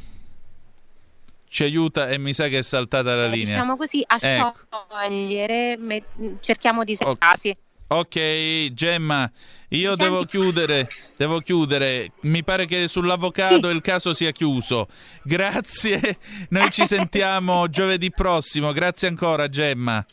ci 1.50 1.64
aiuta 1.64 2.10
e 2.10 2.18
mi 2.18 2.34
sa 2.34 2.48
che 2.48 2.60
è 2.60 2.62
saltata 2.62 3.16
la 3.16 3.26
eh, 3.26 3.30
linea. 3.30 3.54
Diciamo 3.54 3.78
così, 3.78 4.04
a 4.06 4.18
ecco. 4.20 4.54
sciogliere, 4.70 5.78
me- 5.78 6.04
cerchiamo 6.39 6.84
di 6.84 6.95
separarsi. 6.95 7.56
Ok, 7.89 8.74
Gemma, 8.74 9.32
io 9.70 9.95
devo 9.95 10.26
chiudere, 10.26 10.89
devo 11.16 11.39
chiudere. 11.39 12.12
Mi 12.22 12.43
pare 12.43 12.66
che 12.66 12.86
sull'avvocato 12.89 13.70
sì. 13.70 13.74
il 13.74 13.80
caso 13.80 14.14
sia 14.14 14.32
chiuso. 14.32 14.89
Grazie, 15.24 16.18
noi 16.50 16.70
ci 16.70 16.86
sentiamo 16.86 17.68
giovedì 17.72 18.12
prossimo. 18.12 18.74
Grazie 18.74 19.08
ancora, 19.08 19.48
Gemma. 19.48 20.06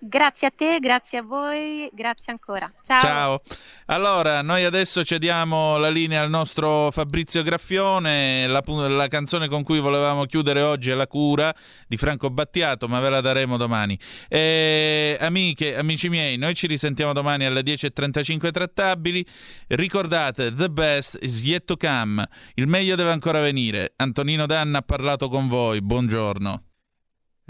Grazie 0.00 0.46
a 0.46 0.52
te, 0.54 0.78
grazie 0.78 1.18
a 1.18 1.22
voi, 1.22 1.90
grazie 1.92 2.30
ancora. 2.32 2.72
Ciao. 2.82 3.00
Ciao. 3.00 3.42
Allora, 3.86 4.42
noi 4.42 4.64
adesso 4.64 5.02
cediamo 5.02 5.76
la 5.76 5.90
linea 5.90 6.22
al 6.22 6.30
nostro 6.30 6.90
Fabrizio 6.92 7.42
Graffione. 7.42 8.46
La, 8.46 8.62
la, 8.64 9.08
canzone 9.08 9.48
con 9.48 9.64
cui 9.64 9.80
volevamo 9.80 10.24
chiudere 10.26 10.62
oggi 10.62 10.90
è 10.90 10.94
La 10.94 11.08
cura 11.08 11.52
di 11.88 11.96
Franco 11.96 12.30
Battiato, 12.30 12.86
ma 12.86 13.00
ve 13.00 13.10
la 13.10 13.20
daremo 13.20 13.56
domani. 13.56 13.98
E, 14.28 15.16
amiche, 15.20 15.76
amici 15.76 16.08
miei, 16.08 16.36
noi 16.36 16.54
ci 16.54 16.68
risentiamo 16.68 17.12
domani 17.12 17.44
alle 17.44 17.62
10.35 17.62 18.52
trattabili. 18.52 19.26
Ricordate, 19.66 20.54
the 20.54 20.70
best 20.70 21.18
is 21.22 21.42
yet 21.42 21.64
to 21.64 21.76
come. 21.76 22.24
Il 22.54 22.68
meglio 22.68 22.94
deve 22.94 23.10
ancora 23.10 23.40
venire. 23.40 23.94
Antonino 23.96 24.46
Danna 24.46 24.78
ha 24.78 24.82
parlato 24.82 25.28
con 25.28 25.48
voi. 25.48 25.82
Buongiorno. 25.82 26.67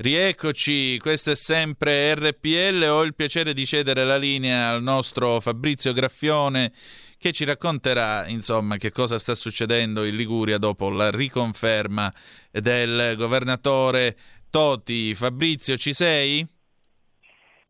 Rieccoci, 0.01 0.97
questo 0.99 1.33
è 1.33 1.35
sempre 1.35 2.15
RPL. 2.15 2.87
Ho 2.89 3.03
il 3.03 3.17
piacere 3.17 3.53
di 3.53 3.67
cedere 3.67 4.05
la 4.05 4.17
linea 4.17 4.69
al 4.69 4.81
nostro 4.81 5.41
Fabrizio 5.41 5.93
Graffione 5.93 6.71
che 7.19 7.33
ci 7.33 7.45
racconterà 7.45 8.29
insomma 8.29 8.77
che 8.77 8.93
cosa 8.93 9.19
sta 9.19 9.35
succedendo 9.35 10.05
in 10.05 10.15
Liguria 10.15 10.57
dopo 10.59 10.89
la 10.89 11.11
riconferma 11.11 12.13
del 12.53 13.17
governatore 13.17 14.15
Toti. 14.49 15.17
Fabrizio, 15.17 15.77
ci 15.77 15.93
sei? 15.93 16.47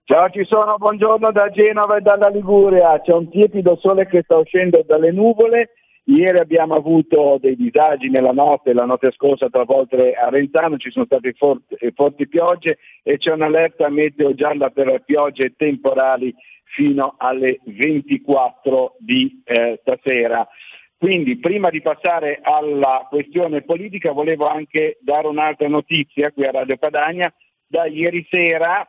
Ciao, 0.04 0.28
ci 0.28 0.44
sono, 0.44 0.76
buongiorno 0.76 1.32
da 1.32 1.48
Genova 1.48 1.96
e 1.96 2.02
dalla 2.02 2.28
Liguria. 2.28 3.00
C'è 3.00 3.12
un 3.12 3.30
tiepido 3.30 3.78
sole 3.80 4.06
che 4.06 4.20
sta 4.24 4.36
uscendo 4.36 4.84
dalle 4.86 5.12
nuvole 5.12 5.70
Ieri 6.08 6.38
abbiamo 6.38 6.74
avuto 6.74 7.36
dei 7.38 7.54
disagi 7.54 8.08
nella 8.08 8.32
notte, 8.32 8.72
la 8.72 8.86
notte 8.86 9.10
scorsa 9.12 9.50
tra 9.50 9.64
volte 9.64 10.14
a 10.14 10.30
Renzano 10.30 10.78
ci 10.78 10.90
sono 10.90 11.04
state 11.04 11.34
forti, 11.34 11.76
forti 11.94 12.26
piogge 12.26 12.78
e 13.02 13.18
c'è 13.18 13.32
un'allerta 13.32 13.90
meteo 13.90 14.32
gialla 14.32 14.70
per 14.70 15.02
piogge 15.04 15.52
temporali 15.54 16.34
fino 16.64 17.14
alle 17.18 17.60
24 17.64 18.96
di 18.98 19.42
eh, 19.44 19.78
stasera. 19.82 20.48
Quindi 20.96 21.36
prima 21.38 21.68
di 21.68 21.82
passare 21.82 22.40
alla 22.42 23.06
questione 23.10 23.60
politica 23.60 24.10
volevo 24.12 24.48
anche 24.48 24.96
dare 25.02 25.26
un'altra 25.26 25.68
notizia 25.68 26.32
qui 26.32 26.46
a 26.46 26.52
Radio 26.52 26.78
Padania. 26.78 27.30
Da 27.66 27.84
ieri 27.84 28.26
sera 28.30 28.88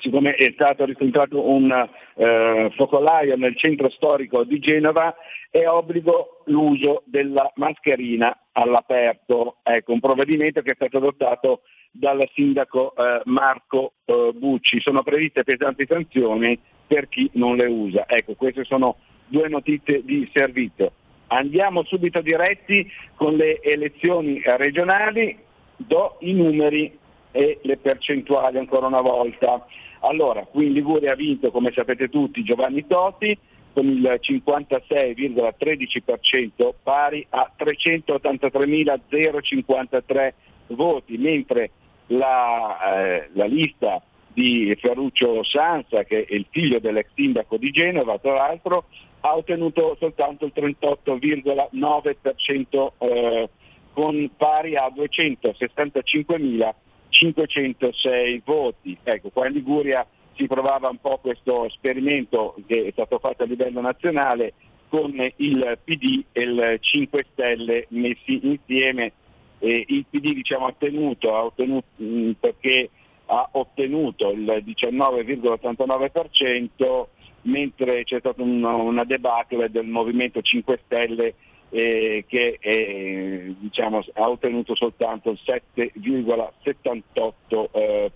siccome 0.00 0.34
è 0.34 0.50
stato 0.52 0.84
riscontrato 0.84 1.48
un 1.48 1.70
eh, 2.14 2.72
focolaio 2.74 3.36
nel 3.36 3.56
centro 3.56 3.88
storico 3.90 4.44
di 4.44 4.58
Genova, 4.58 5.14
è 5.50 5.66
obbligo 5.66 6.42
l'uso 6.46 7.02
della 7.06 7.50
mascherina 7.56 8.36
all'aperto. 8.52 9.58
Ecco, 9.62 9.92
un 9.92 10.00
provvedimento 10.00 10.62
che 10.62 10.72
è 10.72 10.74
stato 10.74 10.98
adottato 10.98 11.62
dal 11.90 12.28
sindaco 12.34 12.94
eh, 12.94 13.22
Marco 13.24 13.94
eh, 14.04 14.32
Bucci. 14.34 14.80
Sono 14.80 15.02
previste 15.02 15.44
pesanti 15.44 15.86
sanzioni 15.86 16.58
per 16.86 17.08
chi 17.08 17.30
non 17.34 17.56
le 17.56 17.66
usa. 17.66 18.06
Ecco, 18.08 18.34
queste 18.34 18.64
sono 18.64 18.96
due 19.26 19.48
notizie 19.48 20.02
di 20.04 20.28
servizio. 20.32 20.92
Andiamo 21.28 21.82
subito 21.84 22.20
diretti 22.20 22.88
con 23.16 23.34
le 23.34 23.60
elezioni 23.60 24.40
regionali, 24.44 25.36
do 25.76 26.18
i 26.20 26.32
numeri 26.32 26.96
e 27.36 27.60
le 27.62 27.76
percentuali 27.76 28.56
ancora 28.56 28.86
una 28.86 29.02
volta. 29.02 29.66
Allora, 30.00 30.46
qui 30.46 30.66
in 30.66 30.72
Liguria 30.72 31.12
ha 31.12 31.16
vinto, 31.16 31.50
come 31.50 31.70
sapete 31.72 32.08
tutti, 32.08 32.42
Giovanni 32.42 32.86
Totti 32.86 33.38
con 33.74 33.86
il 33.86 34.18
56,13% 34.22 36.72
pari 36.82 37.26
a 37.28 37.52
383.053 37.58 40.32
voti, 40.68 41.18
mentre 41.18 41.72
la, 42.06 42.94
eh, 42.94 43.28
la 43.34 43.44
lista 43.44 44.00
di 44.32 44.74
Ferruccio 44.80 45.44
Sanza, 45.44 46.04
che 46.04 46.24
è 46.24 46.34
il 46.34 46.46
figlio 46.48 46.78
dell'ex 46.78 47.08
sindaco 47.14 47.58
di 47.58 47.70
Genova, 47.70 48.18
tra 48.18 48.32
l'altro, 48.32 48.86
ha 49.20 49.36
ottenuto 49.36 49.94
soltanto 49.98 50.46
il 50.46 50.52
38,9% 50.54 52.92
eh, 52.96 53.50
con 53.92 54.30
pari 54.38 54.76
a 54.76 54.86
265.000 54.86 56.72
506 57.08 58.42
voti. 58.44 58.96
Ecco, 59.02 59.30
qua 59.30 59.46
in 59.46 59.54
Liguria 59.54 60.06
si 60.34 60.46
provava 60.46 60.88
un 60.88 60.98
po' 60.98 61.18
questo 61.18 61.64
esperimento 61.64 62.54
che 62.66 62.86
è 62.86 62.90
stato 62.92 63.18
fatto 63.18 63.42
a 63.42 63.46
livello 63.46 63.80
nazionale 63.80 64.52
con 64.88 65.12
il 65.36 65.78
PD 65.82 66.24
e 66.32 66.42
il 66.42 66.78
5 66.80 67.26
Stelle 67.32 67.86
messi 67.90 68.46
insieme. 68.46 69.12
Eh, 69.58 69.84
il 69.88 70.04
PD 70.08 70.34
diciamo, 70.34 70.66
ha 70.66 70.68
ottenuto, 70.68 71.34
ha 71.34 71.44
ottenuto 71.44 71.86
mm, 72.02 72.32
perché 72.38 72.90
ha 73.26 73.48
ottenuto 73.52 74.30
il 74.30 74.62
19,89% 74.64 77.06
mentre 77.42 78.04
c'è 78.04 78.18
stata 78.18 78.42
una 78.42 79.04
debacle 79.04 79.70
del 79.70 79.86
Movimento 79.86 80.40
5 80.42 80.80
Stelle 80.84 81.34
eh, 81.70 82.24
che 82.26 82.58
eh, 82.60 83.54
diciamo, 83.58 84.04
ha 84.14 84.28
ottenuto 84.28 84.74
soltanto 84.74 85.30
il 85.30 85.38
7,78%. 85.44 87.38
Eh, 87.70 88.12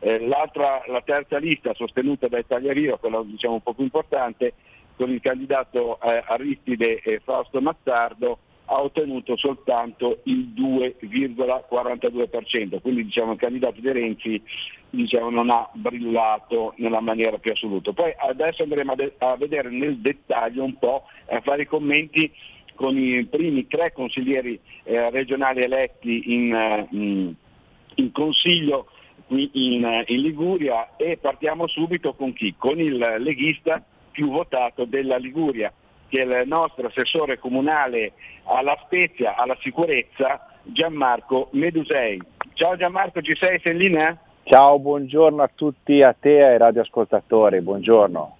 eh, 0.00 0.26
la 0.26 0.50
terza 1.04 1.38
lista 1.38 1.72
sostenuta 1.74 2.28
da 2.28 2.38
Italia 2.38 2.72
Viva, 2.72 2.98
quella 2.98 3.22
diciamo, 3.24 3.54
un 3.54 3.62
po' 3.62 3.74
più 3.74 3.84
importante, 3.84 4.54
con 4.96 5.10
il 5.10 5.20
candidato 5.20 6.00
eh, 6.00 6.22
Aristide 6.26 7.00
Fausto 7.24 7.60
Mazzardo, 7.60 8.38
ha 8.66 8.80
ottenuto 8.80 9.36
soltanto 9.36 10.20
il 10.24 10.52
2,42%, 10.56 12.80
quindi 12.80 13.04
diciamo, 13.04 13.32
il 13.32 13.38
candidato 13.38 13.78
di 13.80 13.92
Renzi 13.92 14.42
diciamo, 14.90 15.30
non 15.30 15.50
ha 15.50 15.68
brillato 15.72 16.74
nella 16.76 17.00
maniera 17.00 17.38
più 17.38 17.50
assoluta. 17.52 17.92
Poi 17.92 18.14
adesso 18.16 18.62
andremo 18.62 18.92
a, 18.92 18.94
de- 18.94 19.14
a 19.18 19.36
vedere 19.36 19.70
nel 19.70 19.98
dettaglio 19.98 20.62
un 20.64 20.78
po', 20.78 21.04
a 21.26 21.40
fare 21.40 21.62
i 21.62 21.66
commenti 21.66 22.30
con 22.74 22.96
i 22.98 23.24
primi 23.26 23.66
tre 23.66 23.92
consiglieri 23.92 24.58
eh, 24.84 25.10
regionali 25.10 25.62
eletti 25.62 26.34
in, 26.34 26.52
uh, 26.52 26.86
in 27.94 28.12
consiglio 28.12 28.86
qui 29.26 29.48
in, 29.52 30.04
in, 30.06 30.20
Liguria 30.20 30.96
e 30.96 31.18
partiamo 31.20 31.68
subito 31.68 32.14
con 32.14 32.32
chi? 32.32 32.54
Con 32.56 32.80
il 32.80 32.96
leghista 33.18 33.84
più 34.10 34.30
votato 34.30 34.84
della 34.84 35.16
Liguria, 35.16 35.72
che 36.14 36.20
il 36.20 36.44
nostro 36.46 36.86
assessore 36.86 37.40
comunale 37.40 38.12
alla 38.44 38.78
Spezia, 38.84 39.34
alla 39.34 39.56
sicurezza, 39.60 40.46
Gianmarco 40.62 41.48
Medusei. 41.52 42.22
Ciao 42.52 42.76
Gianmarco, 42.76 43.20
ci 43.20 43.34
sei? 43.34 43.58
Sei 43.58 43.72
in 43.72 43.78
linea? 43.78 44.16
Ciao, 44.44 44.78
buongiorno 44.78 45.42
a 45.42 45.50
tutti, 45.52 46.02
a 46.02 46.12
te 46.12 46.36
e 46.36 46.44
ai 46.44 46.58
radioascoltatori, 46.58 47.60
buongiorno. 47.62 48.36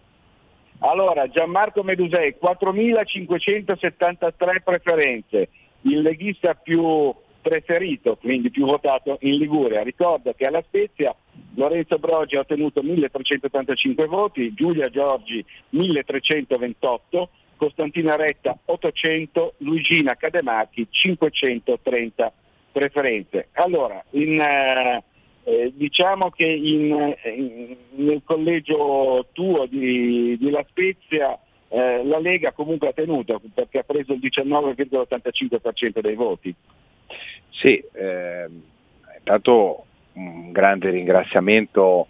Allora, 0.81 1.29
Gianmarco 1.29 1.83
Medusei, 1.83 2.37
4.573 2.41 4.63
preferenze, 4.63 5.49
il 5.81 6.01
leghista 6.01 6.55
più 6.55 7.13
preferito, 7.43 8.17
quindi 8.17 8.51
più 8.51 8.67
votato 8.67 9.17
in 9.23 9.37
Liguria. 9.37 9.83
Ricordo 9.83 10.33
che 10.35 10.47
alla 10.47 10.63
Spezia 10.63 11.13
Lorenzo 11.57 11.99
Brogi 11.99 12.37
ha 12.37 12.41
ottenuto 12.41 12.83
1385 12.83 14.07
voti, 14.07 14.55
Giulia 14.55 14.89
Giorgi 14.91 15.45
1328, 15.71 17.31
Costantina 17.57 18.17
Retta 18.17 18.57
800, 18.65 19.55
Luigina 19.59 20.15
Cademacchi 20.17 20.87
530 20.91 22.33
preferenze. 22.73 23.49
Allora, 23.53 24.03
in, 24.11 24.41
eh, 24.41 25.03
eh, 25.45 25.73
diciamo 25.75 26.31
che 26.31 26.45
in, 26.47 27.15
in, 27.37 27.77
nel 27.91 28.23
collegio 28.25 29.29
tuo 29.33 29.67
di, 29.67 30.37
di 30.39 30.51
La 30.51 30.65
Spezia 30.69 31.39
eh, 31.69 32.05
la 32.05 32.19
Lega 32.19 32.53
comunque 32.53 32.89
ha 32.89 32.93
tenuto 32.93 33.41
perché 33.53 33.79
ha 33.79 33.85
preso 33.85 34.13
il 34.13 34.21
19,85% 34.21 36.01
dei 36.01 36.15
voti. 36.15 36.55
Sì, 37.51 37.83
eh, 37.93 38.47
intanto 39.19 39.85
un 40.15 40.53
grande 40.53 40.91
ringraziamento 40.91 42.09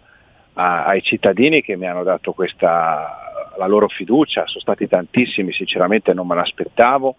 a, 0.53 0.85
ai 0.85 1.01
cittadini 1.01 1.61
che 1.61 1.75
mi 1.75 1.87
hanno 1.87 2.03
dato 2.03 2.33
questa, 2.33 3.24
la 3.57 3.67
loro 3.67 3.87
fiducia, 3.87 4.45
sono 4.47 4.59
stati 4.59 4.87
tantissimi, 4.87 5.51
sinceramente 5.51 6.13
non 6.13 6.27
me 6.27 6.35
l'aspettavo, 6.35 7.15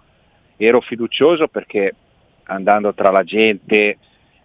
ero 0.57 0.81
fiducioso 0.81 1.49
perché 1.49 1.95
andando 2.45 2.95
tra 2.95 3.11
la 3.11 3.25
gente, 3.25 3.99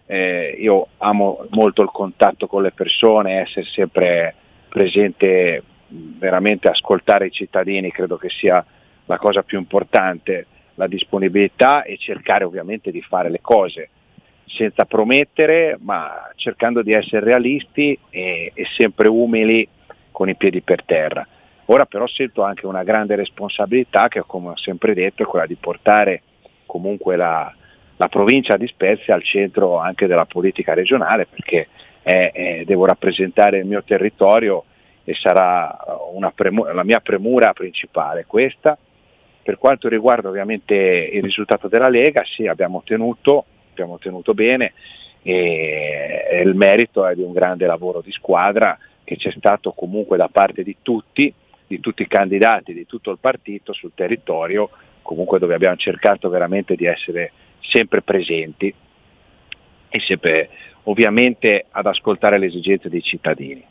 eh, 0.06 0.56
io 0.58 0.88
amo 0.98 1.46
molto 1.50 1.82
il 1.82 1.90
contatto 1.90 2.46
con 2.46 2.62
le 2.62 2.72
persone, 2.72 3.40
essere 3.40 3.66
sempre 3.66 4.34
presente, 4.68 5.62
veramente 5.88 6.68
ascoltare 6.68 7.26
i 7.26 7.30
cittadini, 7.32 7.90
credo 7.90 8.16
che 8.16 8.28
sia 8.28 8.64
la 9.06 9.18
cosa 9.18 9.42
più 9.42 9.58
importante, 9.58 10.46
la 10.74 10.86
disponibilità 10.86 11.82
e 11.82 11.96
cercare 11.98 12.44
ovviamente 12.44 12.90
di 12.90 13.02
fare 13.02 13.30
le 13.30 13.40
cose 13.40 13.90
senza 14.46 14.84
promettere, 14.84 15.76
ma 15.80 16.30
cercando 16.34 16.82
di 16.82 16.92
essere 16.92 17.24
realisti 17.24 17.98
e, 18.10 18.50
e 18.54 18.66
sempre 18.76 19.08
umili 19.08 19.66
con 20.10 20.28
i 20.28 20.34
piedi 20.34 20.60
per 20.60 20.84
terra. 20.84 21.26
Ora 21.66 21.86
però 21.86 22.06
sento 22.06 22.42
anche 22.42 22.66
una 22.66 22.82
grande 22.82 23.14
responsabilità 23.14 24.08
che 24.08 24.22
come 24.26 24.50
ho 24.50 24.56
sempre 24.56 24.94
detto 24.94 25.22
è 25.22 25.26
quella 25.26 25.46
di 25.46 25.54
portare 25.54 26.22
comunque 26.66 27.16
la, 27.16 27.52
la 27.96 28.08
provincia 28.08 28.56
di 28.56 28.66
Spezia 28.66 29.14
al 29.14 29.22
centro 29.22 29.78
anche 29.78 30.06
della 30.06 30.24
politica 30.24 30.74
regionale 30.74 31.26
perché 31.26 31.68
è, 32.02 32.30
è, 32.32 32.64
devo 32.64 32.84
rappresentare 32.84 33.58
il 33.58 33.66
mio 33.66 33.82
territorio 33.84 34.64
e 35.04 35.14
sarà 35.14 35.76
premura, 36.34 36.72
la 36.72 36.84
mia 36.84 37.00
premura 37.00 37.52
principale 37.52 38.24
questa. 38.26 38.76
Per 39.42 39.58
quanto 39.58 39.88
riguarda 39.88 40.28
ovviamente 40.28 40.74
il 40.74 41.22
risultato 41.22 41.66
della 41.66 41.88
Lega, 41.88 42.22
sì, 42.24 42.46
abbiamo 42.46 42.78
ottenuto, 42.78 43.44
abbiamo 43.70 43.94
ottenuto 43.94 44.34
bene 44.34 44.72
e 45.22 46.42
il 46.44 46.54
merito 46.54 47.06
è 47.06 47.14
di 47.14 47.22
un 47.22 47.32
grande 47.32 47.66
lavoro 47.66 48.00
di 48.00 48.12
squadra 48.12 48.76
che 49.04 49.16
c'è 49.16 49.32
stato 49.32 49.72
comunque 49.72 50.16
da 50.16 50.28
parte 50.28 50.62
di 50.62 50.76
tutti, 50.82 51.32
di 51.72 51.80
tutti 51.80 52.02
i 52.02 52.06
candidati, 52.06 52.74
di 52.74 52.86
tutto 52.86 53.10
il 53.10 53.18
partito 53.18 53.72
sul 53.72 53.92
territorio, 53.94 54.68
comunque 55.00 55.38
dove 55.38 55.54
abbiamo 55.54 55.76
cercato 55.76 56.28
veramente 56.28 56.74
di 56.74 56.84
essere 56.84 57.32
sempre 57.60 58.02
presenti 58.02 58.72
e 59.88 60.00
sempre 60.00 60.50
ovviamente 60.84 61.66
ad 61.70 61.86
ascoltare 61.86 62.38
le 62.38 62.46
esigenze 62.46 62.90
dei 62.90 63.02
cittadini. 63.02 63.64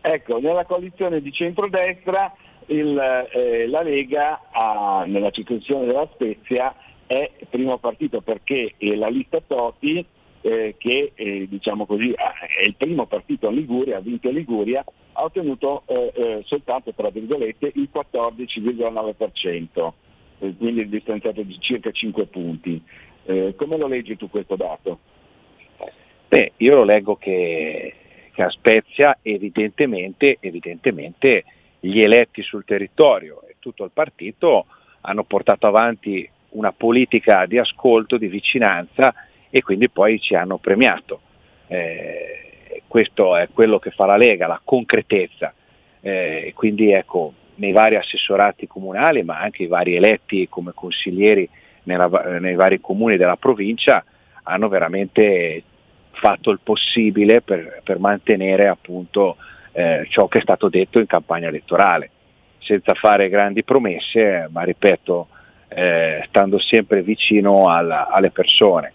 Ecco, 0.00 0.38
nella 0.38 0.64
coalizione 0.64 1.20
di 1.20 1.32
centrodestra 1.32 2.34
il, 2.66 2.98
eh, 3.32 3.66
la 3.66 3.82
Lega 3.82 4.48
ha, 4.50 5.04
nella 5.06 5.30
circoscrizione 5.30 5.86
della 5.86 6.08
Spezia 6.12 6.74
è 7.06 7.30
primo 7.50 7.76
partito 7.78 8.22
perché 8.22 8.74
la 8.78 9.08
lista 9.08 9.40
Toti 9.46 10.04
eh, 10.40 10.74
che 10.78 11.12
eh, 11.14 11.46
diciamo 11.48 11.84
così, 11.86 12.12
è 12.12 12.62
il 12.64 12.74
primo 12.76 13.06
partito 13.06 13.48
a 13.48 13.50
Liguria, 13.50 13.98
ha 13.98 14.00
vinto 14.00 14.30
Liguria, 14.30 14.84
ha 15.14 15.24
ottenuto 15.24 15.82
eh, 15.86 16.12
eh 16.14 16.42
soltanto 16.44 16.92
tra 16.92 17.10
virgolette 17.10 17.72
il 17.74 17.88
14,9%. 17.92 19.92
Eh, 20.38 20.54
quindi 20.56 20.88
distanziato 20.88 21.42
di 21.42 21.58
circa 21.60 21.90
5 21.90 22.26
punti. 22.26 22.82
Eh, 23.24 23.54
come 23.56 23.76
lo 23.76 23.86
leggi 23.86 24.16
tu 24.16 24.28
questo 24.28 24.56
dato? 24.56 24.98
Beh, 26.28 26.52
io 26.58 26.74
lo 26.74 26.84
leggo 26.84 27.16
che, 27.16 27.94
che 28.32 28.42
a 28.42 28.50
Spezia 28.50 29.18
evidentemente, 29.22 30.38
evidentemente 30.40 31.44
gli 31.80 32.00
eletti 32.00 32.42
sul 32.42 32.64
territorio 32.64 33.42
e 33.46 33.56
tutto 33.58 33.84
il 33.84 33.90
partito 33.92 34.66
hanno 35.02 35.24
portato 35.24 35.66
avanti 35.66 36.28
una 36.50 36.72
politica 36.72 37.46
di 37.46 37.58
ascolto, 37.58 38.16
di 38.16 38.26
vicinanza 38.26 39.14
e 39.50 39.62
quindi 39.62 39.88
poi 39.88 40.20
ci 40.20 40.34
hanno 40.34 40.58
premiato. 40.58 41.20
Eh, 41.68 42.53
questo 42.86 43.36
è 43.36 43.48
quello 43.52 43.78
che 43.78 43.90
fa 43.90 44.06
la 44.06 44.16
Lega, 44.16 44.46
la 44.46 44.60
concretezza. 44.62 45.52
Eh, 46.00 46.52
quindi 46.54 46.92
ecco, 46.92 47.32
nei 47.56 47.72
vari 47.72 47.96
assessorati 47.96 48.66
comunali, 48.66 49.22
ma 49.22 49.38
anche 49.38 49.62
i 49.62 49.68
vari 49.68 49.94
eletti 49.94 50.48
come 50.48 50.72
consiglieri 50.74 51.48
nella, 51.84 52.08
nei 52.38 52.54
vari 52.54 52.80
comuni 52.80 53.16
della 53.16 53.36
provincia, 53.36 54.04
hanno 54.44 54.68
veramente 54.68 55.62
fatto 56.12 56.50
il 56.50 56.60
possibile 56.62 57.40
per, 57.40 57.80
per 57.82 57.98
mantenere 57.98 58.68
appunto 58.68 59.36
eh, 59.72 60.06
ciò 60.08 60.28
che 60.28 60.38
è 60.38 60.42
stato 60.42 60.68
detto 60.68 60.98
in 60.98 61.06
campagna 61.06 61.48
elettorale, 61.48 62.10
senza 62.58 62.94
fare 62.94 63.28
grandi 63.28 63.64
promesse, 63.64 64.48
ma 64.50 64.62
ripeto, 64.62 65.28
eh, 65.68 66.24
stando 66.28 66.58
sempre 66.58 67.02
vicino 67.02 67.68
alla, 67.68 68.08
alle 68.08 68.30
persone. 68.30 68.92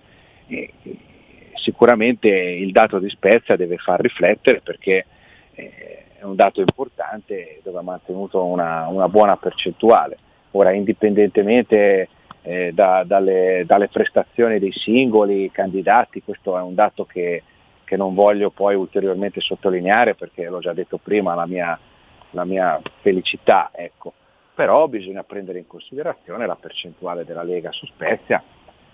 Sicuramente 1.62 2.28
il 2.28 2.72
dato 2.72 3.00
di 3.00 3.10
Spezia 3.10 3.56
deve 3.56 3.78
far 3.78 4.00
riflettere 4.00 4.62
perché 4.62 5.06
eh, 5.54 6.04
è 6.20 6.24
un 6.24 6.36
dato 6.36 6.60
importante 6.60 7.62
dove 7.64 7.80
ha 7.80 7.84
mantenuto 7.84 8.44
una, 8.44 8.88
una 8.88 9.08
buona 9.08 9.38
percentuale. 9.38 10.18
Ora, 10.52 10.72
indipendentemente 10.72 12.10
eh, 12.42 12.72
da, 12.74 13.04
dalle, 13.06 13.64
dalle, 13.66 13.88
prestazioni 13.88 14.60
dei 14.60 14.72
singoli 14.72 15.50
candidati, 15.52 16.22
questo 16.24 16.58
è 16.58 16.62
un 16.62 16.76
dato 16.76 17.06
che, 17.06 17.44
che, 17.84 17.96
non 17.96 18.14
voglio 18.14 18.50
poi 18.50 18.76
ulteriormente 18.76 19.40
sottolineare 19.40 20.16
perché 20.16 20.48
l'ho 20.50 20.60
già 20.60 20.74
detto 20.74 20.98
prima, 20.98 21.36
la 21.36 21.46
mia, 21.46 21.80
la 22.32 22.46
mia 22.46 22.82
felicità, 23.02 23.70
ecco. 23.74 24.14
però 24.54 24.88
bisogna 24.88 25.24
prendere 25.24 25.60
in 25.60 25.68
considerazione 25.68 26.46
la 26.46 26.56
percentuale 26.56 27.24
della 27.26 27.44
Lega 27.44 27.72
su 27.72 27.86
Spezia, 27.86 28.44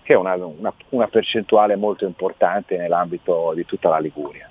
che 0.06 0.12
è 0.12 0.16
una, 0.16 0.36
una, 0.36 0.72
una 0.90 1.08
percentuale 1.08 1.74
molto 1.74 2.04
importante 2.04 2.76
nell'ambito 2.76 3.52
di 3.56 3.66
tutta 3.66 3.88
la 3.88 3.98
Liguria. 3.98 4.48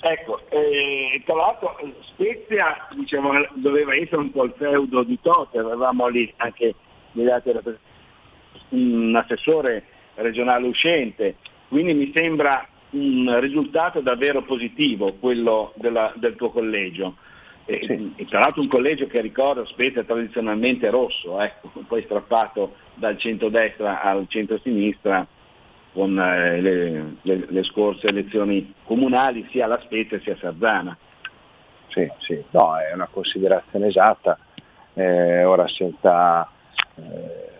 Ecco, 0.00 0.40
eh, 0.48 1.22
tra 1.26 1.34
l'altro 1.34 1.78
Spezia 2.00 2.88
diciamo, 2.96 3.32
doveva 3.52 3.94
essere 3.94 4.16
un 4.16 4.30
po' 4.32 4.44
il 4.44 4.54
feudo 4.56 5.02
di 5.02 5.18
Tote, 5.20 5.58
avevamo 5.58 6.08
lì 6.08 6.32
anche 6.38 6.74
un 8.70 9.14
assessore 9.14 9.84
regionale 10.14 10.66
uscente, 10.66 11.36
quindi 11.68 11.92
mi 11.92 12.10
sembra 12.14 12.66
un 12.92 13.38
risultato 13.40 14.00
davvero 14.00 14.42
positivo 14.42 15.12
quello 15.20 15.74
della, 15.76 16.14
del 16.16 16.34
tuo 16.34 16.50
collegio. 16.50 17.16
E, 17.64 17.80
sì. 17.84 18.12
e 18.16 18.24
tra 18.26 18.40
l'altro 18.40 18.60
un 18.60 18.68
collegio 18.68 19.06
che 19.06 19.20
ricordo 19.20 19.64
Spezia 19.66 20.02
tradizionalmente 20.02 20.90
rosso, 20.90 21.40
ecco, 21.40 21.70
poi 21.86 22.02
strappato 22.02 22.74
dal 22.94 23.16
centro-destra 23.18 24.02
al 24.02 24.26
centro-sinistra 24.28 25.26
con 25.92 26.18
eh, 26.18 26.60
le, 26.60 27.16
le, 27.22 27.46
le, 27.48 27.62
scorse 27.64 28.06
elezioni 28.06 28.74
comunali 28.84 29.46
sia 29.50 29.66
alla 29.66 29.80
Spezia 29.80 30.18
sia 30.20 30.32
a 30.32 30.36
Sarzana. 30.38 30.96
Sì, 31.88 32.10
sì, 32.20 32.42
no, 32.50 32.78
è 32.78 32.94
una 32.94 33.08
considerazione 33.10 33.88
esatta, 33.88 34.38
eh, 34.94 35.44
ora 35.44 35.68
senza, 35.68 36.48
eh, 36.94 37.50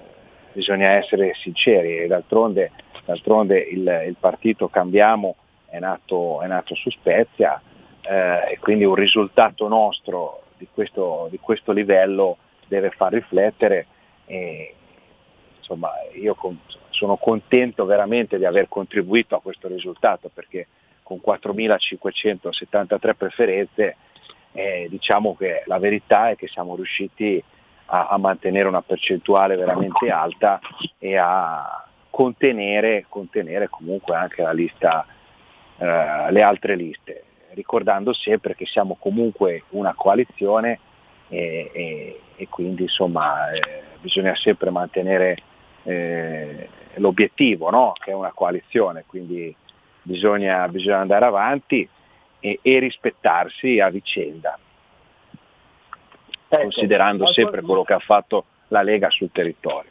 bisogna 0.53 0.92
essere 0.92 1.34
sinceri 1.34 2.07
d'altronde, 2.07 2.72
d'altronde 3.05 3.59
il, 3.59 4.05
il, 4.07 4.16
partito 4.18 4.68
Cambiamo 4.68 5.36
è 5.66 5.78
nato, 5.78 6.40
è 6.40 6.46
nato 6.46 6.74
su 6.74 6.88
Spezia 6.88 7.61
eh, 8.03 8.53
e 8.53 8.59
quindi 8.59 8.84
un 8.84 8.94
risultato 8.94 9.68
nostro 9.68 10.42
di 10.57 10.68
questo, 10.72 11.28
di 11.30 11.38
questo 11.38 11.72
livello 11.72 12.38
deve 12.66 12.90
far 12.90 13.12
riflettere 13.12 13.86
e, 14.26 14.74
insomma, 15.59 15.90
io 16.14 16.34
con, 16.34 16.59
sono 16.90 17.16
contento 17.16 17.84
veramente 17.84 18.38
di 18.38 18.44
aver 18.44 18.68
contribuito 18.68 19.34
a 19.36 19.40
questo 19.40 19.68
risultato 19.68 20.30
perché 20.32 20.68
con 21.03 21.20
4.573 21.24 23.14
preferenze 23.16 23.96
eh, 24.53 24.86
diciamo 24.88 25.34
che 25.34 25.62
la 25.66 25.78
verità 25.78 26.30
è 26.30 26.36
che 26.36 26.46
siamo 26.46 26.76
riusciti 26.76 27.42
a, 27.86 28.09
a, 28.09 28.18
mantenere 28.18 28.68
una 28.68 28.82
percentuale 28.82 29.57
veramente 29.57 30.11
alta 30.11 30.61
e 30.98 31.16
a 31.16 31.86
contenere, 32.11 33.07
contenere 33.09 33.68
comunque 33.68 34.14
anche 34.14 34.46
lista, 34.55 35.07
eh, 35.78 36.30
le 36.30 36.42
altre 36.42 36.76
liste, 36.76 37.24
ricordando 37.55 38.12
sempre 38.12 38.55
che 38.55 38.66
siamo 38.66 38.96
comunque 38.98 39.64
una 39.70 39.94
coalizione 39.94 40.78
e, 41.28 41.70
e, 41.72 42.20
e 42.36 42.48
quindi 42.48 42.82
insomma 42.82 43.50
eh, 43.53 43.82
bisogna 44.00 44.34
sempre 44.36 44.70
mantenere 44.70 45.36
eh, 45.84 46.68
l'obiettivo, 46.94 47.70
no? 47.70 47.92
che 47.98 48.11
è 48.11 48.14
una 48.14 48.32
coalizione, 48.32 49.05
quindi 49.07 49.55
bisogna, 50.03 50.68
bisogna 50.68 50.98
andare 50.98 51.24
avanti 51.24 51.88
e, 52.40 52.59
e, 52.61 52.78
rispettarsi 52.78 53.80
a 53.80 53.88
vicenda, 53.88 54.59
ecco, 56.48 56.62
considerando 56.62 57.26
sempre 57.26 57.62
quello 57.62 57.84
che 57.84 57.92
ha 57.94 58.00
fatto 58.00 58.44
la 58.68 58.82
Lega 58.82 59.11
sul 59.11 59.30
territorio. 59.32 59.90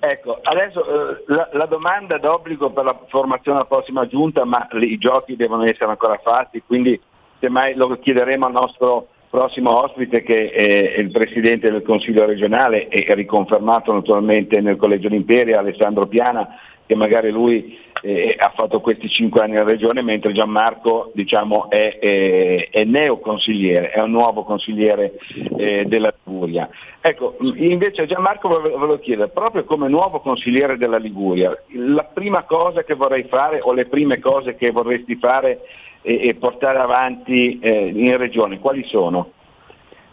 Ecco, 0.00 0.38
adesso 0.42 0.84
eh, 0.84 1.24
la, 1.26 1.48
la, 1.52 1.66
domanda 1.66 2.18
d'obbligo 2.18 2.70
per 2.70 2.84
la 2.84 2.98
formazione 3.08 3.58
della 3.58 3.68
prossima 3.68 4.06
giunta, 4.06 4.44
ma 4.44 4.66
i 4.72 4.98
giochi 4.98 5.36
devono 5.36 5.64
essere 5.64 5.90
ancora 5.90 6.18
fatti, 6.18 6.62
quindi 6.64 7.00
semmai 7.40 7.74
lo 7.74 7.98
chiederemo 7.98 8.46
al 8.46 8.52
nostro 8.52 9.08
prossimo 9.32 9.82
ospite 9.82 10.22
che 10.22 10.50
è 10.50 11.00
il 11.00 11.10
Presidente 11.10 11.70
del 11.70 11.80
Consiglio 11.80 12.26
regionale 12.26 12.88
e 12.88 13.14
riconfermato 13.14 13.90
naturalmente 13.90 14.60
nel 14.60 14.76
Collegio 14.76 15.08
d'Imperia, 15.08 15.58
Alessandro 15.58 16.06
Piana, 16.06 16.46
che 16.84 16.94
magari 16.94 17.30
lui 17.30 17.78
eh, 18.02 18.36
ha 18.38 18.52
fatto 18.54 18.82
questi 18.82 19.08
cinque 19.08 19.40
anni 19.40 19.54
in 19.54 19.64
regione, 19.64 20.02
mentre 20.02 20.32
Gianmarco 20.32 21.12
diciamo, 21.14 21.70
è, 21.70 21.98
è, 21.98 22.68
è 22.70 22.84
neoconsigliere, 22.84 23.88
è 23.92 24.02
un 24.02 24.10
nuovo 24.10 24.42
consigliere 24.42 25.14
eh, 25.56 25.86
della 25.86 26.12
Liguria. 26.24 26.68
Ecco, 27.00 27.38
invece 27.40 28.04
Gianmarco 28.04 28.48
volevo 28.48 28.98
chiedere, 28.98 29.30
proprio 29.30 29.64
come 29.64 29.88
nuovo 29.88 30.20
consigliere 30.20 30.76
della 30.76 30.98
Liguria, 30.98 31.56
la 31.74 32.04
prima 32.04 32.42
cosa 32.42 32.84
che 32.84 32.92
vorrei 32.92 33.22
fare 33.22 33.60
o 33.62 33.72
le 33.72 33.86
prime 33.86 34.18
cose 34.18 34.56
che 34.56 34.70
vorresti 34.70 35.16
fare 35.16 35.60
e, 36.02 36.28
e 36.28 36.34
portare 36.34 36.78
avanti 36.78 37.58
eh, 37.60 37.86
in 37.88 38.16
regione, 38.16 38.58
quali 38.58 38.84
sono? 38.84 39.32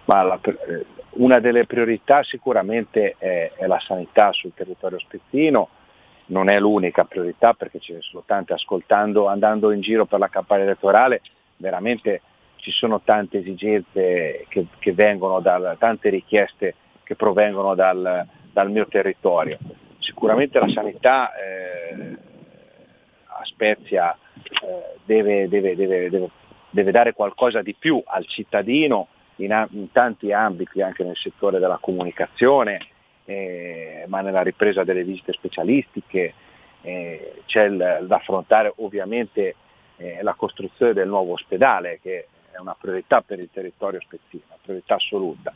La, 0.06 0.40
eh, 0.42 0.86
una 1.12 1.40
delle 1.40 1.66
priorità 1.66 2.24
sicuramente 2.24 3.16
è, 3.18 3.52
è 3.56 3.66
la 3.66 3.80
sanità 3.80 4.32
sul 4.32 4.54
territorio 4.54 5.00
spezzino, 5.00 5.70
non 6.28 6.50
è 6.50 6.60
l'unica 6.60 7.06
priorità 7.06 7.54
perché 7.54 7.80
ce 7.80 7.94
ne 7.94 8.02
sono 8.02 8.24
tante, 8.26 8.54
ascoltando, 8.54 9.28
andando 9.28 9.72
in 9.72 9.82
giro 9.82 10.06
per 10.06 10.20
la 10.20 10.30
campagna 10.30 10.64
elettorale, 10.64 11.22
veramente 11.58 12.22
ci 12.58 12.72
sono 12.72 13.02
tante 13.02 13.40
esigenze 13.40 14.46
che, 14.48 14.68
che 14.78 14.94
vengono 14.94 15.40
dal, 15.40 15.76
tante 15.80 16.10
richieste 16.10 16.76
che 17.04 17.16
provengono 17.16 17.74
dal, 17.74 18.26
dal 18.52 18.70
mio 18.70 18.88
territorio. 18.88 19.58
Sicuramente 19.98 20.60
la 20.60 20.70
sanità 20.70 21.32
eh, 21.34 22.18
a 23.26 23.44
Spezia 23.44 24.16
deve, 25.06 25.48
deve, 25.48 25.76
deve, 25.76 26.30
deve, 26.70 26.92
dare 26.92 27.14
qualcosa 27.14 27.62
di 27.62 27.74
più 27.74 28.02
al 28.06 28.26
cittadino 28.26 29.08
in, 29.38 29.68
in 29.72 29.92
tanti 29.92 30.32
ambiti, 30.32 30.82
anche 30.82 31.04
nel 31.04 31.16
settore 31.16 31.60
della 31.60 31.78
comunicazione, 31.80 32.80
eh, 33.26 34.06
ma 34.08 34.22
nella 34.22 34.42
ripresa 34.42 34.84
delle 34.84 35.04
visite 35.04 35.34
specialistiche, 35.34 36.34
eh, 36.82 37.42
c'è 37.46 37.70
da 37.70 38.16
affrontare 38.16 38.74
ovviamente 38.78 39.56
eh, 39.98 40.20
la 40.22 40.34
costruzione 40.34 40.94
del 40.94 41.08
nuovo 41.08 41.34
ospedale 41.34 42.00
che 42.02 42.28
è 42.52 42.58
una 42.58 42.76
priorità 42.80 43.22
per 43.22 43.40
il 43.40 43.50
territorio 43.52 44.00
spezzino, 44.02 44.44
una 44.48 44.58
priorità 44.62 44.96
assoluta. 44.96 45.54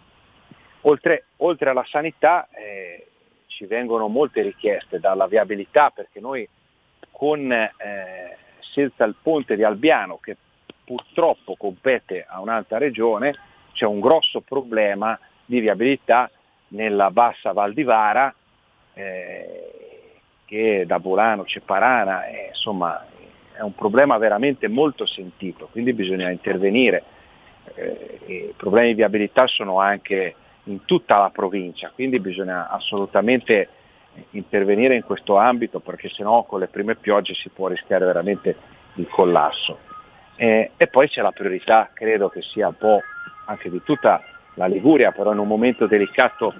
Oltre, 0.81 1.25
oltre 1.37 1.69
alla 1.69 1.85
sanità 1.85 2.47
eh, 2.51 3.07
ci 3.47 3.65
vengono 3.65 4.07
molte 4.07 4.41
richieste 4.41 4.99
dalla 4.99 5.27
viabilità 5.27 5.91
perché 5.91 6.19
noi 6.19 6.47
con 7.11 7.51
eh, 7.51 8.37
senza 8.71 9.03
il 9.03 9.15
ponte 9.21 9.55
di 9.55 9.63
Albiano 9.63 10.17
che 10.17 10.37
purtroppo 10.83 11.55
compete 11.55 12.25
a 12.27 12.41
un'altra 12.41 12.77
regione 12.77 13.35
c'è 13.73 13.85
un 13.85 13.99
grosso 13.99 14.41
problema 14.41 15.17
di 15.45 15.59
viabilità 15.59 16.29
nella 16.69 17.11
bassa 17.11 17.53
Val 17.53 17.73
di 17.73 17.83
Vara, 17.83 18.33
eh, 18.93 20.21
che 20.45 20.83
da 20.85 20.99
Bolano, 20.99 21.45
Ceparana, 21.45 22.27
eh, 22.27 22.47
insomma 22.49 23.05
è 23.53 23.61
un 23.61 23.75
problema 23.75 24.17
veramente 24.17 24.67
molto 24.67 25.05
sentito, 25.05 25.67
quindi 25.71 25.93
bisogna 25.93 26.29
intervenire. 26.29 27.03
Eh, 27.75 28.19
I 28.25 28.53
problemi 28.57 28.89
di 28.89 28.95
viabilità 28.95 29.47
sono 29.47 29.79
anche 29.79 30.35
in 30.65 30.85
tutta 30.85 31.17
la 31.17 31.29
provincia, 31.29 31.91
quindi 31.93 32.19
bisogna 32.19 32.69
assolutamente 32.69 33.69
intervenire 34.31 34.95
in 34.95 35.03
questo 35.03 35.37
ambito 35.37 35.79
perché 35.79 36.09
sennò 36.09 36.43
con 36.43 36.59
le 36.59 36.67
prime 36.67 36.95
piogge 36.95 37.33
si 37.33 37.49
può 37.49 37.67
rischiare 37.67 38.05
veramente 38.05 38.55
il 38.95 39.07
collasso. 39.07 39.77
Eh, 40.35 40.71
e 40.75 40.87
poi 40.87 41.07
c'è 41.07 41.21
la 41.21 41.31
priorità, 41.31 41.89
credo 41.93 42.29
che 42.29 42.41
sia 42.41 42.67
un 42.67 42.77
po' 42.77 42.99
anche 43.45 43.69
di 43.69 43.81
tutta 43.83 44.21
la 44.55 44.65
Liguria, 44.65 45.11
però 45.11 45.31
in 45.31 45.39
un 45.39 45.47
momento 45.47 45.87
delicato 45.87 46.53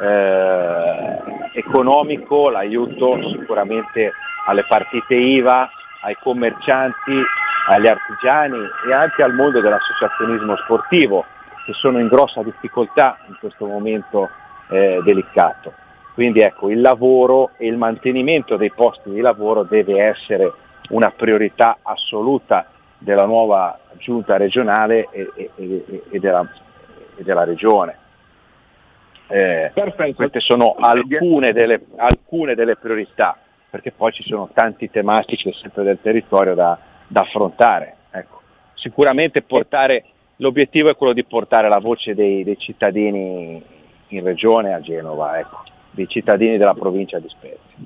eh, 0.00 1.18
economico, 1.54 2.48
l'aiuto 2.48 3.28
sicuramente 3.28 4.12
alle 4.46 4.64
partite 4.66 5.14
IVA, 5.14 5.68
ai 6.02 6.16
commercianti, 6.22 7.22
agli 7.68 7.86
artigiani 7.86 8.58
e 8.88 8.92
anche 8.92 9.22
al 9.22 9.34
mondo 9.34 9.60
dell'associazionismo 9.60 10.56
sportivo 10.56 11.24
che 11.66 11.72
sono 11.74 11.98
in 11.98 12.08
grossa 12.08 12.42
difficoltà 12.42 13.18
in 13.28 13.36
questo 13.38 13.66
momento 13.66 14.28
eh, 14.70 15.00
delicato. 15.04 15.72
Quindi 16.20 16.40
ecco, 16.40 16.68
il 16.68 16.82
lavoro 16.82 17.52
e 17.56 17.66
il 17.66 17.78
mantenimento 17.78 18.58
dei 18.58 18.70
posti 18.70 19.08
di 19.08 19.20
lavoro 19.20 19.62
deve 19.62 20.02
essere 20.02 20.52
una 20.90 21.08
priorità 21.16 21.78
assoluta 21.80 22.66
della 22.98 23.24
nuova 23.24 23.78
giunta 23.96 24.36
regionale 24.36 25.08
e, 25.12 25.30
e, 25.34 26.04
e, 26.10 26.18
della, 26.18 26.46
e 27.16 27.22
della, 27.22 27.44
regione. 27.44 27.96
Eh, 29.28 29.72
queste 30.14 30.40
sono 30.40 30.74
alcune 30.78 31.54
delle, 31.54 31.86
alcune 31.96 32.54
delle, 32.54 32.76
priorità, 32.76 33.38
perché 33.70 33.90
poi 33.90 34.12
ci 34.12 34.22
sono 34.22 34.50
tanti 34.52 34.90
tematiche 34.90 35.54
sempre 35.54 35.84
del 35.84 36.00
territorio 36.02 36.54
da, 36.54 36.78
da 37.06 37.22
affrontare. 37.22 37.96
Ecco. 38.10 38.42
Sicuramente 38.74 39.40
portare, 39.40 40.04
l'obiettivo 40.36 40.90
è 40.90 40.96
quello 40.96 41.14
di 41.14 41.24
portare 41.24 41.70
la 41.70 41.78
voce 41.78 42.14
dei, 42.14 42.44
dei 42.44 42.58
cittadini 42.58 43.64
in 44.08 44.22
regione 44.22 44.74
a 44.74 44.80
Genova, 44.82 45.38
ecco, 45.38 45.62
dei 46.00 46.08
cittadini 46.08 46.56
della 46.56 46.74
provincia 46.74 47.18
di 47.18 47.28
Spezia. 47.28 47.76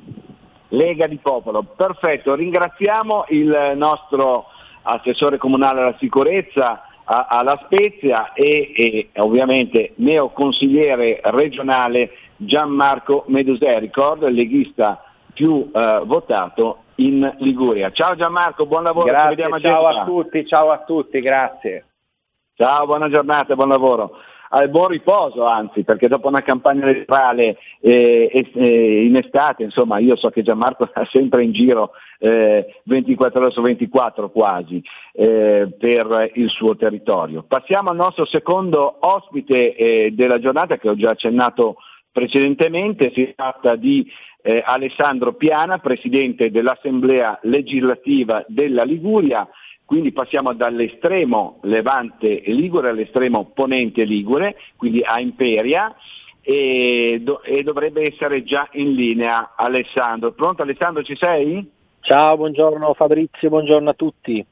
Lega 0.68 1.06
di 1.06 1.16
Popolo, 1.16 1.62
perfetto, 1.62 2.34
ringraziamo 2.34 3.26
il 3.28 3.72
nostro 3.76 4.46
assessore 4.82 5.38
comunale 5.38 5.80
alla 5.80 5.96
sicurezza 5.98 6.88
alla 7.04 7.60
Spezia 7.64 8.32
e, 8.32 8.72
e 8.74 9.10
ovviamente 9.20 9.92
neoconsigliere 9.96 11.20
regionale 11.24 12.12
Gianmarco 12.36 13.24
Medusè, 13.26 13.78
ricordo 13.78 14.26
il 14.26 14.34
leghista 14.34 15.02
più 15.34 15.70
eh, 15.72 16.00
votato 16.04 16.78
in 16.96 17.30
Liguria. 17.40 17.90
Ciao 17.90 18.14
Gianmarco, 18.14 18.64
buon 18.64 18.84
lavoro. 18.84 19.06
Grazie, 19.06 19.44
a 19.44 19.60
ciao 19.60 19.86
a 19.86 20.04
tutti, 20.04 20.46
ciao 20.46 20.70
a 20.70 20.78
tutti, 20.78 21.20
grazie. 21.20 21.84
Ciao, 22.54 22.86
buona 22.86 23.10
giornata, 23.10 23.54
buon 23.54 23.68
lavoro 23.68 24.16
al 24.54 24.70
buon 24.70 24.88
riposo 24.88 25.44
anzi, 25.46 25.82
perché 25.82 26.06
dopo 26.06 26.28
una 26.28 26.42
campagna 26.42 26.84
elettorale 26.84 27.58
eh, 27.80 28.50
eh, 28.54 29.04
in 29.04 29.16
estate, 29.16 29.64
insomma, 29.64 29.98
io 29.98 30.14
so 30.14 30.30
che 30.30 30.42
Gianmarco 30.42 30.88
è 30.94 31.04
sempre 31.10 31.42
in 31.42 31.52
giro 31.52 31.90
eh, 32.20 32.80
24 32.84 33.40
ore 33.40 33.50
su 33.50 33.60
24 33.60 34.30
quasi 34.30 34.82
eh, 35.12 35.74
per 35.76 36.30
il 36.34 36.48
suo 36.50 36.76
territorio. 36.76 37.42
Passiamo 37.42 37.90
al 37.90 37.96
nostro 37.96 38.24
secondo 38.26 38.98
ospite 39.00 39.74
eh, 39.74 40.12
della 40.12 40.38
giornata 40.38 40.76
che 40.76 40.88
ho 40.88 40.94
già 40.94 41.10
accennato 41.10 41.76
precedentemente, 42.12 43.10
si 43.12 43.32
tratta 43.34 43.74
di 43.74 44.08
eh, 44.40 44.62
Alessandro 44.64 45.34
Piana, 45.34 45.78
Presidente 45.78 46.52
dell'Assemblea 46.52 47.40
legislativa 47.42 48.44
della 48.46 48.84
Liguria, 48.84 49.48
quindi 49.84 50.12
passiamo 50.12 50.54
dall'estremo 50.54 51.58
levante 51.62 52.42
ligure 52.46 52.88
all'estremo 52.88 53.50
ponente 53.54 54.04
ligure, 54.04 54.56
quindi 54.76 55.02
a 55.02 55.20
Imperia, 55.20 55.94
e, 56.40 57.20
do- 57.22 57.42
e, 57.42 57.62
dovrebbe 57.62 58.06
essere 58.06 58.44
già 58.44 58.68
in 58.72 58.92
linea 58.92 59.54
Alessandro. 59.56 60.32
Pronto 60.32 60.62
Alessandro, 60.62 61.02
ci 61.02 61.16
sei? 61.16 61.70
Ciao, 62.00 62.36
buongiorno 62.36 62.92
Fabrizio, 62.94 63.48
buongiorno 63.48 63.90
a 63.90 63.94
tutti. 63.94 64.44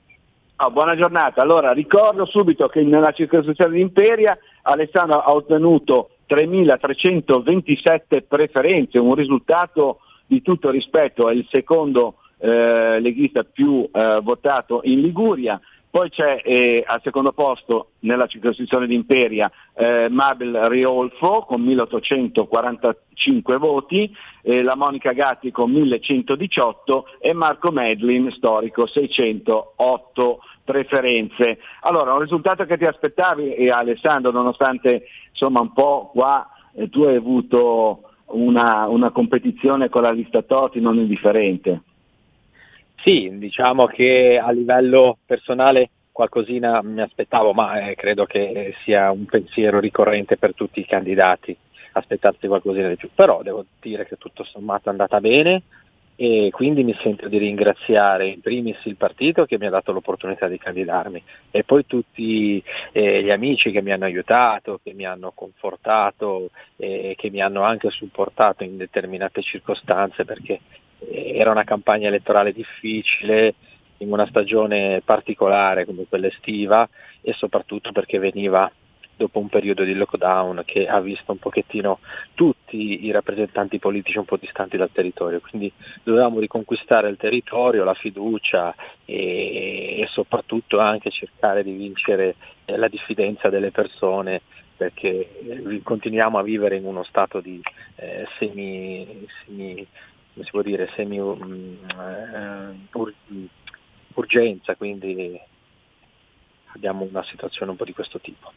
Oh, 0.57 0.71
buona 0.71 0.97
giornata. 0.97 1.43
Allora, 1.43 1.73
ricordo 1.73 2.25
subito 2.25 2.69
che 2.69 2.83
nella 2.83 3.13
circoscrizione 3.13 3.75
di 3.75 3.81
Imperia 3.81 4.39
Alessandro 4.63 5.21
ha 5.21 5.33
ottenuto 5.33 6.11
3.327 6.29 8.23
preferenze, 8.27 8.99
un 8.99 9.15
risultato 9.15 9.99
di 10.27 10.41
tutto 10.41 10.71
rispetto, 10.71 11.29
è 11.29 11.35
il 11.35 11.47
secondo 11.51 12.17
eh, 12.43 12.99
leghista 12.99 13.45
più 13.45 13.89
eh, 13.91 14.21
votato 14.21 14.81
in 14.83 15.01
Liguria. 15.01 15.61
Poi 15.89 16.09
c'è 16.09 16.41
eh, 16.43 16.83
al 16.87 17.03
secondo 17.03 17.33
posto 17.33 17.91
nella 18.01 18.27
circoscrizione 18.27 18.87
di 18.87 18.95
Imperia 18.95 19.53
eh, 19.75 20.09
Mabel 20.09 20.57
Riolfo 20.71 21.45
con 21.47 21.61
1845 21.61 23.57
voti, 23.59 24.11
eh, 24.43 24.63
la 24.63 24.75
Monica 24.75 25.13
Gatti 25.13 25.51
con 25.51 25.71
1118 25.71 27.05
e 27.21 27.35
Marco 27.35 27.71
Medlin, 27.71 28.31
storico, 28.33 28.87
608 28.87 30.39
preferenze. 30.65 31.59
Allora, 31.83 32.15
un 32.15 32.21
risultato 32.21 32.65
che 32.65 32.79
ti 32.79 32.87
aspettavi, 32.87 33.55
eh, 33.55 33.71
Alessandro, 33.71 34.31
nonostante 34.31 35.05
insomma 35.29 35.61
un 35.61 35.75
po' 35.75 36.11
qua 36.13 36.49
eh, 36.75 36.89
tu 36.89 37.03
hai 37.03 37.17
avuto 37.17 38.01
una, 38.29 38.89
una 38.89 39.11
competizione 39.11 39.91
con 39.91 40.03
la 40.03 40.11
lista 40.11 40.41
Toti 40.43 40.81
non 40.81 40.97
indifferente. 40.97 41.83
Sì, 43.05 43.31
diciamo 43.33 43.87
che 43.87 44.39
a 44.41 44.53
livello 44.53 45.19
personale 45.27 45.91
qualcosina 46.13 46.83
mi 46.83 47.01
aspettavo, 47.01 47.53
ma 47.53 47.89
eh, 47.89 47.97
credo 47.97 48.27
che 48.27 48.75
sia 48.85 49.11
un 49.11 49.25
pensiero 49.25 49.81
ricorrente 49.81 50.37
per 50.37 50.55
tutti 50.55 50.79
i 50.79 50.87
candidati 50.87 51.57
aspettarsi 51.95 52.47
qualcosina 52.47 52.89
di 52.89 52.97
più. 52.97 53.11
Però 53.13 53.43
devo 53.43 53.65
dire 53.81 54.07
che 54.07 54.19
tutto 54.19 54.45
sommato 54.45 54.89
è 54.89 54.93
andata 54.93 55.19
bene 55.19 55.63
e 56.15 56.51
quindi 56.53 56.85
mi 56.85 56.95
sento 57.03 57.27
di 57.27 57.39
ringraziare 57.39 58.29
in 58.29 58.41
primis 58.41 58.79
il 58.85 58.97
partito 58.97 59.47
che 59.47 59.59
mi 59.59 59.67
ha 59.67 59.71
dato 59.71 59.91
l'opportunità 59.91 60.47
di 60.47 60.59
candidarmi 60.59 61.21
e 61.51 61.65
poi 61.65 61.85
tutti 61.87 62.63
eh, 62.93 63.23
gli 63.25 63.31
amici 63.31 63.73
che 63.73 63.83
mi 63.83 63.91
hanno 63.91 64.05
aiutato, 64.05 64.79
che 64.81 64.93
mi 64.93 65.07
hanno 65.07 65.33
confortato 65.35 66.51
e 66.77 67.15
che 67.17 67.31
mi 67.31 67.41
hanno 67.41 67.63
anche 67.63 67.91
supportato 67.91 68.63
in 68.63 68.77
determinate 68.77 69.43
circostanze 69.43 70.25
perché 70.25 70.53
eh, 70.53 70.92
era 71.11 71.51
una 71.51 71.65
campagna 71.65 72.09
elettorale 72.09 72.53
difficile 72.53 73.55
in 73.99 74.13
una 74.13 74.27
stagione 74.27 75.01
particolare 75.05 75.85
come 75.85 76.07
quella 76.09 76.27
estiva 76.27 76.89
e 77.21 77.33
soprattutto 77.33 77.93
perché 77.93 78.19
veniva 78.19 78.71
dopo 79.17 79.39
un 79.39 79.49
periodo 79.49 79.85
di 79.85 79.95
lockdown 79.95 80.63
che 80.65 80.89
ha 80.89 81.01
visto 81.01 81.33
un 81.33 81.39
pochettino 81.39 82.01
tutti 82.35 83.05
i 83.05 83.11
rappresentanti 83.11 83.79
politici 83.79 84.19
un 84.19 84.25
po' 84.25 84.37
distanti 84.37 84.77
dal 84.77 84.91
territorio, 84.91 85.41
quindi 85.41 85.73
dovevamo 86.03 86.41
riconquistare 86.41 87.09
il 87.09 87.17
territorio, 87.17 87.85
la 87.85 87.95
fiducia 87.95 88.75
e, 89.05 90.01
e 90.01 90.07
soprattutto 90.09 90.81
anche 90.81 91.11
cercare 91.11 91.63
di 91.63 91.73
vincere 91.73 92.35
eh, 92.65 92.77
la 92.77 92.89
diffidenza 92.89 93.49
delle 93.49 93.71
persone 93.71 94.41
perché 94.77 95.29
eh, 95.47 95.81
continuiamo 95.83 96.39
a 96.39 96.43
vivere 96.43 96.77
in 96.77 96.85
uno 96.85 97.05
stato 97.05 97.41
di 97.41 97.61
eh, 97.97 98.27
semi, 98.39 99.27
semi, 99.45 99.87
si 100.41 100.51
può 100.51 100.63
dire, 100.63 100.91
semi 100.95 101.19
um, 101.19 101.77
uh, 101.97 103.49
urgenza, 104.15 104.75
quindi 104.77 105.39
abbiamo 106.75 107.07
una 107.09 107.23
situazione 107.25 107.71
un 107.71 107.77
po' 107.77 107.85
di 107.85 107.93
questo 107.93 108.19
tipo. 108.19 108.51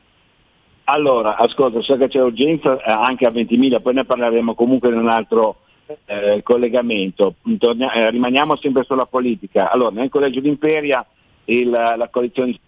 Allora, 0.85 1.35
ascolta, 1.35 1.81
so 1.81 1.97
che 1.97 2.07
c'è 2.07 2.21
urgenza 2.21 2.77
eh, 2.77 2.91
anche 2.91 3.25
a 3.25 3.31
20.000, 3.31 3.81
poi 3.81 3.95
ne 3.95 4.05
parleremo 4.05 4.53
comunque 4.53 4.89
in 4.89 4.97
un 4.97 5.09
altro 5.09 5.61
eh, 6.05 6.41
collegamento. 6.43 7.35
Tornia, 7.57 7.91
eh, 7.91 8.11
rimaniamo 8.11 8.55
sempre 8.57 8.83
sulla 8.83 9.07
politica. 9.07 9.71
Allora, 9.71 9.95
nel 9.95 10.09
Collegio 10.09 10.41
d'Imperia 10.41 11.05
il, 11.45 11.69
la 11.69 12.07
coalizione 12.11 12.59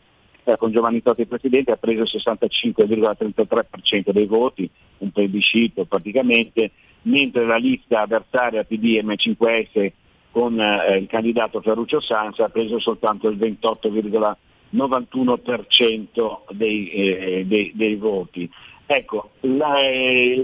con 0.58 0.72
Giovanni 0.72 1.02
Totti 1.02 1.26
Presidente 1.26 1.74
ha 1.74 1.78
preso 1.78 2.04
il 2.04 2.10
65,33% 2.12 4.12
dei 4.12 4.26
voti, 4.26 4.70
un 5.00 5.12
plebiscito 5.12 5.86
praticamente, 5.86 6.72
mentre 7.04 7.46
la 7.46 7.58
lista 7.58 8.02
avversaria 8.02 8.64
PD 8.64 9.02
M5S 9.04 9.92
con 10.32 10.60
eh, 10.60 10.98
il 10.98 11.08
candidato 11.08 11.62
Ferruccio 11.62 12.00
Sanza 12.00 12.46
ha 12.46 12.50
preso 12.50 12.80
soltanto 12.80 13.28
il 13.30 13.38
28,33%. 13.38 14.36
91% 14.74 16.40
dei, 16.52 16.90
eh, 16.90 17.46
dei, 17.46 17.72
dei, 17.74 17.96
voti. 17.96 18.50
Ecco, 18.86 19.32
la, 19.42 19.76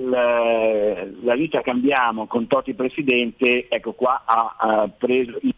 la, 0.02 1.06
la, 1.22 1.34
lista 1.34 1.62
Cambiamo 1.62 2.28
con 2.28 2.48
Totti 2.48 2.74
Presidente, 2.74 3.68
ecco 3.70 3.94
qua 3.94 4.24
ha, 4.26 4.56
ha 4.58 4.90
preso 4.90 5.38
il 5.42 5.54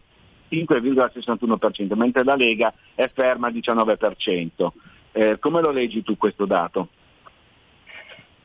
5,61%, 0.50 1.94
mentre 1.94 2.24
la 2.24 2.36
Lega 2.36 2.72
è 2.94 3.08
ferma 3.08 3.48
al 3.48 3.54
19%. 3.54 4.68
Eh, 5.12 5.38
come 5.38 5.60
lo 5.60 5.70
leggi 5.70 6.02
tu 6.02 6.16
questo 6.16 6.44
dato? 6.44 6.88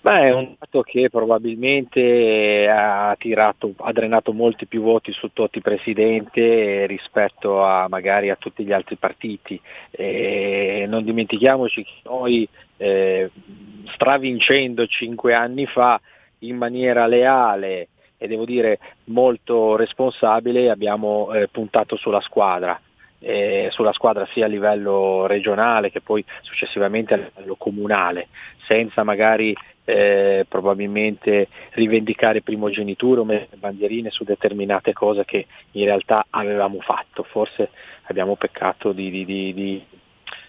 Beh, 0.03 0.29
è 0.29 0.33
un 0.33 0.55
dato 0.57 0.81
che 0.81 1.11
probabilmente 1.11 2.67
ha, 2.67 3.15
tirato, 3.19 3.75
ha 3.77 3.91
drenato 3.91 4.33
molti 4.33 4.65
più 4.65 4.81
voti 4.81 5.11
su 5.11 5.31
Totti 5.31 5.61
Presidente 5.61 6.87
rispetto 6.87 7.63
a 7.63 7.87
magari 7.87 8.31
a 8.31 8.35
tutti 8.35 8.63
gli 8.65 8.71
altri 8.71 8.95
partiti. 8.95 9.61
E 9.91 10.85
non 10.87 11.03
dimentichiamoci 11.03 11.83
che 11.83 11.91
noi 12.05 12.49
eh, 12.77 13.29
stravincendo 13.93 14.87
cinque 14.87 15.35
anni 15.35 15.67
fa 15.67 16.01
in 16.39 16.57
maniera 16.57 17.05
leale 17.05 17.89
e 18.17 18.27
devo 18.27 18.45
dire 18.45 18.79
molto 19.05 19.75
responsabile 19.75 20.71
abbiamo 20.71 21.31
eh, 21.31 21.47
puntato 21.47 21.95
sulla 21.95 22.21
squadra. 22.21 22.79
Eh, 23.23 23.67
sulla 23.69 23.93
squadra 23.93 24.27
sia 24.31 24.45
a 24.45 24.47
livello 24.47 25.27
regionale 25.27 25.91
che 25.91 26.01
poi 26.01 26.25
successivamente 26.41 27.13
a 27.13 27.17
livello 27.17 27.53
comunale, 27.53 28.29
senza 28.65 29.03
magari 29.03 29.55
eh, 29.91 30.45
probabilmente 30.47 31.49
rivendicare 31.71 32.41
primogenitura 32.41 33.21
o 33.21 33.27
bandierine 33.57 34.09
su 34.09 34.23
determinate 34.23 34.93
cose 34.93 35.25
che 35.25 35.47
in 35.71 35.83
realtà 35.83 36.27
avevamo 36.29 36.79
fatto, 36.79 37.23
forse 37.23 37.71
abbiamo 38.03 38.37
peccato 38.37 38.93
di, 38.93 39.11
di, 39.11 39.25
di, 39.25 39.53
di 39.53 39.85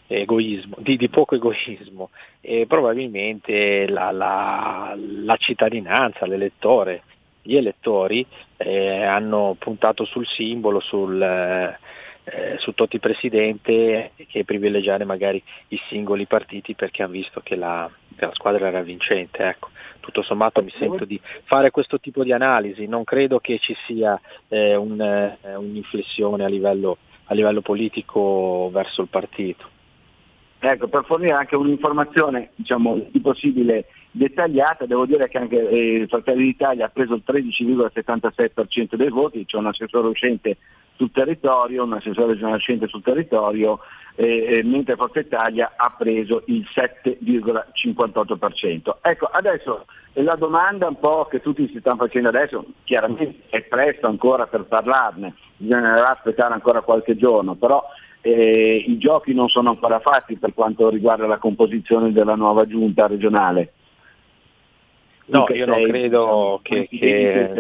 egoismo, 0.07 0.77
di, 0.79 0.97
di, 0.97 1.09
poco 1.09 1.35
egoismo. 1.35 2.11
E 2.41 2.67
probabilmente 2.69 3.89
la, 3.89 4.13
la, 4.13 4.97
la 4.97 5.37
cittadinanza, 5.37 6.27
l'elettore, 6.27 7.03
gli 7.43 7.57
elettori 7.57 8.25
eh, 8.59 9.03
hanno 9.03 9.57
puntato 9.59 10.05
sul 10.05 10.27
simbolo, 10.27 10.79
sul, 10.79 11.21
eh, 11.21 12.57
su 12.59 12.73
Totti 12.75 13.01
Presidente 13.01 14.13
che 14.29 14.45
privilegiare 14.45 15.05
magari 15.05 15.43
i 15.69 15.81
singoli 15.89 16.27
partiti 16.27 16.75
perché 16.75 17.03
hanno 17.03 17.13
visto 17.13 17.41
che 17.41 17.57
la, 17.57 17.91
che 18.23 18.27
la 18.27 18.35
squadra 18.35 18.69
era 18.69 18.83
vincente. 18.83 19.39
Ecco. 19.39 19.71
Tutto 19.99 20.23
sommato 20.23 20.63
mi 20.63 20.73
sento 20.79 21.05
di 21.05 21.21
fare 21.45 21.71
questo 21.71 21.99
tipo 21.99 22.25
di 22.25 22.33
analisi, 22.33 22.87
non 22.87 23.05
credo 23.05 23.39
che 23.39 23.59
ci 23.59 23.75
sia 23.87 24.21
eh, 24.49 24.75
un, 24.75 25.01
eh, 25.01 25.55
un'inflessione 25.55 26.45
a 26.45 26.49
livello, 26.49 26.99
a 27.27 27.35
livello 27.35 27.61
politico 27.61 28.69
verso 28.73 29.03
il 29.03 29.09
partito. 29.09 29.69
Ecco, 30.59 30.89
per 30.89 31.05
fornire 31.05 31.33
anche 31.33 31.57
un'informazione 31.57 32.51
diciamo, 32.55 32.95
più 33.11 33.21
possibile 33.21 33.87
dettagliata, 34.11 34.87
devo 34.87 35.07
dire 35.07 35.29
che 35.29 35.39
anche 35.39 35.69
eh, 35.69 36.07
Fratelli 36.09 36.45
d'Italia 36.45 36.87
ha 36.87 36.91
preso 36.91 37.15
il 37.15 37.23
13,76% 37.27 38.95
dei 38.95 39.09
voti, 39.09 39.45
c'è 39.45 39.57
un 39.57 39.67
assessore 39.67 40.09
uscente 40.09 40.57
sul 40.97 41.11
territorio, 41.11 41.85
un 41.85 41.95
assessore 41.95 42.35
regionale 42.35 42.61
sul 42.87 43.03
territorio, 43.03 43.81
eh, 44.15 44.61
mentre 44.65 44.97
Forza 44.97 45.21
Italia 45.21 45.73
ha 45.77 45.95
preso 45.97 46.43
il 46.47 46.67
7,58%. 46.73 48.99
Ecco, 49.01 49.27
adesso 49.27 49.87
la 50.15 50.35
domanda 50.37 50.89
un 50.89 50.99
po' 50.99 51.27
che 51.31 51.41
tutti 51.41 51.67
si 51.69 51.79
stanno 51.81 51.97
facendo 51.97 52.29
adesso, 52.29 52.65
chiaramente 52.85 53.45
è 53.49 53.63
presto 53.63 54.07
ancora 54.07 54.47
per 54.47 54.65
parlarne, 54.65 55.33
bisognerà 55.57 56.11
aspettare 56.11 56.53
ancora 56.53 56.83
qualche 56.83 57.17
giorno, 57.17 57.55
però 57.55 57.83
eh, 58.21 58.85
i 58.87 58.99
giochi 58.99 59.33
non 59.35 59.49
sono 59.49 59.71
ancora 59.71 60.01
fatti 60.01 60.37
per 60.37 60.53
quanto 60.55 60.91
riguarda 60.91 61.27
la 61.27 61.39
composizione 61.39 62.13
della 62.13 62.35
nuova 62.35 62.67
giunta 62.67 63.07
regionale. 63.07 63.73
No, 65.25 65.47
io 65.49 65.67
non 65.67 65.85
credo 65.85 66.59
che, 66.63 66.89
che 66.91 67.53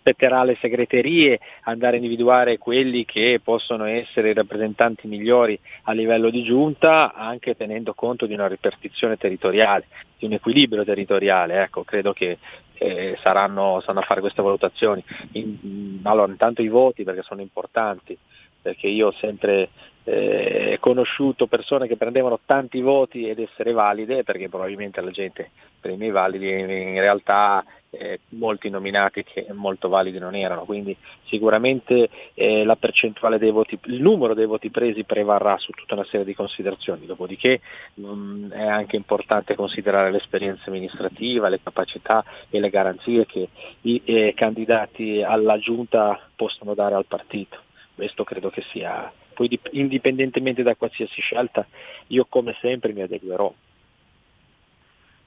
spetterà 0.00 0.40
alle 0.40 0.56
segreterie 0.60 1.38
andare 1.64 1.96
a 1.96 2.00
individuare 2.00 2.58
quelli 2.58 3.04
che 3.04 3.40
possono 3.42 3.84
essere 3.84 4.30
i 4.30 4.34
rappresentanti 4.34 5.06
migliori 5.06 5.58
a 5.84 5.92
livello 5.92 6.30
di 6.30 6.42
giunta, 6.42 7.12
anche 7.14 7.54
tenendo 7.54 7.94
conto 7.94 8.26
di 8.26 8.34
una 8.34 8.48
ripartizione 8.48 9.16
territoriale, 9.16 9.86
di 10.18 10.26
un 10.26 10.32
equilibrio 10.32 10.84
territoriale. 10.84 11.62
Ecco, 11.62 11.84
credo 11.84 12.12
che 12.12 12.38
eh, 12.74 13.16
saranno, 13.22 13.80
saranno, 13.80 14.00
a 14.00 14.06
fare 14.06 14.20
queste 14.20 14.42
valutazioni. 14.42 15.04
In, 15.32 16.00
allora, 16.02 16.32
intanto 16.32 16.62
i 16.62 16.68
voti 16.68 17.04
perché 17.04 17.22
sono 17.22 17.42
importanti, 17.42 18.16
perché 18.62 18.88
io 18.88 19.08
ho 19.08 19.12
sempre 19.12 19.68
eh, 20.04 20.78
conosciuto 20.80 21.46
persone 21.46 21.86
che 21.86 21.96
prendevano 21.96 22.40
tanti 22.46 22.80
voti 22.80 23.28
ed 23.28 23.38
essere 23.38 23.72
valide, 23.72 24.24
perché 24.24 24.48
probabilmente 24.48 25.00
la 25.02 25.10
gente 25.10 25.50
prende 25.78 26.06
i 26.06 26.10
validi 26.10 26.48
in 26.48 27.00
realtà 27.00 27.64
eh, 27.90 28.20
molti 28.30 28.70
nominati 28.70 29.24
che 29.24 29.46
molto 29.52 29.88
validi 29.88 30.18
non 30.18 30.34
erano, 30.34 30.64
quindi 30.64 30.96
sicuramente 31.24 32.08
eh, 32.34 32.64
la 32.64 32.76
percentuale 32.76 33.38
dei 33.38 33.50
voti, 33.50 33.78
il 33.84 34.00
numero 34.00 34.34
dei 34.34 34.46
voti 34.46 34.70
presi 34.70 35.04
prevarrà 35.04 35.58
su 35.58 35.72
tutta 35.72 35.94
una 35.94 36.04
serie 36.04 36.24
di 36.24 36.34
considerazioni, 36.34 37.06
dopodiché 37.06 37.60
mh, 37.94 38.06
mm, 38.06 38.50
è 38.52 38.66
anche 38.66 38.96
importante 38.96 39.54
considerare 39.54 40.10
l'esperienza 40.10 40.64
amministrativa, 40.68 41.48
le 41.48 41.60
capacità 41.62 42.24
e 42.48 42.60
le 42.60 42.70
garanzie 42.70 43.26
che 43.26 43.48
i 43.82 44.00
eh, 44.04 44.34
candidati 44.36 45.22
alla 45.22 45.58
giunta 45.58 46.18
possono 46.36 46.74
dare 46.74 46.94
al 46.94 47.06
partito. 47.06 47.58
Questo 47.94 48.24
credo 48.24 48.50
che 48.50 48.62
sia, 48.70 49.12
poi 49.34 49.58
indipendentemente 49.72 50.62
da 50.62 50.74
qualsiasi 50.74 51.20
scelta, 51.20 51.66
io 52.08 52.24
come 52.28 52.56
sempre 52.60 52.92
mi 52.92 53.02
adeguerò 53.02 53.52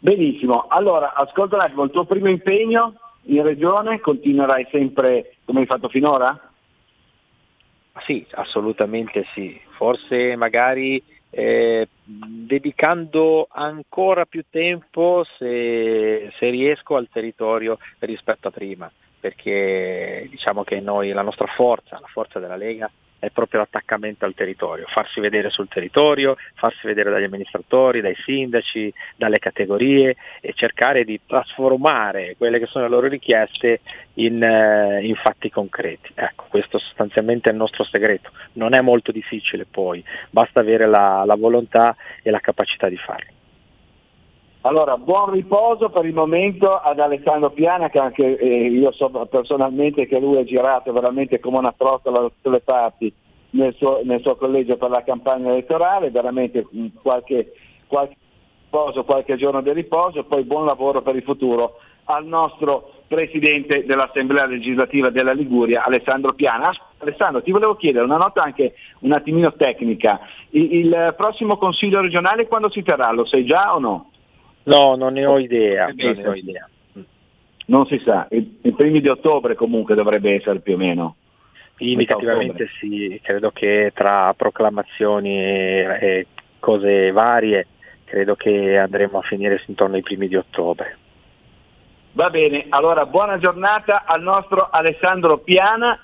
Benissimo, 0.03 0.65
allora 0.67 1.13
ascolta 1.13 1.55
un 1.55 1.61
attimo, 1.61 1.85
il 1.85 1.91
tuo 1.91 2.03
primo 2.03 2.27
impegno 2.27 2.95
in 3.27 3.41
regione 3.41 4.01
continuerai 4.01 4.67
sempre 4.69 5.35
come 5.45 5.61
hai 5.61 5.65
fatto 5.65 5.87
finora? 5.87 6.37
Sì, 7.99 8.27
assolutamente 8.31 9.25
sì, 9.33 9.57
forse 9.77 10.35
magari 10.35 11.01
eh, 11.29 11.87
dedicando 12.03 13.47
ancora 13.49 14.25
più 14.25 14.43
tempo 14.49 15.23
se, 15.37 16.29
se, 16.37 16.49
riesco 16.49 16.97
al 16.97 17.07
territorio 17.09 17.77
rispetto 17.99 18.49
a 18.49 18.51
prima, 18.51 18.91
perché 19.21 20.27
diciamo 20.29 20.65
che 20.65 20.81
noi, 20.81 21.13
la 21.13 21.21
nostra 21.21 21.47
forza, 21.47 21.97
la 22.01 22.07
forza 22.07 22.39
della 22.39 22.57
Lega 22.57 22.91
è 23.23 23.29
proprio 23.29 23.61
l'attaccamento 23.61 24.25
al 24.25 24.33
territorio, 24.33 24.83
farsi 24.87 25.21
vedere 25.21 25.49
sul 25.49 25.69
territorio, 25.69 26.35
farsi 26.55 26.85
vedere 26.85 27.09
dagli 27.09 27.23
amministratori, 27.23 28.01
dai 28.01 28.15
sindaci, 28.15 28.93
dalle 29.15 29.39
categorie 29.39 30.17
e 30.41 30.51
cercare 30.53 31.05
di 31.05 31.21
trasformare 31.25 32.35
quelle 32.37 32.59
che 32.59 32.65
sono 32.65 32.83
le 32.83 32.91
loro 32.91 33.07
richieste 33.07 33.79
in, 34.15 34.43
eh, 34.43 35.05
in 35.05 35.15
fatti 35.15 35.49
concreti. 35.49 36.11
Ecco, 36.13 36.47
questo 36.49 36.77
sostanzialmente 36.77 37.47
è 37.47 37.53
il 37.53 37.59
nostro 37.59 37.85
segreto, 37.85 38.31
non 38.53 38.75
è 38.75 38.81
molto 38.81 39.13
difficile 39.13 39.65
poi, 39.71 40.03
basta 40.29 40.59
avere 40.59 40.85
la, 40.85 41.23
la 41.25 41.35
volontà 41.35 41.95
e 42.21 42.29
la 42.29 42.41
capacità 42.41 42.89
di 42.89 42.97
farlo. 42.97 43.31
Allora, 44.65 44.95
buon 44.95 45.31
riposo 45.31 45.89
per 45.89 46.05
il 46.05 46.13
momento 46.13 46.73
ad 46.73 46.97
Alessandro 46.97 47.49
Piana, 47.49 47.89
che 47.89 47.99
anche 47.99 48.37
eh, 48.37 48.67
io 48.67 48.93
so 48.93 49.09
personalmente 49.29 50.07
che 50.07 50.17
lui 50.19 50.37
è 50.37 50.45
girato 50.45 50.93
veramente 50.93 51.41
come 51.41 51.57
una 51.57 51.73
trottola 51.77 52.21
da 52.21 52.27
tutte 52.29 52.49
le 52.49 52.61
parti 52.61 53.13
nel 53.51 53.73
suo, 53.75 53.99
nel 54.05 54.21
suo 54.21 54.37
collegio 54.37 54.77
per 54.77 54.89
la 54.89 55.03
campagna 55.03 55.51
elettorale, 55.51 56.11
veramente 56.11 56.65
mm, 56.73 56.87
qualche, 57.01 57.51
qualche 57.87 58.15
riposo, 58.63 59.03
qualche 59.03 59.35
giorno 59.35 59.61
di 59.61 59.73
riposo, 59.73 60.23
poi 60.23 60.43
buon 60.43 60.65
lavoro 60.65 61.01
per 61.01 61.17
il 61.17 61.23
futuro 61.23 61.79
al 62.05 62.25
nostro 62.25 62.89
Presidente 63.05 63.83
dell'Assemblea 63.85 64.45
legislativa 64.45 65.09
della 65.09 65.33
Liguria, 65.33 65.83
Alessandro 65.83 66.33
Piana. 66.33 66.71
Alessandro, 66.99 67.43
ti 67.43 67.51
volevo 67.51 67.75
chiedere 67.75 68.05
una 68.05 68.17
nota 68.17 68.41
anche 68.41 68.75
un 68.99 69.11
attimino 69.11 69.53
tecnica. 69.55 70.21
Il, 70.51 70.73
il 70.73 71.13
prossimo 71.17 71.57
Consiglio 71.57 71.99
regionale 71.99 72.47
quando 72.47 72.69
si 72.69 72.81
terrà? 72.81 73.11
Lo 73.11 73.25
sai 73.25 73.45
già 73.45 73.75
o 73.75 73.79
no? 73.79 74.07
No, 74.63 74.95
non 74.95 75.13
ne 75.13 75.25
ho 75.25 75.37
idea. 75.37 75.87
Non, 75.87 75.95
ne 75.95 76.27
ho 76.27 76.33
idea. 76.33 76.69
non 77.65 77.85
si 77.85 77.99
sa, 77.99 78.27
i 78.29 78.73
primi 78.75 79.01
di 79.01 79.07
ottobre 79.07 79.55
comunque 79.55 79.95
dovrebbe 79.95 80.33
essere 80.33 80.59
più 80.59 80.73
o 80.73 80.77
meno. 80.77 81.15
Indicativamente 81.77 82.69
sì, 82.79 83.19
credo 83.23 83.51
che 83.51 83.91
tra 83.93 84.33
proclamazioni 84.35 85.37
e, 85.37 85.97
e 85.99 86.27
cose 86.59 87.11
varie, 87.11 87.67
credo 88.05 88.35
che 88.35 88.77
andremo 88.77 89.17
a 89.17 89.23
finire 89.23 89.61
intorno 89.65 89.95
ai 89.95 90.01
primi 90.01 90.27
di 90.27 90.35
ottobre. 90.35 90.97
Va 92.11 92.29
bene, 92.29 92.67
allora 92.69 93.05
buona 93.07 93.39
giornata 93.39 94.03
al 94.05 94.21
nostro 94.21 94.69
Alessandro 94.69 95.39
Piana. 95.39 95.99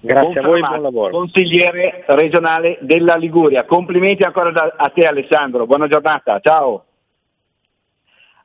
Grazie 0.00 0.40
a 0.40 0.42
voi, 0.42 0.60
buon 0.60 0.80
lavoro. 0.80 1.10
Consigliere 1.10 2.04
regionale 2.06 2.78
della 2.80 3.16
Liguria. 3.16 3.64
Complimenti 3.64 4.22
ancora 4.22 4.50
da, 4.50 4.72
a 4.76 4.88
te 4.88 5.06
Alessandro, 5.06 5.66
buona 5.66 5.88
giornata, 5.88 6.40
ciao. 6.40 6.84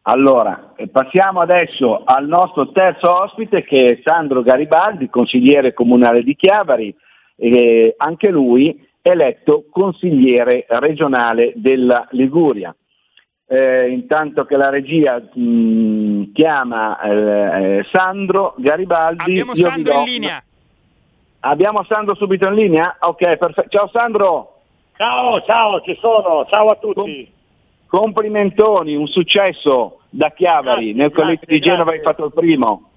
Allora, 0.08 0.74
eh, 0.76 0.88
passiamo 0.88 1.42
adesso 1.42 2.04
al 2.04 2.28
nostro 2.28 2.72
terzo 2.72 3.24
ospite 3.24 3.64
che 3.64 3.88
è 3.88 4.00
Sandro 4.04 4.44
Garibaldi, 4.44 5.10
consigliere 5.10 5.74
comunale 5.74 6.22
di 6.22 6.36
Chiavari, 6.36 6.96
eh, 7.38 7.96
anche 7.98 8.30
lui 8.30 8.88
eletto 9.02 9.66
consigliere 9.70 10.66
regionale 10.68 11.54
della 11.56 12.08
Liguria. 12.12 12.76
Eh, 13.48 13.90
intanto 13.90 14.46
che 14.46 14.58
la 14.58 14.70
regia 14.70 15.20
mh, 15.20 15.42
mm, 15.42 16.24
chiama 16.34 17.00
eh, 17.00 17.86
Sandro 17.92 18.54
Garibaldi. 18.58 19.32
Abbiamo 19.32 19.56
Sandro 19.56 20.00
in 20.00 20.04
linea. 20.04 20.44
Abbiamo 21.40 21.84
Sandro 21.84 22.14
subito 22.16 22.48
in 22.48 22.54
linea? 22.54 22.98
Ok, 23.00 23.38
perfetto. 23.38 23.70
Ciao 23.70 23.90
Sandro. 23.92 24.62
Ciao, 24.98 25.42
ciao, 25.42 25.82
ci 25.82 25.98
sono. 26.00 26.46
Ciao 26.48 26.68
a 26.68 26.76
tutti. 26.76 27.34
Complimentoni, 27.88 28.96
un 28.96 29.08
successo 29.08 30.00
da 30.10 30.32
Chiavari, 30.32 30.94
grazie, 30.94 30.94
nel 30.94 31.12
collegio 31.12 31.46
di 31.46 31.60
Genova 31.60 31.92
hai 31.92 32.02
fatto 32.02 32.26
il 32.26 32.34
primo. 32.34 32.90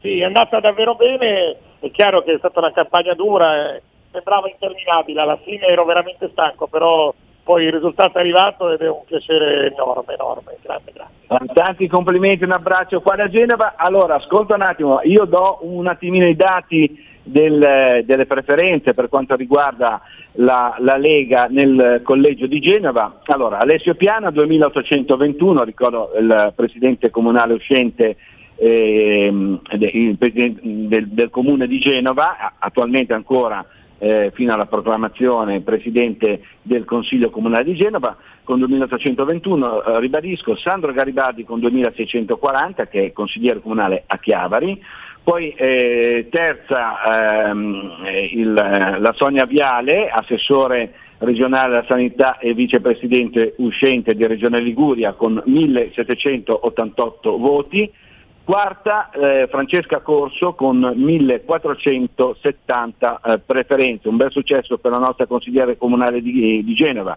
Sì, 0.00 0.20
è 0.20 0.24
andata 0.24 0.60
davvero 0.60 0.94
bene, 0.94 1.56
è 1.80 1.90
chiaro 1.90 2.22
che 2.22 2.32
è 2.32 2.38
stata 2.38 2.60
una 2.60 2.72
campagna 2.72 3.14
dura, 3.14 3.74
eh, 3.74 3.82
sembrava 4.10 4.48
interminabile, 4.48 5.20
alla 5.20 5.38
fine 5.38 5.66
ero 5.66 5.84
veramente 5.84 6.28
stanco, 6.30 6.66
però 6.68 7.12
poi 7.42 7.64
il 7.64 7.72
risultato 7.72 8.18
è 8.18 8.20
arrivato 8.20 8.70
ed 8.70 8.80
è 8.80 8.88
un 8.88 9.04
piacere 9.04 9.72
enorme, 9.72 10.14
enorme, 10.14 10.56
grande, 10.62 10.92
grande. 10.92 11.52
Tanti 11.52 11.88
complimenti, 11.88 12.44
un 12.44 12.52
abbraccio 12.52 13.00
qua 13.00 13.16
da 13.16 13.28
Genova. 13.28 13.74
Allora, 13.76 14.16
ascolta 14.16 14.54
un 14.54 14.62
attimo, 14.62 15.00
io 15.02 15.24
do 15.24 15.58
un 15.62 15.86
attimino 15.86 16.26
i 16.26 16.36
dati 16.36 17.09
del, 17.30 18.02
delle 18.04 18.26
preferenze 18.26 18.94
per 18.94 19.08
quanto 19.08 19.36
riguarda 19.36 20.00
la, 20.32 20.76
la, 20.78 20.96
Lega 20.96 21.46
nel 21.46 22.00
collegio 22.02 22.46
di 22.46 22.60
Genova. 22.60 23.20
Allora, 23.24 23.58
Alessio 23.58 23.94
Piana 23.94 24.30
2821, 24.30 25.62
ricordo 25.64 26.10
il 26.18 26.52
presidente 26.54 27.10
comunale 27.10 27.54
uscente 27.54 28.16
eh, 28.56 29.58
del, 29.76 31.08
del, 31.08 31.30
comune 31.30 31.66
di 31.66 31.78
Genova, 31.78 32.54
attualmente 32.58 33.14
ancora 33.14 33.64
eh, 33.98 34.30
fino 34.34 34.52
alla 34.52 34.66
proclamazione 34.66 35.60
presidente 35.60 36.42
del 36.62 36.84
Consiglio 36.84 37.30
Comunale 37.30 37.64
di 37.64 37.74
Genova, 37.74 38.16
con 38.44 38.58
2821 38.58 39.84
eh, 39.84 40.00
ribadisco 40.00 40.56
Sandro 40.56 40.92
Garibaldi 40.92 41.44
con 41.44 41.60
2640 41.60 42.86
che 42.86 43.06
è 43.06 43.12
consigliere 43.12 43.60
comunale 43.60 44.04
a 44.06 44.18
Chiavari, 44.18 44.82
poi 45.30 45.50
eh, 45.50 46.26
terza 46.28 47.46
ehm, 47.46 48.02
il, 48.32 48.52
la 48.52 49.12
Sonia 49.14 49.46
Viale, 49.46 50.08
assessore 50.08 50.92
regionale 51.18 51.68
della 51.68 51.84
sanità 51.86 52.38
e 52.38 52.52
vicepresidente 52.52 53.54
uscente 53.58 54.16
di 54.16 54.26
Regione 54.26 54.58
Liguria 54.58 55.12
con 55.12 55.40
1788 55.44 57.38
voti, 57.38 57.88
quarta 58.42 59.10
eh, 59.10 59.46
Francesca 59.48 60.00
Corso 60.00 60.54
con 60.54 60.94
1470 60.96 63.20
eh, 63.20 63.38
preferenze, 63.38 64.08
un 64.08 64.16
bel 64.16 64.32
successo 64.32 64.78
per 64.78 64.90
la 64.90 64.98
nostra 64.98 65.26
consigliere 65.26 65.76
comunale 65.76 66.20
di, 66.22 66.64
di 66.64 66.74
Genova 66.74 67.16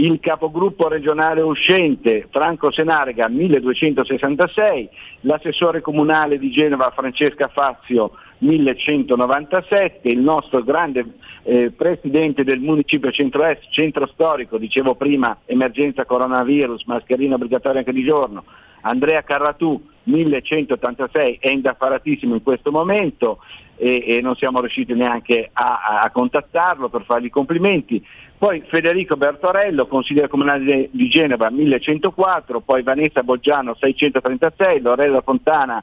il 0.00 0.18
capogruppo 0.18 0.88
regionale 0.88 1.42
uscente 1.42 2.26
Franco 2.30 2.70
Senarga 2.70 3.28
1266, 3.28 4.88
l'assessore 5.20 5.82
comunale 5.82 6.38
di 6.38 6.50
Genova 6.50 6.90
Francesca 6.90 7.48
Fazio 7.48 8.12
1197, 8.38 10.08
il 10.08 10.20
nostro 10.20 10.62
grande 10.62 11.04
eh, 11.42 11.70
presidente 11.70 12.44
del 12.44 12.60
municipio 12.60 13.10
centro-est, 13.10 13.70
centro 13.70 14.06
storico, 14.06 14.56
dicevo 14.56 14.94
prima 14.94 15.36
emergenza 15.44 16.06
coronavirus, 16.06 16.84
mascherina 16.84 17.34
obbligatoria 17.34 17.80
anche 17.80 17.92
di 17.92 18.02
giorno, 18.02 18.44
Andrea 18.80 19.22
Carratù 19.22 19.78
1186 20.10 21.38
è 21.40 21.48
indaffaratissimo 21.48 22.34
in 22.34 22.42
questo 22.42 22.70
momento 22.70 23.38
e, 23.76 24.04
e 24.06 24.20
non 24.20 24.36
siamo 24.36 24.60
riusciti 24.60 24.92
neanche 24.92 25.48
a, 25.52 26.00
a, 26.02 26.10
contattarlo 26.10 26.88
per 26.88 27.04
fargli 27.04 27.26
i 27.26 27.30
complimenti. 27.30 28.04
Poi 28.36 28.62
Federico 28.66 29.16
Bertorello, 29.16 29.86
consigliere 29.86 30.28
comunale 30.28 30.88
di 30.90 31.08
Genova 31.08 31.50
1104, 31.50 32.60
poi 32.60 32.82
Vanessa 32.82 33.22
Boggiano 33.22 33.74
636, 33.74 34.80
Lorella 34.80 35.22
Fontana 35.22 35.82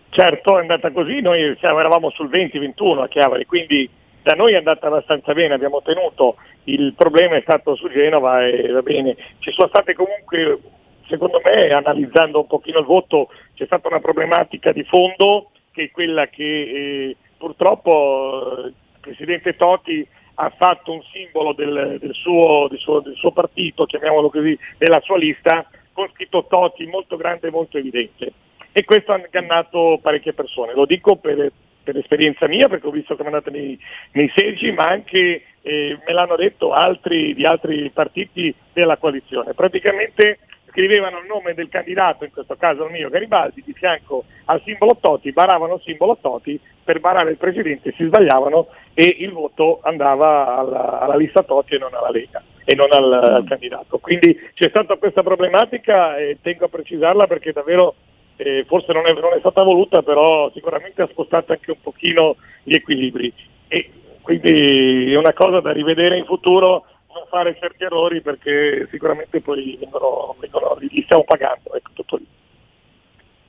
Certo, 0.10 0.58
è 0.58 0.62
andata 0.62 0.92
così, 0.92 1.22
noi 1.22 1.56
siamo, 1.60 1.80
eravamo 1.80 2.10
sul 2.12 2.30
20-21 2.30 3.02
a 3.02 3.08
Chiavari, 3.08 3.46
quindi 3.46 3.90
da 4.24 4.34
noi 4.34 4.54
è 4.54 4.58
andata 4.58 4.88
abbastanza 4.88 5.34
bene, 5.34 5.54
abbiamo 5.54 5.82
tenuto, 5.82 6.38
il 6.66 6.94
problema 6.96 7.36
è 7.36 7.42
stato 7.42 7.76
su 7.76 7.90
Genova 7.90 8.46
e 8.46 8.72
va 8.72 8.82
bene, 8.82 9.16
ci 9.40 9.52
sono 9.52 9.68
state 9.68 9.94
comunque 9.94 10.60
secondo 11.08 11.42
me, 11.44 11.70
analizzando 11.70 12.40
un 12.40 12.48
pochino 12.48 12.80
il 12.80 12.86
voto, 12.86 13.30
c'è 13.56 13.66
stata 13.66 13.88
una 13.88 14.00
problematica 14.00 14.72
di 14.72 14.84
fondo 14.84 15.52
che 15.72 15.84
è 15.84 15.92
quella 15.92 16.28
che 16.28 16.44
eh, 16.44 17.16
purtroppo 17.38 18.64
il 18.66 18.74
Presidente 19.00 19.56
Totti 19.56 20.06
ha 20.40 20.50
fatto 20.56 20.92
un 20.92 21.02
simbolo 21.12 21.54
del, 21.54 21.98
del, 22.00 22.14
suo, 22.14 22.68
del, 22.70 22.80
suo, 22.80 23.00
del, 23.00 23.16
suo, 23.16 23.32
partito, 23.32 23.86
chiamiamolo 23.86 24.30
così, 24.30 24.58
della 24.78 25.00
sua 25.02 25.18
lista, 25.18 25.68
con 25.94 26.10
scritto 26.14 26.46
Totti 26.48 26.86
molto 26.86 27.16
grande 27.16 27.48
e 27.48 27.52
molto 27.52 27.78
evidente. 27.78 28.34
E 28.72 28.84
questo 28.85 29.14
ha 29.14 29.18
ingannato 29.18 29.99
parecchie 30.02 30.34
persone. 30.34 30.73
Lo 30.73 30.85
dico 30.85 31.15
per, 31.15 31.52
per 31.84 31.98
esperienza 31.98 32.48
mia, 32.48 32.68
perché 32.68 32.88
ho 32.88 32.91
visto 32.91 33.15
come 33.15 33.30
è 33.30 33.34
andata 33.34 33.52
nei, 33.52 33.80
nei 34.11 34.31
seggi, 34.35 34.72
ma 34.72 34.84
anche 34.84 35.44
eh, 35.61 35.99
me 36.06 36.14
l'hanno 36.14 36.35
detto 36.35 36.73
altri 36.73 37.34
di 37.34 37.45
altri 37.45 37.89
partiti 37.94 38.53
della 38.73 38.98
coalizione. 38.98 39.53
Praticamente 39.53 40.39
scrivevano 40.77 41.19
il 41.19 41.26
nome 41.26 41.56
del 41.56 41.69
candidato, 41.69 42.23
in 42.23 42.31
questo 42.31 42.56
caso 42.56 42.85
il 42.85 42.91
mio 42.91 43.10
Garibaldi, 43.10 43.64
di 43.65 43.73
fianco 43.73 44.26
al 44.45 44.61
simbolo 44.64 44.98
Toti, 45.02 45.31
baravano 45.31 45.76
il 45.76 45.81
simbolo 45.84 46.18
Toti 46.22 46.60
per 46.84 46.99
barare 46.99 47.31
il 47.31 47.38
presidente, 47.38 47.94
si 47.98 48.06
sbagliavano 48.06 48.68
e 48.94 49.15
il 49.19 49.31
voto 49.31 49.80
andava 49.81 50.57
alla, 50.57 50.99
alla 50.99 51.15
lista 51.15 51.41
Toti 51.41 51.73
e 51.73 51.77
non 51.80 51.95
alla 51.95 52.11
Lega 52.11 52.44
e 52.64 52.76
non 52.76 52.88
al, 52.91 53.11
al, 53.11 53.44
candidato. 53.48 53.98
Quindi 53.98 54.38
c'è 54.53 54.69
stata 54.69 54.98
questa 54.98 55.23
problematica 55.23 56.15
e 56.18 56.38
tengo 56.41 56.65
a 56.65 56.69
precisarla 56.69 57.26
perché 57.26 57.53
davvero 57.53 57.95
eh, 58.38 58.66
forse 58.68 58.94
non 58.94 59.06
è, 59.06 59.14
non 59.14 59.34
è, 59.34 59.40
stata 59.40 59.64
voluta, 59.64 60.02
però 60.02 60.50
sicuramente 60.54 61.02
ha 61.02 61.08
spostato 61.08 61.52
anche 61.52 61.72
un 61.72 61.82
pochino 61.82 62.38
gli 62.64 62.74
equilibri. 62.74 63.34
E 63.68 63.92
quindi 64.22 65.12
è 65.12 65.18
una 65.18 65.34
cosa 65.34 65.60
da 65.60 65.72
rivedere 65.72 66.18
in 66.18 66.26
futuro 66.26 66.86
non 67.14 67.26
fare 67.30 67.58
certi 67.60 67.84
errori 67.84 68.22
perché 68.22 68.88
sicuramente 68.92 69.42
poi 69.42 69.78
vengono, 69.80 70.36
vengono, 70.40 70.78
li 70.80 71.02
stiamo 71.04 71.24
pagando. 71.24 71.74
Ecco, 71.74 71.90
tutto 71.94 72.16
lì. 72.18 72.26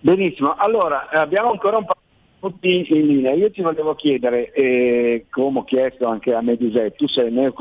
Benissimo, 0.01 0.55
allora 0.57 1.09
abbiamo 1.11 1.51
ancora 1.51 1.77
un 1.77 1.85
po' 1.85 1.97
tutti 2.41 2.87
in 2.89 3.07
linea. 3.07 3.33
Io 3.33 3.51
ti 3.51 3.61
volevo 3.61 3.95
chiedere, 3.95 4.53
eh, 4.53 5.27
come 5.31 5.59
ho 5.59 5.65
chiesto 5.65 6.07
anche 6.07 6.33
a 6.33 6.41
Medusè, 6.41 6.93
tu 6.93 7.07
sei 7.09 7.31
neo, 7.31 7.53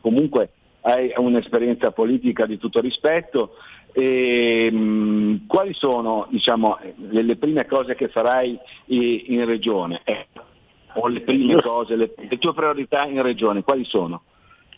comunque 0.00 0.50
hai 0.82 1.12
un'esperienza 1.16 1.90
politica 1.90 2.46
di 2.46 2.56
tutto 2.56 2.80
rispetto, 2.80 3.54
e, 3.92 4.70
mh, 4.70 5.46
quali 5.46 5.74
sono 5.74 6.26
diciamo, 6.30 6.78
le, 7.10 7.22
le, 7.22 7.36
prime 7.36 7.66
cose 7.66 7.94
che 7.94 8.08
farai 8.08 8.58
in, 8.86 9.22
in 9.26 9.44
regione? 9.44 10.00
Eh, 10.04 10.26
o 10.94 11.06
le 11.08 11.20
prime 11.20 11.60
cose, 11.60 11.96
le, 11.96 12.12
le 12.16 12.38
tue 12.38 12.52
priorità 12.54 13.04
in 13.04 13.22
regione, 13.22 13.62
quali 13.62 13.84
sono? 13.84 14.22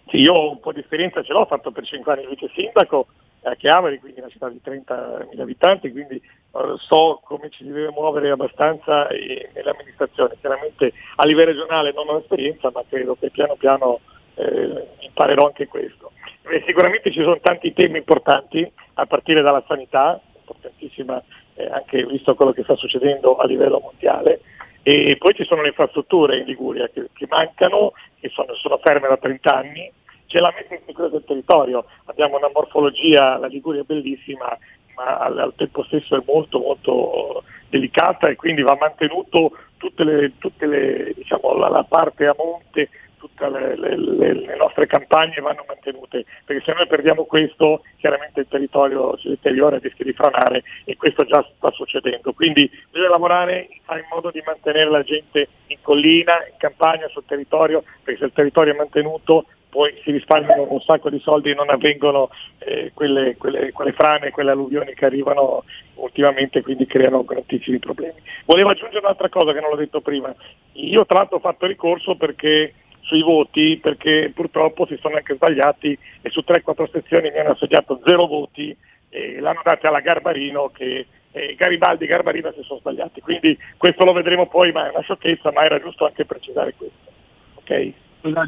Sì, 0.09 0.19
io 0.19 0.35
ho 0.35 0.51
un 0.51 0.61
po' 0.61 0.73
di 0.73 0.81
esperienza, 0.81 1.23
ce 1.23 1.33
l'ho, 1.33 1.41
ho 1.41 1.47
fatto 1.47 1.71
per 1.71 1.85
5 1.85 2.13
anni 2.13 2.23
il 2.23 2.29
vice 2.29 2.51
sindaco 2.55 3.07
a 3.43 3.55
Chiavari, 3.55 3.99
quindi 4.01 4.21
una 4.21 4.29
città 4.29 4.49
di 4.49 4.61
30.000 4.63 5.41
abitanti, 5.41 5.91
quindi 5.93 6.21
uh, 6.51 6.77
so 6.77 7.21
come 7.25 7.49
ci 7.51 7.65
si 7.65 7.71
deve 7.71 7.91
muovere 7.91 8.31
abbastanza 8.31 9.09
eh, 9.09 9.51
nell'amministrazione. 9.55 10.37
Chiaramente 10.41 10.93
a 11.17 11.25
livello 11.25 11.53
regionale 11.53 11.93
non 11.93 12.09
ho 12.09 12.19
esperienza, 12.19 12.71
ma 12.75 12.83
credo 12.89 13.17
che 13.19 13.31
piano 13.31 13.55
piano 13.55 14.01
eh, 14.35 14.89
imparerò 15.01 15.47
anche 15.47 15.69
questo. 15.69 16.13
Eh, 16.43 16.63
sicuramente 16.67 17.11
ci 17.11 17.21
sono 17.21 17.39
tanti 17.41 17.73
temi 17.73 17.99
importanti, 17.99 18.71
a 18.95 19.07
partire 19.07 19.43
dalla 19.43 19.63
sanità, 19.67 20.21
importantissima 20.39 21.23
eh, 21.55 21.67
anche 21.67 22.05
visto 22.07 22.35
quello 22.35 22.53
che 22.53 22.63
sta 22.63 22.77
succedendo 22.77 23.37
a 23.37 23.47
livello 23.47 23.81
mondiale, 23.81 24.41
e 24.83 25.17
poi 25.19 25.35
ci 25.35 25.45
sono 25.45 25.63
le 25.63 25.69
infrastrutture 25.69 26.39
in 26.39 26.47
Liguria 26.47 26.89
che, 26.89 27.09
che 27.13 27.27
mancano, 27.29 27.93
che 28.19 28.31
sono, 28.31 28.55
sono, 28.55 28.79
ferme 28.79 29.09
da 29.09 29.19
30 29.19 29.55
anni, 29.55 29.93
c'è 30.27 30.39
la 30.39 30.53
messa 30.57 30.75
in 30.75 30.81
sicurezza 30.87 31.17
del 31.17 31.25
territorio, 31.27 31.85
abbiamo 32.07 32.39
una 32.39 32.51
morfologia, 32.53 33.37
la 33.37 33.47
Liguria 33.47 33.83
è 33.83 33.85
bellissima, 33.85 34.57
ma 34.97 35.19
al, 35.19 35.39
al 35.39 35.55
tempo 35.55 35.85
stesso 35.85 36.17
è 36.17 36.23
molto 36.25 36.59
molto 36.59 37.45
delicata 37.69 38.29
e 38.29 38.37
quindi 38.37 38.63
va 38.63 38.77
mantenuto 38.79 39.53
tutte 39.77 40.05
le, 40.05 40.33
tutte 40.39 40.67
le, 40.67 41.13
diciamo, 41.15 41.55
la, 41.57 41.69
la 41.69 41.85
parte 41.85 42.27
a 42.27 42.35
monte 42.37 42.89
tutte 43.21 43.49
le, 43.51 43.77
le, 43.77 43.97
le, 44.33 44.57
nostre 44.57 44.87
campagne 44.87 45.41
vanno 45.41 45.65
mantenute, 45.69 46.25
perché 46.45 46.63
se 46.65 46.73
noi 46.73 46.87
perdiamo 46.87 47.25
questo 47.25 47.83
chiaramente 47.99 48.41
il 48.41 48.49
territorio 48.49 49.17
si 49.19 49.29
deteriora 49.29 49.77
e 49.77 49.81
rischia 49.81 50.07
di 50.07 50.15
franare 50.15 50.63
e 50.85 50.97
questo 50.97 51.25
già 51.25 51.47
sta 51.57 51.71
succedendo. 51.71 52.33
Quindi 52.33 52.69
bisogna 52.91 53.11
lavorare, 53.11 53.69
in 53.71 54.07
modo 54.11 54.31
di 54.31 54.43
mantenere 54.45 54.91
la 54.91 55.03
gente 55.03 55.49
in 55.67 55.79
collina, 55.83 56.33
in 56.51 56.57
campagna, 56.57 57.09
sul 57.09 57.25
territorio, 57.27 57.85
perché 58.03 58.21
se 58.21 58.27
il 58.27 58.33
territorio 58.33 58.73
è 58.73 58.77
mantenuto 58.77 59.45
poi 59.71 59.95
si 60.03 60.11
risparmiano 60.11 60.67
un 60.69 60.81
sacco 60.81 61.09
di 61.09 61.21
soldi 61.21 61.51
e 61.51 61.55
non 61.55 61.71
avvengono 61.71 62.29
eh, 62.59 62.91
quelle, 62.93 63.37
quelle, 63.37 63.71
quelle, 63.71 63.93
frane, 63.93 64.31
quelle 64.31 64.51
alluvioni 64.51 64.93
che 64.95 65.05
arrivano 65.07 65.65
ultimamente, 65.95 66.61
quindi 66.61 66.87
creano 66.87 67.25
grandissimi 67.25 67.79
problemi. 67.79 68.21
Volevo 68.45 68.71
aggiungere 68.71 68.99
un'altra 68.99 69.29
cosa 69.29 69.53
che 69.53 69.61
non 69.61 69.71
l'ho 69.71 69.77
detto 69.77 70.01
prima. 70.01 70.35
Io 70.73 71.07
tra 71.07 71.19
l'altro 71.19 71.37
ho 71.37 71.41
fatto 71.41 71.67
ricorso 71.67 72.17
perché 72.17 72.75
sui 73.01 73.23
voti 73.23 73.79
perché 73.83 74.31
purtroppo 74.35 74.87
si 74.87 74.97
sono 75.01 75.17
anche 75.17 75.35
sbagliati 75.35 75.99
e 76.21 76.31
su 76.31 76.45
3-4 76.47 76.91
sezioni 76.91 77.31
mi 77.31 77.39
hanno 77.39 77.51
assegnato 77.51 78.01
zero 78.05 78.27
voti 78.27 78.77
e 79.09 79.41
l'hanno 79.41 79.63
data 79.65 79.89
alla 79.89 80.01
Garbarino 80.01 80.71
che 80.73 81.07
eh, 81.33 81.55
Garibaldi 81.57 82.05
e 82.05 82.07
Garbarino 82.07 82.53
si 82.53 82.63
sono 82.63 82.81
sbagliati. 82.81 83.21
Quindi 83.21 83.57
questo 83.77 84.05
lo 84.05 84.13
vedremo 84.13 84.47
poi, 84.47 84.73
ma 84.73 84.87
è 84.87 84.91
una 84.91 85.03
sciocchezza, 85.03 85.53
ma 85.53 85.65
era 85.65 85.81
giusto 85.81 86.07
anche 86.07 86.25
precisare 86.25 86.75
questo. 86.77 87.11
Okay? 87.57 87.95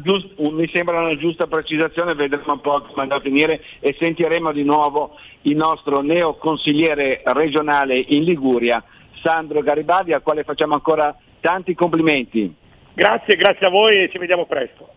Giust- 0.01 0.37
mi 0.37 0.67
sembra 0.67 0.99
una 0.99 1.17
giusta 1.17 1.47
precisazione, 1.47 2.13
vedremo 2.13 2.53
un 2.53 2.61
po' 2.61 2.81
come 2.81 3.01
andrà 3.01 3.17
a 3.17 3.21
finire 3.21 3.61
e 3.79 3.95
sentiremo 3.97 4.51
di 4.51 4.63
nuovo 4.63 5.17
il 5.41 5.55
nostro 5.55 6.01
neo 6.01 6.35
consigliere 6.35 7.21
regionale 7.25 7.97
in 7.97 8.23
Liguria, 8.23 8.83
Sandro 9.21 9.61
Garibaldi, 9.61 10.13
al 10.13 10.21
quale 10.21 10.43
facciamo 10.43 10.75
ancora 10.75 11.15
tanti 11.39 11.73
complimenti. 11.73 12.53
Grazie, 12.93 13.35
grazie 13.35 13.65
a 13.65 13.69
voi 13.69 14.03
e 14.03 14.09
ci 14.09 14.17
vediamo 14.17 14.45
presto. 14.45 14.87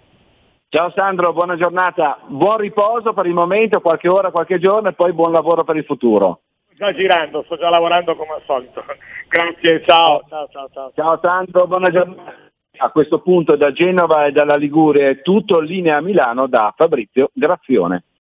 Ciao 0.69 0.91
Sandro, 0.91 1.33
buona 1.33 1.57
giornata, 1.57 2.19
buon 2.27 2.59
riposo 2.59 3.15
per 3.15 3.27
il 3.27 3.33
momento, 3.33 3.81
qualche 3.81 4.09
ora, 4.09 4.31
qualche 4.31 4.59
giorno 4.59 4.89
e 4.89 4.93
poi 4.93 5.13
buon 5.13 5.33
lavoro 5.33 5.65
per 5.65 5.77
il 5.77 5.85
futuro. 5.85 6.41
Sto 6.67 6.75
già 6.77 6.93
girando, 6.93 7.43
sto 7.45 7.57
già 7.57 7.71
lavorando 7.71 8.15
come 8.17 8.35
al 8.35 8.43
solito. 8.45 8.85
Grazie, 9.29 9.83
ciao. 9.87 10.23
Ciao, 10.29 10.49
ciao, 10.51 10.69
ciao. 10.73 10.93
ciao 10.95 11.19
Sandro, 11.23 11.67
buona 11.67 11.91
giornata. 11.91 12.35
A 12.79 12.91
questo 12.91 13.21
punto 13.21 13.57
da 13.57 13.73
Genova 13.73 14.27
e 14.27 14.33
dalla 14.33 14.57
Liguria 14.57 15.09
è 15.09 15.23
tutto, 15.23 15.61
linea 15.61 15.97
a 15.97 16.03
Milano 16.03 16.47
da 16.47 16.75
Fabrizio 16.77 17.31
Graffione. 17.33 18.03